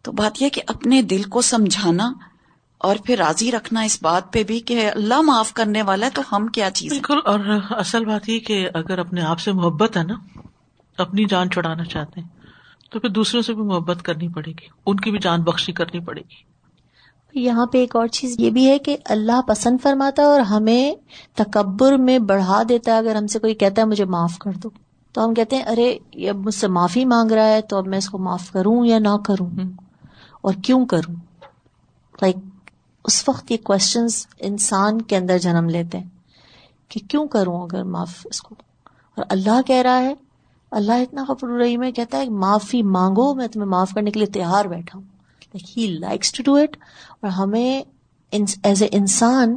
تو 0.04 0.12
بات 0.12 0.42
یہ 0.42 0.48
کہ 0.48 0.62
اپنے 0.66 1.02
دل 1.02 1.22
کو 1.28 1.40
سمجھانا 1.42 2.10
اور 2.80 2.96
پھر 3.06 3.16
راضی 3.18 3.50
رکھنا 3.52 3.80
اس 3.82 3.98
بات 4.02 4.32
پہ 4.32 4.42
بھی 4.42 4.58
کہ 4.60 4.90
اللہ 4.90 5.20
معاف 5.22 5.52
کرنے 5.54 5.82
والا 5.82 6.06
ہے 6.06 6.10
تو 6.10 6.22
ہم 6.32 6.46
کیا 6.48 6.70
چیز 6.70 6.92
بالکل، 6.92 7.18
اور 7.24 7.40
اصل 7.70 8.04
بات 8.04 8.28
یہ 8.28 8.38
کہ 8.38 8.66
اگر 8.74 8.98
اپنے 8.98 9.22
آپ 9.24 9.40
سے 9.40 9.52
محبت 9.52 9.96
ہے 9.96 10.02
نا، 10.04 10.14
اپنی 10.98 11.24
جان 11.24 11.50
چھڑانا 11.50 11.84
چاہتے 11.84 12.20
ہیں، 12.20 12.28
تو 12.92 13.00
پھر 13.00 13.08
دوسروں 13.10 13.42
سے 13.42 13.54
بھی 13.54 13.62
محبت 13.64 14.02
کرنی 14.02 14.28
پڑے 14.28 14.50
گی، 14.50 14.68
ان 14.86 14.96
کی 14.96 15.10
بھی 15.10 15.18
جان 15.18 15.42
بخشی 15.42 15.72
کرنی 15.72 16.00
پڑے 16.00 16.20
گی۔ 16.20 16.44
یہاں 17.40 17.66
پہ 17.66 17.78
ایک 17.78 17.96
اور 17.96 18.06
چیز 18.06 18.36
یہ 18.38 18.50
بھی 18.50 18.68
ہے 18.70 18.78
کہ 18.78 18.96
اللہ 19.04 19.40
پسند 19.46 19.78
فرماتا 19.82 20.22
ہے 20.22 20.26
اور 20.26 20.40
ہمیں 20.40 20.94
تکبر 21.34 21.92
میں 21.92 22.18
بڑھا 22.18 22.62
دیتا 22.68 22.92
ہے۔ 22.92 22.96
اگر 22.98 23.16
ہم 23.16 23.26
سے 23.26 23.38
کوئی 23.38 23.54
کہتا 23.54 23.82
ہے 23.82 23.86
مجھے 23.86 24.04
معاف 24.04 24.38
کر 24.38 24.50
دو 24.52 24.68
تو 25.12 25.24
ہم 25.24 25.34
کہتے 25.34 25.56
ہیں 25.56 25.62
ارے 25.62 25.98
یہ 26.14 26.32
مجھ 26.32 26.54
سے 26.54 26.68
معافی 26.68 27.04
مانگ 27.04 27.30
رہا 27.30 27.48
ہے 27.48 27.60
تو 27.60 27.76
اب 27.76 27.86
میں 27.86 27.98
اس 27.98 28.08
کو 28.08 28.18
معاف 28.18 28.50
کروں 28.50 28.86
یا 28.86 28.98
نہ 28.98 29.16
کروں؟ 29.24 29.50
اور 30.40 30.54
کیوں 30.64 30.86
کروں؟ 30.86 31.14
لائک 32.22 32.36
اس 33.04 33.28
وقت 33.28 33.52
یہ 33.52 33.56
کوشچنس 33.62 34.26
انسان 34.38 35.02
کے 35.02 35.16
اندر 35.16 35.38
جنم 35.38 35.68
لیتے 35.68 35.98
ہیں 35.98 36.08
کہ 36.88 37.00
کیوں 37.08 37.26
کروں 37.26 37.62
اگر 37.62 37.84
معاف 37.84 38.12
اس 38.24 38.40
کو؟ 38.40 38.54
اور 39.14 39.24
اللہ 39.28 39.62
کہہ 39.66 39.82
رہا 39.82 40.00
ہے 40.00 40.14
اللہ 40.70 40.92
اتنا 40.92 41.24
غفر 41.28 41.48
الرحیم 41.48 41.82
ہے 41.82 41.92
کہتا 41.92 42.18
ہے 42.18 42.28
معافی 42.28 42.82
مانگو 42.82 43.34
میں 43.34 43.48
تمہیں 43.48 43.68
معاف 43.68 43.92
کرنے 43.94 44.10
کے 44.10 44.20
لیے 44.20 44.26
تیار 44.26 44.64
بیٹھا 44.64 44.98
ہوں۔ 44.98 45.16
He 45.76 45.86
likes 45.86 46.32
to 46.32 46.42
do 46.42 46.54
it 46.54 46.76
اور 47.22 47.30
ہمیں 47.30 47.82
ایز 48.62 48.82
اے 48.82 48.88
انسان 48.92 49.56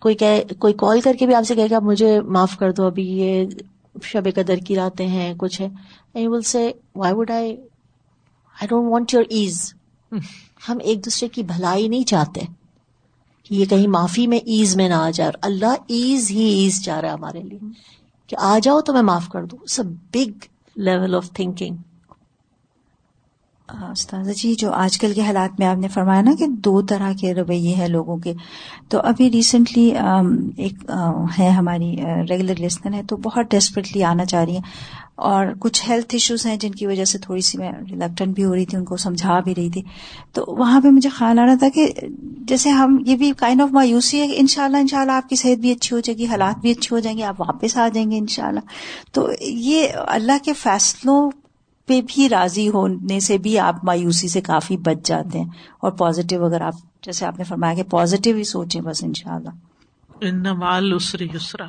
کوئی 0.00 0.14
کوئی 0.58 0.74
کال 0.74 1.00
کر 1.00 1.14
کے 1.18 1.26
بھی 1.26 1.34
آپ 1.34 1.44
سے 1.44 1.54
کہ 1.54 1.74
آپ 1.74 1.82
مجھے 1.82 2.20
معاف 2.20 2.56
کر 2.58 2.72
دو 2.72 2.86
ابھی 2.86 3.08
یہ 3.08 3.44
شب 4.02 4.28
قدر 4.34 4.56
کی 4.56 4.76
راتیں 4.76 5.06
ہیں 5.06 5.34
کچھ 5.38 5.62
ہے۔ 6.14 6.28
ول 6.28 6.42
سے 6.42 6.72
why 6.96 7.14
would 7.14 7.30
I 7.30 7.56
I 8.60 8.66
don't 8.66 8.92
want 8.92 9.14
your 9.14 9.24
as 9.28 9.74
ہم 10.68 10.78
ایک 10.82 11.04
دوسرے 11.04 11.28
کی 11.28 11.42
بھلائی 11.42 11.88
نہیں 11.88 12.04
چاہتے 12.04 12.40
کہ 13.44 13.54
یہ 13.54 13.64
کہیں 13.64 13.86
معافی 13.86 14.26
میں 14.26 14.38
ایز 14.38 14.76
میں 14.76 14.88
نہ 14.88 14.94
آ 14.94 15.10
جائے۔ 15.10 15.30
اور 15.30 15.38
اللہ 15.42 15.74
ایز 15.88 16.30
ہی 16.30 16.62
ایز 16.62 16.84
چاہ 16.84 17.00
رہا 17.00 17.08
ہے 17.08 17.12
ہمارے 17.12 17.42
لیے۔ 17.42 17.58
کہ 18.26 18.36
آ 18.40 18.58
جاؤ 18.62 18.80
تو 18.80 18.92
میں 18.92 19.02
معاف 19.02 19.28
کر 19.28 19.44
دوں۔ 19.44 19.58
It's 19.62 19.80
a 19.80 19.86
big 20.14 20.44
level 20.76 21.14
of 21.14 21.30
thinking 21.30 21.76
استاذہ 23.90 24.30
جی 24.32 24.54
جو 24.54 24.70
آج 24.72 24.98
کل 24.98 25.12
کے 25.14 25.22
حالات 25.22 25.58
میں 25.58 25.66
آپ 25.66 25.78
نے 25.78 25.88
فرمایا 25.88 26.20
نا 26.20 26.32
کہ 26.38 26.46
دو 26.64 26.80
طرح 26.82 27.12
کے 27.20 27.34
رویے 27.34 27.74
ہیں 27.74 27.88
لوگوں 27.88 28.16
کے، 28.16 28.32
تو 28.88 29.00
ابھی 29.04 29.30
ریسنٹلی 29.30 29.90
ایک 29.90 30.90
ہے 31.38 31.48
ہماری 31.48 31.94
ریگولر 32.28 32.60
لسنر 32.60 32.94
ہے 32.94 33.02
تو 33.02 33.16
بہت 33.16 33.50
ڈیسپریٹلی 33.50 34.04
آنا 34.04 34.24
چاہ 34.24 34.44
رہی 34.44 34.52
ہیں 34.52 34.98
اور 35.28 35.46
کچھ 35.60 35.82
ہیلتھ 35.88 36.14
ایشوز 36.14 36.44
ہیں 36.46 36.56
جن 36.56 36.74
کی 36.74 36.86
وجہ 36.86 37.04
سے 37.04 37.18
تھوڑی 37.18 37.40
سی 37.40 37.58
میں 37.58 37.70
ریلیکٹنٹ 37.90 38.34
بھی 38.34 38.44
ہو 38.44 38.54
رہی 38.54 38.64
تھی، 38.64 38.78
ان 38.78 38.84
کو 38.84 38.96
سمجھا 38.96 39.38
بھی 39.40 39.54
رہی 39.54 39.70
تھی۔ 39.70 39.82
تو 40.32 40.44
وہاں 40.58 40.80
پہ 40.80 40.88
مجھے 40.88 41.08
خیال 41.08 41.38
آ 41.38 41.44
رہا 41.46 41.54
تھا 41.54 41.68
کہ 41.74 41.86
جیسے 42.48 42.70
ہم، 42.70 42.96
یہ 43.06 43.16
بھی 43.16 43.32
کائنڈ 43.38 43.62
آف 43.62 43.72
مایوسی 43.72 44.20
ہے 44.20 44.26
کہ 44.28 44.36
ان 44.38 44.46
شاء 44.46 44.64
اللہ 44.64 44.76
ان 44.76 44.86
شاء 44.86 45.00
اللہ 45.00 45.12
آپ 45.12 45.28
کی 45.28 45.36
صحت 45.36 45.60
بھی 45.60 45.72
اچھی 45.72 45.94
ہو 45.96 46.00
جائے 46.00 46.18
گی، 46.18 46.26
حالات 46.26 46.60
بھی 46.60 46.70
اچھے 46.70 46.94
ہو 46.94 47.00
جائیں 47.00 47.16
گے، 47.18 47.24
آپ 47.24 47.40
واپس 47.40 47.76
آ 47.76 47.88
جائیں 47.88 48.10
گے 48.10 48.18
ان 48.18 48.26
شاء 48.26 48.46
اللہ 48.46 48.60
تو 49.12 49.28
یہ 49.40 49.86
اللہ 50.08 50.44
کے 50.44 50.52
فیصلوں 50.52 51.30
پہ 51.90 52.00
بھی 52.06 52.28
راضی 52.28 52.68
ہونے 52.68 53.20
سے 53.20 53.38
بھی 53.38 53.58
آپ 53.58 53.84
مایوسی 53.84 54.28
سے 54.28 54.40
کافی 54.40 54.76
بچ 54.76 55.06
جاتے 55.06 55.38
ہیں 55.38 55.46
اور 55.80 55.92
پازیٹیو 55.92 56.44
اگر 56.44 56.60
آپ 56.60 56.74
جیسے 57.02 57.26
آپ 57.26 57.38
نے 57.38 57.44
فرمایا 57.44 57.74
کہ 57.74 57.82
پازیٹیو 57.82 58.36
ہی 58.36 58.44
سوچیں 58.44 58.80
بس 58.80 59.04
ان 59.04 59.14
شاء 59.14 59.34
اللہ 59.34 59.48
ان 60.20 60.42
مال 60.42 60.92
اسری 60.92 61.28
یسرا۔ 61.34 61.66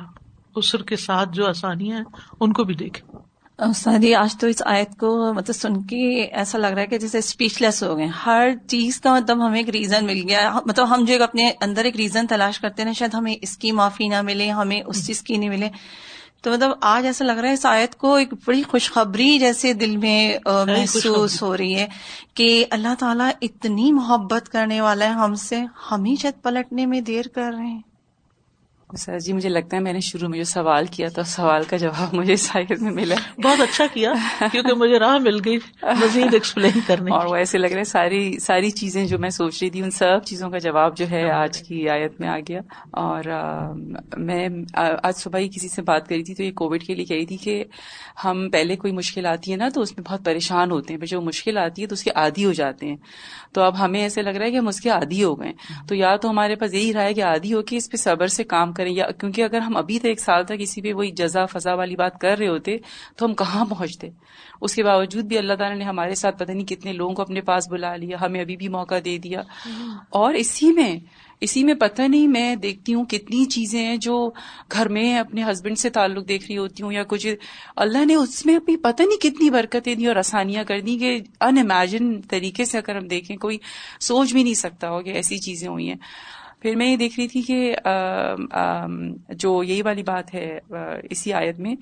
اسر 0.56 0.82
کے 0.82 0.96
ساتھ 0.96 1.28
جو 1.32 1.48
آسانیاں 1.48 1.96
ہیں 1.96 2.04
ان 2.40 2.52
کو 2.52 2.64
بھی 2.64 2.74
دیکھیں۔ 2.74 3.18
سادی 3.74 4.14
آج 4.14 4.36
تو 4.40 4.46
اس 4.46 4.62
آیت 4.66 4.98
کو 4.98 5.34
مطلب 5.34 5.56
سن 5.56 5.82
کے 5.82 6.22
ایسا 6.22 6.58
لگ 6.58 6.66
رہا 6.66 6.82
ہے 6.82 6.86
کہ 6.86 6.98
جیسے 6.98 7.18
اسپیچ 7.18 7.62
لیس 7.62 7.82
ہو 7.82 7.96
گئے 7.96 8.06
ہر 8.06 8.48
چیز 8.68 9.00
کا 9.00 9.14
مطلب 9.14 9.46
ہمیں 9.46 9.58
ایک 9.58 9.68
ریزن 9.68 10.04
مل 10.06 10.24
گیا۔ 10.28 10.58
مطلب 10.66 10.94
ہم 10.94 11.04
جو 11.04 11.22
اپنے 11.22 11.52
اندر 11.60 11.84
ایک 11.84 11.96
ریزن 11.96 12.26
تلاش 12.26 12.58
کرتے 12.60 12.82
ہیں 12.82 12.92
شاید 12.92 13.14
ہمیں 13.14 13.36
اس 13.42 13.56
کی 13.56 13.72
معافی 13.72 14.08
نہ 14.08 14.22
ملے 14.22 14.50
ہمیں 14.50 14.82
اس 14.86 15.06
چیز 15.06 15.22
کی 15.22 15.36
نہیں 15.36 15.50
ملے۔ 15.50 15.68
تو 16.42 16.50
مطلب 16.50 16.70
آج 16.80 17.06
ایسا 17.06 17.24
لگ 17.24 17.32
رہا 17.32 17.48
ہے 17.48 17.54
اس 17.54 17.66
آیت 17.66 17.94
کو 17.94 18.14
ایک 18.14 18.34
بڑی 18.46 18.62
خوشخبری 18.62 19.38
جیسے 19.38 19.72
دل 19.72 19.96
میں 19.96 20.38
محسوس 20.46 21.42
ہو 21.42 21.56
رہی 21.56 21.74
ہے 21.74 21.86
کہ 22.34 22.64
اللہ 22.70 22.94
تعالیٰ 22.98 23.30
اتنی 23.42 23.92
محبت 23.92 24.48
کرنے 24.48 24.80
والا 24.80 25.04
ہے 25.04 25.10
ہم 25.10 25.34
سے 25.34 25.62
ہم 25.90 26.04
ہی 26.04 26.16
شاید 26.16 26.42
پلٹنے 26.42 26.86
میں 26.86 27.00
دیر 27.00 27.28
کر 27.34 27.52
رہے 27.56 27.66
ہیں۔ 27.66 27.91
سر 28.96 29.18
جی 29.18 29.32
مجھے 29.32 29.48
لگتا 29.48 29.76
ہے 29.76 29.82
میں 29.82 29.92
نے 29.92 30.00
شروع 30.00 30.28
میں 30.28 30.38
جو 30.38 30.44
سوال 30.44 30.86
کیا 30.86 31.08
تھا 31.08 31.22
سوال 31.22 31.64
کا 31.64 31.76
جواب 31.76 32.14
مجھے 32.14 32.34
میں 32.80 32.90
ملا 32.90 33.14
بہت 33.44 33.60
اچھا 33.60 33.86
کیا 33.92 34.12
کیونکہ 34.52 34.74
مجھے 34.74 34.98
راہ 34.98 35.18
مل 35.18 35.38
گئی 35.44 35.56
مزید 35.82 36.34
ایکسپلین 36.34 36.80
کرنے 36.86 37.10
اور 37.10 37.26
وہ 37.26 37.36
ایسے 37.36 37.58
لگ 37.58 37.66
رہے 37.66 37.84
ساری 37.84 38.38
ساری 38.38 38.70
چیزیں 38.70 39.06
جو 39.06 39.18
میں 39.18 39.30
سوچ 39.30 39.62
رہی 39.62 39.70
تھی 39.70 39.82
ان 39.82 39.90
سب 39.90 40.24
چیزوں 40.24 40.50
کا 40.50 40.58
جواب 40.58 40.96
جو 40.96 41.10
ہے 41.10 41.30
آج 41.30 41.62
کی 41.62 41.88
آیت 41.88 42.20
میں 42.20 42.28
آ 42.28 42.38
گیا۔ 42.38 42.60
اور 42.90 43.24
میں 44.16 44.48
آج 45.02 45.16
صبح 45.16 45.38
ہی 45.38 45.48
کسی 45.48 45.68
سے 45.68 45.82
بات 45.82 46.08
کری 46.08 46.24
تھی 46.24 46.34
تو 46.34 46.42
یہ 46.42 46.52
کووڈ 46.52 46.82
کے 46.82 46.94
لیے 46.94 47.04
کہی 47.04 47.26
تھی 47.26 47.36
کہ 47.36 47.64
ہم 48.24 48.50
پہلے 48.50 48.76
کوئی 48.76 48.92
مشکل 48.92 49.26
آتی 49.26 49.52
ہے 49.52 49.56
نا 49.56 49.68
تو 49.68 49.80
اس 49.80 49.98
میں 49.98 50.04
بہت 50.10 50.24
پریشان 50.24 50.70
ہوتے 50.70 50.92
ہیں 50.92 50.98
پھر 50.98 51.06
جو 51.06 51.20
مشکل 51.20 51.58
آتی 51.58 51.82
ہے 51.82 51.86
تو 51.86 51.92
اس 51.92 52.04
کے 52.04 52.10
عادی 52.14 52.44
ہو 52.44 52.52
جاتے 52.52 52.86
ہیں۔ 52.86 52.96
تو 53.52 53.62
اب 53.62 53.80
ہمیں 53.80 54.02
ایسے 54.02 54.22
لگ 54.22 54.30
رہا 54.30 54.46
ہے 54.46 54.50
کہ 54.50 54.56
ہم 54.56 54.68
اس 54.68 54.80
کے 54.80 54.90
عادی 54.90 55.24
ہو 55.24 55.40
گئے 55.40 55.52
تو 55.88 55.94
یا 55.94 56.16
تو 56.16 56.30
ہمارے 56.30 56.54
پاس 56.56 56.74
یہی 56.74 56.92
رہا 56.92 57.02
ہے 57.02 57.14
کہ 57.14 57.24
عادی 57.24 57.52
ہو 57.54 57.62
کے 57.62 57.76
اس 57.76 57.90
پہ 57.90 57.96
صبر 57.96 58.26
سے 58.26 58.44
کام 58.44 58.72
کریں 58.82 58.94
یا 58.94 59.10
کیونکہ 59.20 59.42
اگر 59.42 59.58
ہم 59.58 59.76
ابھی 59.76 59.98
تک 59.98 60.06
ایک 60.06 60.20
سال 60.20 60.44
تک 60.44 60.58
کسی 60.58 60.82
پہ 60.82 60.92
وہی 60.92 61.10
جزا 61.10 61.46
فضا 61.46 61.74
والی 61.74 61.96
بات 61.96 62.20
کر 62.20 62.38
رہے 62.38 62.48
ہوتے 62.48 62.76
تو 63.16 63.26
ہم 63.26 63.34
کہاں 63.34 63.64
پہنچتے؟ 63.64 64.08
اس 64.60 64.74
کے 64.74 64.82
باوجود 64.82 65.24
بھی 65.24 65.38
اللہ 65.38 65.52
تعالیٰ 65.54 65.78
نے 65.78 65.84
ہمارے 65.84 66.14
ساتھ 66.14 66.38
پتہ 66.38 66.52
نہیں 66.52 66.66
کتنے 66.66 66.92
لوگوں 66.92 67.14
کو 67.14 67.22
اپنے 67.22 67.40
پاس 67.40 67.68
بلا 67.68 67.96
لیا، 67.96 68.16
ہمیں 68.20 68.40
ابھی 68.40 68.56
بھی 68.56 68.68
موقع 68.68 68.94
دے 69.04 69.18
دیا۔ 69.18 69.40
اور 70.10 70.34
اسی 70.34 70.72
میں 70.72 70.96
اسی 71.40 71.64
میں 71.64 71.74
پتہ 71.74 72.02
نہیں 72.02 72.28
میں 72.28 72.56
دیکھتی 72.56 72.94
ہوں 72.94 73.04
کتنی 73.04 73.44
چیزیں 73.44 73.84
ہیں 73.84 73.96
جو 73.96 74.30
گھر 74.72 74.88
میں 74.88 75.18
اپنے 75.18 75.44
ہسبینڈ 75.50 75.78
سے 75.78 75.90
تعلق 75.90 76.28
دیکھ 76.28 76.44
رہی 76.48 76.58
ہوتی 76.58 76.82
ہوں 76.82 76.92
یا 76.92 77.02
کچھ۔ 77.04 77.26
اللہ 77.76 78.04
نے 78.04 78.14
اس 78.14 78.46
میں 78.46 78.56
ابھی 78.56 78.76
پتہ 78.76 79.02
نہیں 79.02 79.22
کتنی 79.22 79.50
برکتیں 79.50 79.94
دی 79.94 80.06
اور 80.06 80.16
آسانیاں 80.16 80.64
کر 80.64 80.80
دی 80.80 80.98
کہ 80.98 81.20
ان 81.40 81.58
امیجن 81.58 82.20
طریقے 82.20 82.64
سے 82.64 82.78
اگر 82.78 82.96
ہم 82.96 83.08
دیکھیں، 83.08 83.36
کوئی 83.36 83.58
سوچ 84.00 84.32
بھی 84.32 84.42
نہیں 84.42 84.54
سکتا 84.54 84.90
ہو 84.90 85.02
کہ 85.02 85.10
ایسی 85.10 85.38
چیزیں 85.38 85.68
ہوئی 85.68 85.88
ہیں۔ 85.88 85.96
پھر 86.62 86.76
میں 86.76 86.90
یہ 86.90 86.96
دیکھ 86.96 87.20
رہی 87.20 87.28
تھی 87.28 87.42
کہ 87.42 87.76
جو 89.28 89.62
یہی 89.62 89.82
والی 89.82 90.02
بات 90.02 90.34
ہے 90.34 90.58
اسی 91.10 91.32
آیت 91.32 91.58
میں 91.58 91.74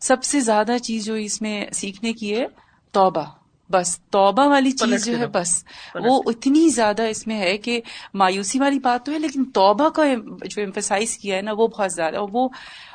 سب 0.00 0.24
سے 0.24 0.40
زیادہ 0.40 0.76
چیز 0.82 1.04
جو 1.04 1.14
اس 1.14 1.42
میں 1.42 1.66
سیکھنے 1.72 2.12
کی 2.12 2.36
ہے 2.36 2.46
توبہ۔ 2.92 3.22
بس 3.70 4.00
توبہ 4.00 4.46
والی 4.46 4.70
چیز 4.70 5.04
جو 5.04 5.18
ہے 5.18 5.26
بس۔ 5.26 5.64
وہ 5.94 6.22
اتنی 6.26 6.68
زیادہ 6.68 7.02
اس 7.02 7.26
میں 7.26 7.38
ہے 7.38 7.58
کہ 7.58 7.80
مایوسی 8.14 8.58
والی 8.58 8.78
بات 8.78 9.06
تو 9.06 9.12
ہے 9.12 9.18
لیکن 9.18 9.44
توبہ 9.44 9.88
کا 9.88 10.02
جو 10.50 10.62
امفسائز 10.62 11.18
کیا 11.18 11.36
ہے 11.36 11.42
نا 11.42 11.52
وہ 11.52 11.66
بہت 11.66 11.92
زیادہ 11.92 12.16
وہ 12.32 12.48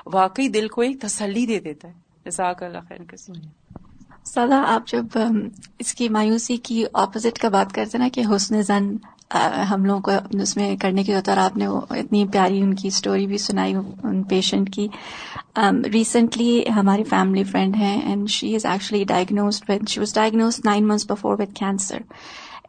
واقعی 0.06 0.48
دل 0.48 0.68
کو 0.68 0.82
ایک 0.82 1.02
تسلی 1.02 1.46
دے 1.46 1.60
دیتا 1.60 1.88
ہے۔ 1.88 1.94
جزاک 2.26 2.64
اللہ 2.64 2.78
خیر 2.90 3.16
سادہ 4.26 4.54
آپ 4.54 4.88
جب 4.88 5.06
اس 5.80 5.94
کی 5.94 6.10
مایوسی 6.10 6.58
کی 6.58 6.84
اپوزٹ 6.94 7.38
کا 7.38 7.50
بات 7.50 7.74
کرتے 7.74 7.98
نا 7.98 8.08
کہ 8.14 8.24
حسن 8.36 8.62
زن 8.62 8.96
ہم 9.72 9.86
لوگوں 9.86 10.02
کو 10.02 10.42
اس 10.42 10.56
میں 10.58 10.76
کرنے 10.76 11.04
کی 11.04 11.14
ہوتا 11.14 11.32
اور 11.32 11.40
آپ 11.40 11.58
نے 11.58 11.68
وہ 11.68 11.82
اتنی 11.90 12.26
پیاری 12.32 12.62
ان 12.62 12.74
کی 12.74 12.88
اسٹوری 12.88 13.28
بھی 13.28 13.38
سنائی، 13.38 13.74
ان 13.76 14.22
پیشنٹ 14.24 14.74
کی۔ 14.74 14.88
ریسنٹلی 15.94 16.62
ہماری 16.76 17.04
فیملی 17.04 17.44
فرینڈ 17.44 17.76
ہیں 17.76 18.02
and 18.02 18.30
she 18.30 18.54
is 18.56 18.66
actually 18.66 19.04
diagnose 19.04 19.62
she 19.88 20.00
was 20.00 20.14
diagnose 20.14 20.60
nine 20.66 20.88
months 20.88 21.10
before 21.10 21.36
with 21.40 21.54
cancer 21.56 21.98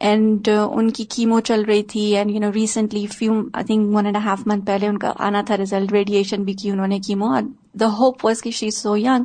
and 0.01 0.49
ان 0.49 0.91
کی 0.91 1.05
کیمو 1.05 1.41
چل 1.41 1.63
رہی 1.63 1.83
تھی 1.83 2.01
and 2.17 2.31
you 2.31 2.41
know 2.41 2.53
recently 2.53 3.07
few 3.07 3.41
I 3.53 3.65
think 3.65 3.95
one 3.97 4.07
and 4.07 4.17
half 4.17 4.47
month 4.47 4.67
پہلے 4.67 4.87
ان 4.87 4.99
کا 4.99 5.13
آنا 5.19 5.43
تھا 5.47 5.57
ریزلٹ 5.57 5.93
ریڈیشن 5.93 6.45
بھی 6.45 6.53
کی 6.53 6.71
انہوں 6.71 6.87
نے 6.87 6.99
کیمو 6.99 7.35
دا 7.81 7.89
ہوپ 7.99 8.25
واز 8.25 8.43
کی 8.43 8.51
she 8.51 8.67
is 8.67 8.77
so 8.77 8.97
young 8.97 9.23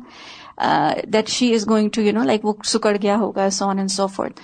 that 1.13 1.27
she 1.27 1.53
is 1.53 1.67
going 1.69 1.89
to 1.89 2.01
you 2.01 2.13
know 2.13 2.23
like 2.23 2.45
وہ 2.45 2.53
سکڑ 2.65 2.95
گیا 3.01 3.17
ہوگا 3.17 3.49
so 3.49 3.69
on 3.69 3.77
and 3.77 3.91
so 3.91 4.07
forth 4.07 4.41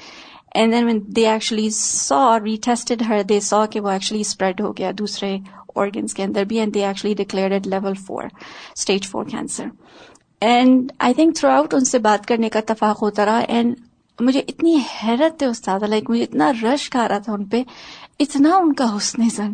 and 0.56 0.74
then 0.74 0.86
when 0.86 1.00
they 1.16 1.28
actually 1.30 1.70
so 1.70 2.20
retested 2.39 3.02
her 3.02 3.22
they 3.30 3.39
saw 3.39 3.66
کہ 3.72 3.80
وہ 3.80 3.89
actually 3.89 4.22
spread 4.22 4.62
ہو 4.62 4.72
گیا 4.72 4.92
دوسرے 4.98 5.38
organs 5.76 6.13
کے 6.13 6.24
اندر 6.24 6.44
بھی 6.44 6.60
and 6.60 6.74
they 6.74 6.86
actually 6.86 7.13
declared 7.13 7.68
level 7.68 7.94
four 8.08 8.24
stage 8.76 9.08
four 9.08 9.26
cancer 9.26 9.66
and 10.42 10.92
I 11.00 11.13
think 11.13 11.36
throughout 11.52 11.74
ان 11.74 11.86
سے 11.86 12.00
بات 12.00 12.26
کرنے 12.26 12.50
کا 12.50 12.60
اتفاق 12.60 13.02
ہوتا 13.02 13.26
رہا 13.26 13.39
اینڈ 13.50 13.76
مجھے 14.20 14.39
اتنی 14.48 14.76
حیرت 14.94 15.44
ہے 15.44 15.48
استاد 15.48 15.84
لائک 15.84 16.10
مجھے 16.10 16.24
اتنا 16.24 16.52
رش 16.63 16.89
کھا 16.89 17.08
رہا 17.08 17.18
تھا 17.18 17.34
ان 17.34 17.46
پہ 17.46 17.62
اتنا 18.20 18.56
ان 18.56 18.74
کا 18.74 18.86
حسن 18.98 19.30
زن 19.30 19.54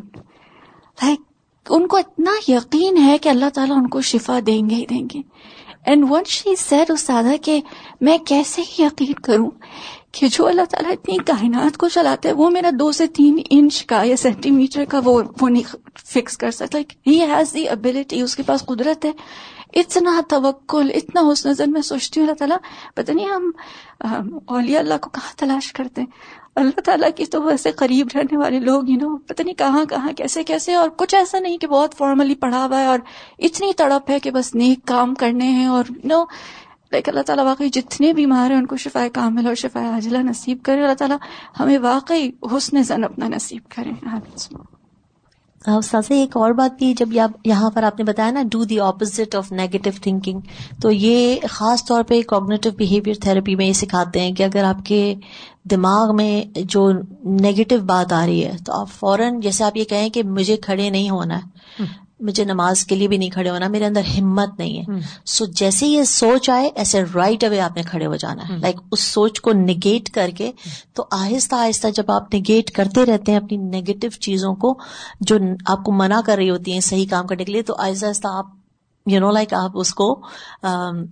لائک 0.97 1.19
ان 1.65 1.87
کو 1.87 1.97
اتنا 1.97 2.31
یقین 2.47 2.97
ہے 2.97 3.17
کہ 3.17 3.29
اللہ 3.29 3.49
تعالیٰ 3.53 3.77
ان 3.77 3.87
کو 3.87 4.01
شفا 4.01 4.39
دیں 4.47 4.61
گے 4.69 4.75
ہی 4.75 4.85
دیں 4.85 5.07
گے 5.13 5.21
اینڈ 5.85 6.05
ون 6.09 6.23
شی 6.27 6.55
سیٹ 6.55 6.91
استادا 6.91 7.35
کہ 7.41 7.59
میں 8.01 8.17
کیسے 8.25 8.61
ہی 8.61 8.83
یقین 8.83 9.13
کروں 9.13 9.49
کہ 10.11 10.27
جو 10.31 10.47
اللہ 10.47 10.61
تعالیٰ 10.69 10.91
اتنی 10.91 11.17
کائنات 11.17 11.77
کو 11.77 11.89
چلاتے 11.89 12.31
وہ 12.31 12.49
میرا 12.49 12.69
دو 12.79 12.91
سے 12.91 13.07
تین 13.07 13.39
انچ 13.49 13.85
کا 13.85 14.03
یا 14.03 14.15
سینٹی 14.15 14.51
میٹر 14.51 14.85
کا 14.85 14.99
وہ 15.05 15.23
نہیں 15.41 15.75
فکس 16.05 16.37
کر 16.37 16.51
سکتا۔ 16.51 16.79
ہی 17.07 17.21
ہیز 17.21 17.53
دی 17.53 17.69
ابلٹی 17.69 18.21
اس 18.21 18.35
کے 18.35 18.43
پاس 18.43 18.65
قدرت 18.65 19.05
ہے۔ 19.05 19.11
اتنا 19.73 20.21
توکل، 20.29 20.91
اتنا 20.95 21.21
حسن 21.21 21.49
نظر 21.49 21.67
میں 21.67 21.81
سوچتی 21.81 22.19
ہوں 22.19 22.27
اللہ 22.27 22.35
تعالیٰ۔ 22.35 22.57
پتہ 22.95 23.11
نہیں 23.11 23.29
ہم 23.29 23.51
اولیاء 24.45 24.79
اللہ 24.79 24.93
کو 25.01 25.09
کہاں 25.09 25.37
تلاش 25.37 25.73
کرتے 25.73 26.01
ہیں؟ 26.01 26.07
اللہ 26.55 26.79
تعالیٰ 26.81 27.09
کی 27.15 27.25
تو 27.25 27.43
ویسے 27.43 27.71
قریب 27.71 28.07
رہنے 28.15 28.37
والے 28.37 28.59
لوگ 28.59 28.83
یو 28.87 28.97
نو 28.97 29.17
پتہ 29.17 29.43
نہیں 29.43 29.55
کہاں 29.55 29.85
کہاں، 29.85 30.09
کیسے 30.17 30.43
کیسے۔ 30.43 30.73
اور 30.73 30.89
کچھ 30.95 31.15
ایسا 31.15 31.39
نہیں 31.39 31.57
کہ 31.57 31.67
بہت 31.67 31.95
فارملی 31.97 32.35
پڑھا 32.35 32.65
ہوا 32.65 32.81
ہے 32.81 32.85
اور 32.85 32.99
اتنی 33.39 33.73
تڑپ 33.73 34.09
ہے 34.09 34.19
کہ 34.19 34.31
بس 34.31 34.55
نیک 34.55 34.87
کام 34.87 35.15
کرنے 35.15 35.45
ہیں 35.45 35.65
اور 35.65 35.83
نو 36.03 36.23
لائک 36.91 37.09
اللہ 37.09 37.21
تعالیٰ 37.21 37.45
واقعی 37.45 37.69
جتنے 37.69 38.13
بیمار 38.13 38.49
ہیں 38.49 38.57
ان 38.57 38.65
کو 38.65 38.77
شفا 38.77 39.07
کامل 39.13 39.47
اور 39.47 39.55
شفا 39.55 39.79
عاجلہ 39.79 40.17
نصیب 40.17 40.57
کرے 40.63 40.81
اللہ 40.81 40.93
تعالیٰ 40.93 41.17
ہمیں 41.59 41.77
واقعی 41.77 42.29
حسن 42.57 42.83
زن 42.83 43.03
اپنا 43.03 43.27
نصیب 43.27 43.61
کرے 43.69 43.91
استاذ 45.67 46.03
ایک 46.09 46.37
اور 46.37 46.51
بات 46.51 46.71
بھی 46.79 46.93
جب 46.93 47.13
یہاں 47.45 47.69
پر 47.69 47.83
آپ 47.83 47.99
نے 47.99 48.03
بتایا 48.03 48.31
نا 48.31 48.43
do 48.51 48.63
the 48.63 48.79
opposite 48.79 49.35
of 49.35 49.51
negative 49.51 49.89
thinking 50.03 50.39
تو 50.81 50.91
یہ 50.91 51.39
خاص 51.49 51.85
طور 51.85 52.03
پہ 52.03 52.21
کوگنیٹو 52.21 52.71
بہیویئر 52.77 53.15
تھراپی 53.21 53.55
میں 53.55 53.65
یہ 53.65 53.73
سکھاتے 53.73 54.19
ہیں 54.19 54.35
کہ 54.35 54.43
اگر 54.43 54.63
آپ 54.63 54.85
کے 54.85 55.15
دماغ 55.71 56.15
میں 56.15 56.59
جو 56.59 56.91
نیگیٹو 57.23 57.77
بات 57.77 58.13
آ 58.13 58.25
رہی 58.25 58.45
ہے 58.45 58.51
تو 58.65 58.73
آپ 58.73 58.89
فوراً 58.91 59.39
جیسے 59.39 59.63
آپ 59.63 59.77
یہ 59.77 59.83
کہیں 59.83 60.09
کہ 60.09 60.23
مجھے 60.23 60.57
کھڑے 60.57 60.89
نہیں 60.89 61.09
ہونا 61.09 61.37
ہے۔ 61.37 61.59
مجھے 62.19 62.43
نماز 62.45 62.85
کے 62.85 62.95
لیے 62.95 63.07
بھی 63.07 63.17
نہیں 63.17 63.29
کھڑے 63.29 63.49
ہونا 63.49 63.67
میرے 63.67 63.85
اندر 63.85 64.01
ہمت 64.19 64.59
نہیں 64.59 64.79
ہے۔ 64.79 64.83
سو 65.25 65.45
جیسے 65.45 65.87
یہ 65.87 66.03
سوچ 66.03 66.49
آئے 66.49 66.69
ایسے 66.75 67.03
رائٹ 67.15 67.43
اوے 67.43 67.59
آپ 67.59 67.75
نے 67.75 67.81
کھڑے 67.81 68.05
ہو 68.05 68.15
جانا 68.15 68.43
ہے۔ 68.49 68.57
لائک 68.57 68.75
اس 68.91 68.99
سوچ 68.99 69.41
کو 69.41 69.53
نگیٹ 69.53 70.09
کر 70.09 70.29
کے 70.37 70.51
تو 70.93 71.05
آہستہ 71.11 71.55
آہستہ 71.55 71.87
جب 71.87 72.11
آپ 72.11 72.35
نگیٹ 72.35 72.71
کرتے 72.71 73.05
رہتے 73.05 73.31
ہیں 73.31 73.39
اپنی 73.39 73.57
نیگیٹو 73.57 74.09
چیزوں 74.09 74.55
کو 74.55 74.79
جو 75.21 75.35
آپ 75.65 75.83
کو 75.83 75.91
منع 75.91 76.21
کر 76.25 76.35
رہی 76.35 76.49
ہوتی 76.49 76.73
ہیں 76.73 76.79
صحیح 76.79 77.05
کام 77.09 77.27
کرنے 77.27 77.43
کے 77.43 77.51
لیے 77.51 77.61
تو 77.61 77.75
آہستہ 77.77 78.05
آہستہ 78.05 78.27
آپ 78.31 78.45
یو 79.05 79.19
نو 79.19 79.31
لائک 79.31 79.53
آپ 79.53 79.71
اس 79.73 79.93
کو 79.93 80.21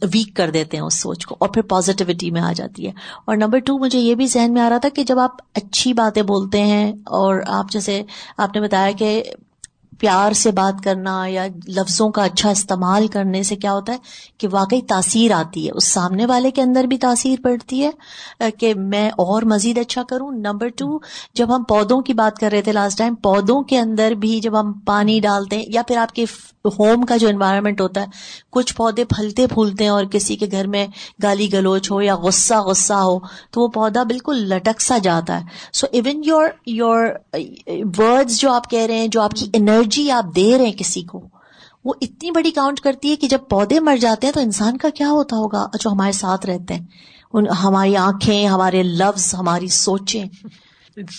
ویک 0.01 0.35
کر 0.35 0.51
دیتے 0.51 0.77
ہیں 0.77 0.83
اس 0.83 0.93
سوچ 0.93 1.25
کو 1.25 1.35
اور 1.39 1.49
پھر 1.49 1.61
پازیٹیوٹی 1.61 2.31
میں 2.31 2.41
آ 2.41 2.51
جاتی 2.51 2.85
ہے۔ 2.87 2.91
اور 3.25 3.35
نمبر 3.35 3.59
ٹو 3.59 3.77
مجھے 3.77 3.99
یہ 3.99 4.15
بھی 4.15 4.27
ذہن 4.27 4.53
میں 4.53 4.61
آ 4.61 4.69
رہا 4.69 4.77
تھا 4.77 4.89
کہ 4.89 5.03
جب 5.03 5.19
آپ 5.19 5.31
اچھی 5.55 5.93
باتیں 5.93 6.21
بولتے 6.21 6.61
ہیں 6.61 6.91
اور 6.91 7.41
آپ 7.47 7.71
جیسے 7.71 8.03
آپ 8.37 8.55
نے 8.55 8.61
بتایا 8.61 8.91
کہ 8.91 9.23
پیار 9.99 10.31
سے 10.31 10.51
بات 10.51 10.83
کرنا 10.83 11.25
یا 11.27 11.45
لفظوں 11.67 12.09
کا 12.09 12.23
اچھا 12.23 12.49
استعمال 12.49 13.07
کرنے 13.07 13.43
سے 13.43 13.55
کیا 13.55 13.73
ہوتا 13.73 13.93
ہے 13.93 13.97
کہ 14.37 14.47
واقعی 14.51 14.81
تاثیر 14.81 15.31
آتی 15.31 15.65
ہے۔ 15.65 15.71
اس 15.71 15.87
سامنے 15.87 16.25
والے 16.25 16.51
کے 16.51 16.61
اندر 16.61 16.83
بھی 16.83 16.97
تاثیر 16.97 17.39
پڑتی 17.43 17.85
ہے 17.85 18.49
کہ 18.51 18.73
میں 18.73 19.09
اور 19.09 19.43
مزید 19.43 19.77
اچھا 19.77 20.03
کروں۔ 20.03 20.31
نمبر 20.31 20.67
ٹو 20.67 20.99
جب 21.33 21.55
ہم 21.55 21.63
پودوں 21.63 22.01
کی 22.01 22.13
بات 22.13 22.39
کر 22.39 22.51
رہے 22.51 22.61
تھے 22.61 22.71
لاسٹ 22.71 22.97
ٹائم 22.97 23.15
پودوں 23.15 23.61
کے 23.61 23.79
اندر 23.79 24.11
بھی 24.11 24.39
جب 24.39 24.59
ہم 24.59 24.73
پانی 24.73 25.19
ڈالتے 25.19 25.57
ہیں 25.57 25.65
یا 25.67 25.81
پھر 25.87 25.97
آپ 25.97 26.13
کے 26.13 26.25
ہوم 26.79 27.05
کا 27.05 27.17
جو 27.17 27.27
انوائرمنٹ 27.27 27.81
ہوتا 27.81 28.01
ہے، 28.01 28.05
کچھ 28.49 28.75
پودے 28.75 29.05
پھلتے 29.05 29.47
پھولتے 29.47 29.83
ہیں 29.83 29.91
اور 29.91 30.05
کسی 30.05 30.35
کے 30.35 30.47
گھر 30.51 30.67
میں 30.67 30.87
گالی 31.23 31.53
گلوچ 31.53 31.91
ہو 31.91 32.01
یا 32.01 32.15
غصہ 32.15 32.53
غصہ 32.53 32.93
ہو، 32.93 33.19
تو 33.51 33.61
وہ 33.61 33.67
پودا 33.67 34.03
بالکل 34.03 34.37
لٹک 34.49 34.81
سا 34.81 34.97
جاتا 34.97 35.39
ہے۔ 35.39 35.45
So 35.73 35.87
even 35.91 36.21
your 36.25 36.47
your 36.65 37.05
words 37.97 38.37
جو 38.39 38.51
آپ 38.51 38.69
کہہ 38.69 38.85
رہے 38.85 38.97
ہیں، 38.97 39.07
جو 39.07 39.21
آپ 39.21 39.31
کی 39.31 39.49
انرجی 39.53 39.86
آپ 40.11 40.35
دے 40.35 40.57
رہے 40.57 40.65
ہیں 40.65 40.73
کسی 40.73 41.01
کو، 41.01 41.29
وہ 41.85 41.93
اتنی 42.01 42.31
بڑی 42.31 42.51
کاؤنٹ 42.51 42.79
کرتی 42.79 43.11
ہے 43.11 43.15
کہ 43.15 43.27
جب 43.27 43.39
پودے 43.49 43.79
مر 43.79 43.97
جاتے 43.97 44.27
ہیں 44.27 44.33
تو 44.33 44.39
انسان 44.39 44.77
کا 44.77 44.89
کیا 44.89 45.09
ہوتا 45.09 45.35
ہوگا؟ 45.35 45.67
جو 45.79 45.89
ہمارے 45.89 46.11
ساتھ 46.11 46.45
رہتے 46.45 46.73
ہیں، 46.73 46.85
ان 47.33 47.47
ہماری 47.47 47.95
آنکھیں، 47.95 48.47
ہمارے 48.47 48.83
لفظ 48.83 49.35
ہماری 49.35 49.67
سوچیں۔ 49.67 50.25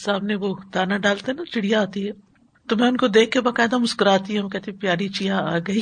سامنے 0.05 0.35
وہ 0.35 0.55
دانا 0.75 0.97
ڈالتے 0.97 1.33
نا، 1.33 1.43
چڑیا 1.45 1.83
آتی 1.83 2.07
ہے۔ 2.07 2.13
تو 2.69 2.77
میں 2.77 2.89
ان 2.89 2.97
کو 2.97 3.09
دیکھ 3.09 3.31
کے 3.31 3.41
باقاعدہ 3.41 3.79
مسکراتی 3.79 4.39
ہوں، 4.39 4.49
کہتی 4.49 4.73
پیاری 4.73 5.09
چیا 5.09 5.39
آ 5.39 5.59
گئی۔ 5.59 5.81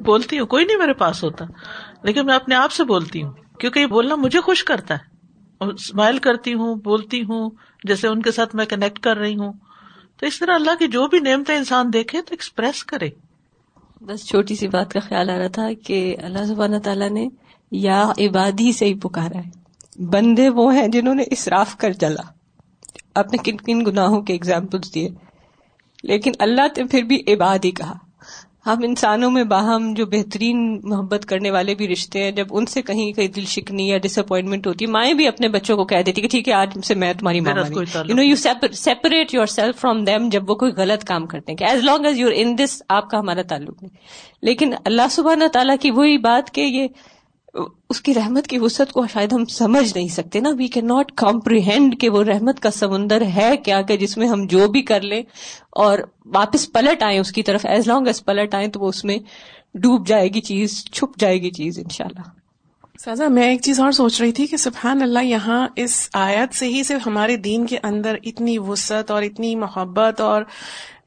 بولتی 0.00 0.38
ہوں، 0.38 0.46
کوئی 0.46 0.64
نہیں 0.64 0.76
میرے 0.76 0.92
پاس 0.92 1.24
ہوتا۔ 1.24 1.44
لیکن 2.02 2.26
میں 2.26 2.34
اپنے 2.34 2.54
آپ 2.54 2.72
سے 2.72 2.84
بولتی 2.84 3.22
ہوں، 3.22 3.32
کیونکہ 3.60 3.78
یہ 3.80 3.86
بولنا 3.86 4.14
مجھے 4.14 4.40
خوش 4.40 4.64
کرتا 4.64 4.94
ہے۔ 4.94 5.16
اور 5.58 5.68
اسمائل 5.68 6.18
کرتی 6.18 6.54
ہوں، 6.54 6.74
بولتی 6.74 7.22
ہوں، 7.22 7.50
جیسے 7.84 8.08
ان 8.08 8.22
کے 8.22 8.32
ساتھ 8.32 8.56
میں 8.56 8.66
کنیکٹ 8.66 8.98
کر 8.98 9.16
رہی 9.16 9.36
ہوں۔ 9.36 9.52
تو 10.20 10.26
اس 10.26 10.38
طرح 10.38 10.54
اللہ 10.54 10.74
کی 10.78 10.86
جو 10.86 11.06
بھی 11.06 11.20
نعمتیں 11.20 11.56
انسان 11.56 11.92
دیکھے 11.92 12.22
تو 12.22 12.28
ایکسپریس 12.30 12.84
کرے۔ 12.84 13.08
بس 14.00 14.26
چھوٹی 14.26 14.54
سی 14.54 14.68
بات 14.68 14.92
کا 14.92 15.00
خیال 15.00 15.30
آ 15.30 15.38
رہا 15.38 15.48
تھا 15.48 15.68
کہ 15.86 16.16
اللہ 16.22 16.44
سبحانہ 16.44 16.76
تعالیٰ 16.76 17.10
نے 17.10 17.28
یا 17.70 18.12
عبادی 18.18 18.72
سے 18.72 18.84
ہی 18.84 18.94
پکارا 18.94 19.38
ہے۔ 19.38 19.50
بندے 20.04 20.48
وہ 20.48 20.74
ہیں 20.74 20.88
جنہوں 20.88 21.14
نے 21.14 21.24
اسراف 21.30 21.76
کر 21.76 21.92
جلا۔ 21.92 22.22
آپ 23.14 23.26
نے 23.32 23.38
کن 23.38 23.56
کن 23.56 23.86
گناہوں 23.86 24.22
کے 24.22 24.34
اگزامپلس 24.34 24.94
دیے۔ 24.94 25.08
لیکن 26.02 26.32
اللہ 26.38 26.62
نے 26.76 26.84
پھر 26.84 27.02
بھی 27.02 27.22
عباد 27.26 27.58
ہی 27.64 27.70
کہا۔ 27.70 28.07
ہم 28.66 28.78
انسانوں 28.82 29.30
میں 29.30 29.44
باہم 29.44 29.94
جو 29.94 30.06
بہترین 30.06 30.80
محبت 30.84 31.26
کرنے 31.26 31.50
والے 31.50 31.74
بھی 31.74 31.88
رشتے 31.88 32.24
ہیں 32.24 32.30
جب 32.30 32.46
ان 32.50 32.66
سے 32.66 32.82
کہیں 32.82 33.12
کہیں 33.12 33.28
دل 33.28 33.44
شکنی 33.44 33.88
یا 33.88 33.98
ڈس 33.98 34.18
اپوائنٹمنٹ 34.18 34.66
ہوتی 34.66 34.84
ہے 34.84 34.90
مائیں 34.90 35.14
بھی 35.14 35.28
اپنے 35.28 35.48
بچوں 35.48 35.76
کو 35.76 35.84
کہہ 35.84 36.02
دیتی 36.06 36.22
کہ 36.22 36.28
ٹھیک 36.28 36.48
ہے 36.48 36.52
آج 36.52 36.78
سے 36.84 36.94
میں 36.94 37.12
تمہاری 37.14 37.40
ماں 37.40 37.54
you 38.08 38.16
know 38.16 38.22
you 38.22 38.36
separate 38.72 39.34
yourself 39.46 39.76
from 39.76 40.04
them 40.04 40.28
جب 40.28 40.50
وہ 40.50 40.54
کوئی 40.54 40.72
غلط 40.72 41.04
کام 41.04 41.26
کرتے 41.26 41.52
ہیں۔ 41.52 41.56
کہ 41.56 41.64
as 41.64 41.82
long 41.84 42.06
as 42.06 42.18
you're 42.18 42.32
in 42.34 42.58
this 42.58 42.82
آپ 42.88 43.10
کا 43.10 43.18
ہمارا 43.18 43.42
تعلق 43.42 43.82
نہیں۔ 43.82 43.96
لیکن 44.42 44.74
اللہ 44.84 45.08
سبحانہ 45.10 45.44
تعالیٰ 45.52 45.76
کی 45.80 45.90
وہی 45.90 46.18
بات 46.18 46.54
کہ 46.54 46.60
یہ 46.60 46.88
اس 47.90 48.00
کی 48.00 48.14
رحمت 48.14 48.46
کی 48.46 48.58
وسعت 48.58 48.92
کو 48.92 49.06
شاید 49.06 49.32
ہم 49.32 49.44
سمجھ 49.44 49.96
نہیں 49.96 50.08
سکتے 50.08 50.40
نا. 50.40 50.50
وی 50.58 50.68
کین 50.68 50.86
ناٹ 50.86 51.12
کمپریہینڈ 51.16 51.98
کہ 52.00 52.08
وہ 52.08 52.22
رحمت 52.24 52.60
کا 52.60 52.70
سمندر 52.70 53.22
ہے 53.36 53.50
کیا 53.56 53.80
کہ 53.82 53.96
جس 53.96 54.16
میں 54.16 54.28
ہم 54.28 54.46
جو 54.46 54.68
بھی 54.68 54.82
کر 54.82 55.00
لیں 55.00 55.22
اور 55.76 55.98
واپس 56.26 56.70
پلٹ 56.72 57.02
آئیں 57.02 57.18
اس 57.18 57.32
کی 57.32 57.42
طرف. 57.42 57.66
ایز 57.66 57.88
لانگ 57.88 58.06
ایز 58.06 58.24
پلٹ 58.24 58.54
آئیں 58.54 58.68
تو 58.68 58.80
وہ 58.80 58.88
اس 58.88 59.04
میں 59.04 59.18
ڈوب 59.74 60.06
جائے 60.06 60.28
گی 60.28 60.40
چیز، 60.40 60.84
چھپ 60.84 61.18
جائے 61.18 61.40
گی 61.42 61.50
چیز 61.50 61.78
ان 61.78 61.88
شاء 61.90 62.04
اللہ 62.04 62.30
سازا، 63.04 63.28
میں 63.28 63.48
ایک 63.48 63.60
چیز 63.62 63.80
اور 63.80 63.92
سوچ 63.92 64.20
رہی 64.20 64.32
تھی 64.32 64.46
کہ 64.46 64.56
سبحان 64.56 65.02
اللہ، 65.02 65.24
یہاں 65.24 65.66
اس 65.76 66.08
آیت 66.12 66.54
سے 66.54 66.68
ہی 66.68 66.82
صرف 66.82 67.06
ہمارے 67.06 67.36
دین 67.36 67.66
کے 67.66 67.78
اندر 67.82 68.16
اتنی 68.24 68.58
وسعت 68.58 69.10
اور 69.10 69.22
اتنی 69.22 69.54
محبت 69.56 70.20
اور 70.20 70.42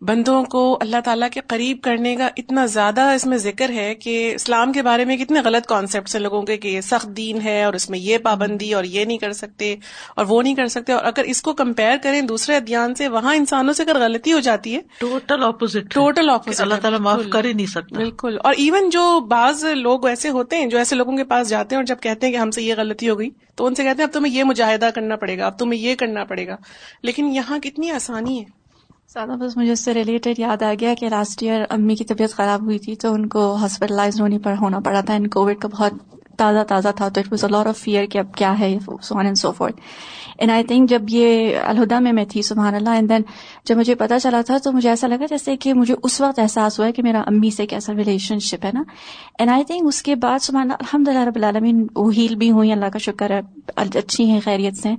بندوں 0.01 0.43
کو 0.43 0.77
اللہ 0.81 0.95
تعالیٰ 1.05 1.29
کے 1.29 1.41
قریب 1.47 1.77
کرنے 1.81 2.15
کا 2.15 2.29
اتنا 2.37 2.65
زیادہ 2.65 3.01
اس 3.01 3.25
میں 3.25 3.37
ذکر 3.37 3.69
ہے 3.69 3.95
کہ 3.95 4.31
اسلام 4.35 4.71
کے 4.71 4.81
بارے 4.81 5.05
میں 5.05 5.17
کتنے 5.17 5.39
غلط 5.39 5.65
کانسیپٹس 5.65 6.15
ہیں 6.15 6.21
لوگوں 6.21 6.41
کے 6.41 6.57
کہ 6.57 6.67
یہ 6.67 6.81
سخت 6.81 7.07
دین 7.17 7.41
ہے 7.41 7.63
اور 7.63 7.73
اس 7.73 7.89
میں 7.89 7.99
یہ 7.99 8.17
پابندی 8.17 8.73
اور 8.73 8.83
یہ 8.83 9.05
نہیں 9.05 9.17
کر 9.17 9.31
سکتے 9.31 9.75
اور 10.15 10.25
وہ 10.29 10.41
نہیں 10.41 10.55
کر 10.55 10.67
سکتے 10.67 10.93
اور 10.93 11.03
اگر 11.03 11.23
اس 11.23 11.41
کو 11.41 11.53
کمپیئر 11.53 11.97
کریں 12.03 12.21
دوسرے 12.21 12.55
ادھیان 12.55 12.95
سے 12.95 13.07
وہاں 13.07 13.35
انسانوں 13.35 13.73
سے 13.73 13.83
اگر 13.83 13.99
غلطی 13.99 14.33
ہو 14.33 14.39
جاتی 14.39 14.75
ہے 14.75 14.79
ٹوٹل 14.99 15.43
اپوزٹ 15.43 15.93
ٹوٹل 15.93 16.29
اپوزٹ 16.29 16.61
اللہ 16.61 16.75
تعالیٰ 16.81 16.99
معاف 16.99 17.21
کر 17.31 17.45
ہی 17.45 17.53
نہیں 17.53 17.65
سکتا۔ 17.65 17.95
بالکل۔ 17.95 18.37
اور 18.43 18.53
ایون 18.57 18.89
جو 18.89 19.19
بعض 19.19 19.63
لوگ 19.63 20.07
ایسے 20.07 20.29
ہوتے 20.29 20.57
ہیں 20.57 20.65
جو 20.65 20.77
ایسے 20.77 20.95
لوگوں 20.95 21.17
کے 21.17 21.23
پاس 21.23 21.49
جاتے 21.49 21.75
ہیں 21.75 21.77
اور 21.77 21.85
جب 21.85 22.01
کہتے 22.01 22.25
ہیں 22.25 22.33
کہ 22.33 22.37
ہم 22.37 22.51
سے 22.51 22.61
یہ 22.61 22.73
غلطی 22.77 23.09
ہو 23.09 23.19
گئی 23.19 23.29
تو 23.55 23.65
ان 23.65 23.75
سے 23.75 23.83
کہتے 23.83 24.01
ہیں 24.01 24.07
اب 24.07 24.13
تمہیں 24.13 24.33
یہ 24.33 24.43
مجاہدہ 24.43 24.89
کرنا 24.95 25.15
پڑے 25.15 25.37
گا 25.37 25.45
اب 25.45 25.59
تمہیں 25.59 25.81
یہ 25.81 25.95
کرنا 25.95 26.23
پڑے 26.23 26.47
گا۔ 26.47 26.55
لیکن 27.03 27.31
یہاں 27.31 27.59
کتنی 27.59 27.91
آسانی 27.91 28.39
ہے۔ 28.39 28.60
سادہ، 29.13 29.35
بس 29.39 29.55
مجھے 29.57 29.71
اس 29.71 29.83
سے 29.85 29.93
ریلیٹڈ 29.93 30.39
یاد 30.39 30.61
آ 30.63 30.73
گیا 30.79 30.93
کہ 30.99 31.07
لاسٹ 31.09 31.41
ایئر 31.43 31.63
امی 31.69 31.95
کی 31.95 32.03
طبیعت 32.03 32.33
خراب 32.33 32.61
ہوئی 32.65 32.77
تھی 32.79 32.95
تو 32.95 33.13
ان 33.13 33.27
کو 33.29 33.41
ہاسپٹلائز 33.61 34.19
ہونے 34.21 34.37
پر 34.43 34.53
ہونا 34.61 34.79
پڑا 34.79 35.01
تھا 35.01 35.13
ان 35.13 35.27
کووڈ 35.27 35.57
کا 35.61 35.67
بہت 35.67 35.93
تازہ 36.37 36.63
تازہ 36.67 36.89
تھا 36.97 37.09
تو 37.09 37.21
it 37.21 37.27
was 37.31 37.43
a 37.45 37.69
of 37.69 37.77
fear 37.77 38.05
کہ 38.11 38.17
اب 38.17 38.33
کیا 38.35 38.53
ہے 38.59 38.69
so 39.01 39.17
and 39.17 39.37
so 39.37 39.51
forth 39.51 39.79
and 40.37 40.51
I 40.51 40.63
think 40.63 40.89
جب 40.89 41.09
یہ 41.09 41.57
الہدا 41.63 41.99
میں 41.99 42.13
میں 42.13 42.23
تھی، 42.25 42.41
سبحان 42.41 42.75
اللہ 42.75 42.89
اینڈ 42.89 43.09
دین 43.09 43.21
جب 43.65 43.77
مجھے 43.77 43.95
پتا 43.95 44.19
چلا 44.19 44.41
تھا 44.41 44.57
تو 44.57 44.71
مجھے 44.71 44.89
ایسا 44.89 45.07
لگا 45.07 45.25
جیسے 45.29 45.55
کہ 45.57 45.73
مجھے 45.73 45.95
اس 46.03 46.19
وقت 46.21 46.39
احساس 46.39 46.79
ہوا 46.79 46.87
ہے 46.87 46.91
کہ 46.91 47.03
میرا 47.03 47.21
امی 47.27 47.51
سے 47.51 47.65
کیسا 47.65 47.93
ریلیشن 47.93 48.39
شپ 48.41 48.65
ہے 48.65 48.71
نا. 48.73 48.83
اینڈ 49.39 49.51
آئی 49.51 49.63
تھنک 49.63 49.87
اس 49.87 50.01
کے 50.03 50.15
بعد 50.17 50.39
سبحان 50.39 50.63
اللہ 50.63 50.83
الحمد 50.83 51.07
للہ 51.07 51.25
رب 51.27 51.35
العالمین، 51.35 51.85
وہ 51.95 52.13
ہیل 52.15 52.35
بھی 52.35 52.51
ہوئی 52.51 52.71
اللہ 52.71 52.89
کا 52.93 52.99
شکر 52.99 53.31
ہے، 53.31 53.41
اچھی 53.75 54.29
ہیں، 54.29 54.39
خیریت 54.45 54.77
سے 54.77 54.95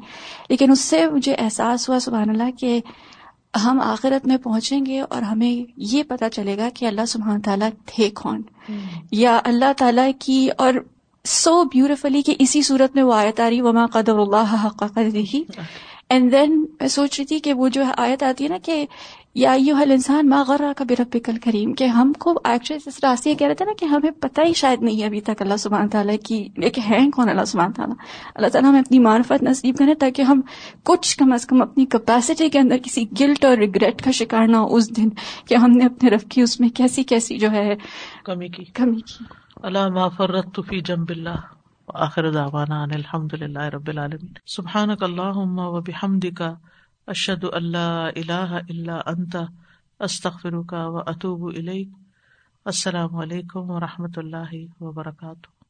لیکن 0.48 0.70
اس 0.70 0.80
سے 0.80 1.06
مجھے 1.06 1.34
احساس 1.38 1.88
ہوا 1.88 1.98
سبحان 2.00 2.30
اللہ 2.30 2.56
کہ 2.60 2.80
ہم 3.64 3.80
آخرت 3.80 4.26
میں 4.26 4.36
پہنچیں 4.36 4.86
گے 4.86 5.00
اور 5.00 5.22
ہمیں 5.22 5.72
یہ 5.76 6.02
پتا 6.02 6.30
چلے 6.30 6.56
گا 6.56 6.68
کہ 6.74 6.86
اللہ 6.86 7.06
سبحانہ 7.08 7.38
تعالیٰ 7.44 7.68
تھے 7.86 8.10
کون۔ 8.10 8.42
یا 9.10 9.40
اللہ 9.44 9.72
تعالیٰ 9.76 10.10
کی 10.18 10.48
اور 10.58 10.74
سو 11.24 11.64
بیوٹیفلی 11.64 12.22
کہ 12.22 12.34
اسی 12.38 12.62
صورت 12.62 12.94
میں 12.94 13.02
وہ 13.02 13.14
آیت 13.14 13.40
آ 13.40 13.50
رہی 13.50 13.60
وما 13.60 13.86
قدر 13.86 14.18
اللہ 14.18 14.66
حق 14.66 14.82
قدرہی 14.94 15.42
اینڈ 16.08 16.32
دین 16.32 16.66
میں 16.80 16.88
سوچ 16.88 17.18
رہی 17.18 17.26
تھی 17.26 17.38
کہ 17.38 17.52
وہ 17.52 17.68
جو 17.68 17.82
آیت 17.96 18.22
آتی 18.22 18.44
ہے 18.44 18.48
نا 18.48 18.58
کہ 18.62 18.86
یا 19.34 19.54
یو 19.58 19.74
حل 19.74 19.90
انسان 19.90 20.28
ما 20.28 20.42
غرہ 20.48 20.72
کا 20.76 20.84
برب 20.88 21.16
کل 21.24 21.36
کریم 21.36 21.72
کہ 21.72 21.84
ہم 21.84 22.12
کو 22.12 22.40
ایکچولی 22.44 22.80
اس 22.86 23.00
راستے 23.02 23.30
یہ 23.30 23.34
کہہ 23.34 23.46
رہے 23.46 23.54
تھے 23.54 23.64
نا 23.64 23.72
کہ 23.78 23.84
ہمیں 23.84 24.10
پتہ 24.10 24.40
ہی 24.46 24.52
شاید 24.52 24.82
نہیں 24.82 25.00
ہے 25.00 25.06
ابھی 25.06 25.20
تک 25.20 25.42
اللہ 25.42 25.56
سبحانہ 25.56 25.88
تعالیٰ 25.88 26.16
کی 26.24 26.48
ایک 26.56 26.78
ہے 26.78 26.98
کون 27.16 27.28
اللہ 27.28 27.44
سبحانہ 27.44 27.72
تعالیٰ؟ 27.72 27.96
اللہ 28.34 28.46
تعالیٰ 28.48 28.70
ہمیں 28.70 28.80
اپنی 28.80 28.98
معرفت 28.98 29.42
نصیب 29.42 29.76
کریں 29.78 29.94
تاکہ 29.94 30.22
ہم 30.22 30.40
کچھ 30.84 31.16
کم 31.16 31.32
از 31.32 31.46
کم 31.46 31.62
اپنی 31.62 31.86
کیپیسٹی 31.86 32.48
کے 32.48 32.58
اندر 32.58 32.76
کسی 32.76 33.04
گلٹ 33.20 33.44
اور 33.44 33.56
ریگریٹ 33.56 34.02
کا 34.02 34.10
شکار 34.10 34.46
نہ 34.46 34.56
ہو 34.56 34.74
اس 34.74 34.96
دن 34.96 35.08
کہ 35.48 35.54
ہم 35.54 35.70
نے 35.70 35.84
اپنے 35.84 36.10
رف 36.10 36.24
کی 36.24 36.40
اس 36.40 36.60
میں 36.60 36.68
کیسی 36.68 37.02
کیسی 37.02 37.38
جو 37.38 37.50
ہے 37.50 37.74
کمی 38.24 38.48
کی۔ 38.48 38.64
کمی 38.64 39.00
کی۔ 39.00 39.24
اللہ 39.62 39.88
ما 39.88 40.08
فرت 40.08 40.60
فی 40.68 40.80
جنب 40.80 41.10
اللہ 41.10 41.36
آخر 41.88 42.30
دعوانا 42.30 42.82
ان 42.82 42.90
الحمد 42.94 43.34
للہ 43.34 43.62
رب 43.62 43.88
العالمین۔ 43.88 44.32
سبحانک 44.46 45.02
اللہم 45.02 45.58
و 45.58 45.80
بحمدک 45.80 46.42
اشد 47.12 47.44
اللہ 47.52 48.10
الہ 48.16 48.58
اللہ 48.68 49.00
انت 49.06 49.36
کا 50.68 50.86
و 50.88 50.98
اطوب 50.98 51.42
السلام 52.66 53.16
علیکم 53.16 53.70
و 53.70 53.80
رحمۃ 53.80 54.16
اللہ 54.16 54.54
وبرکاتہ. 54.80 55.61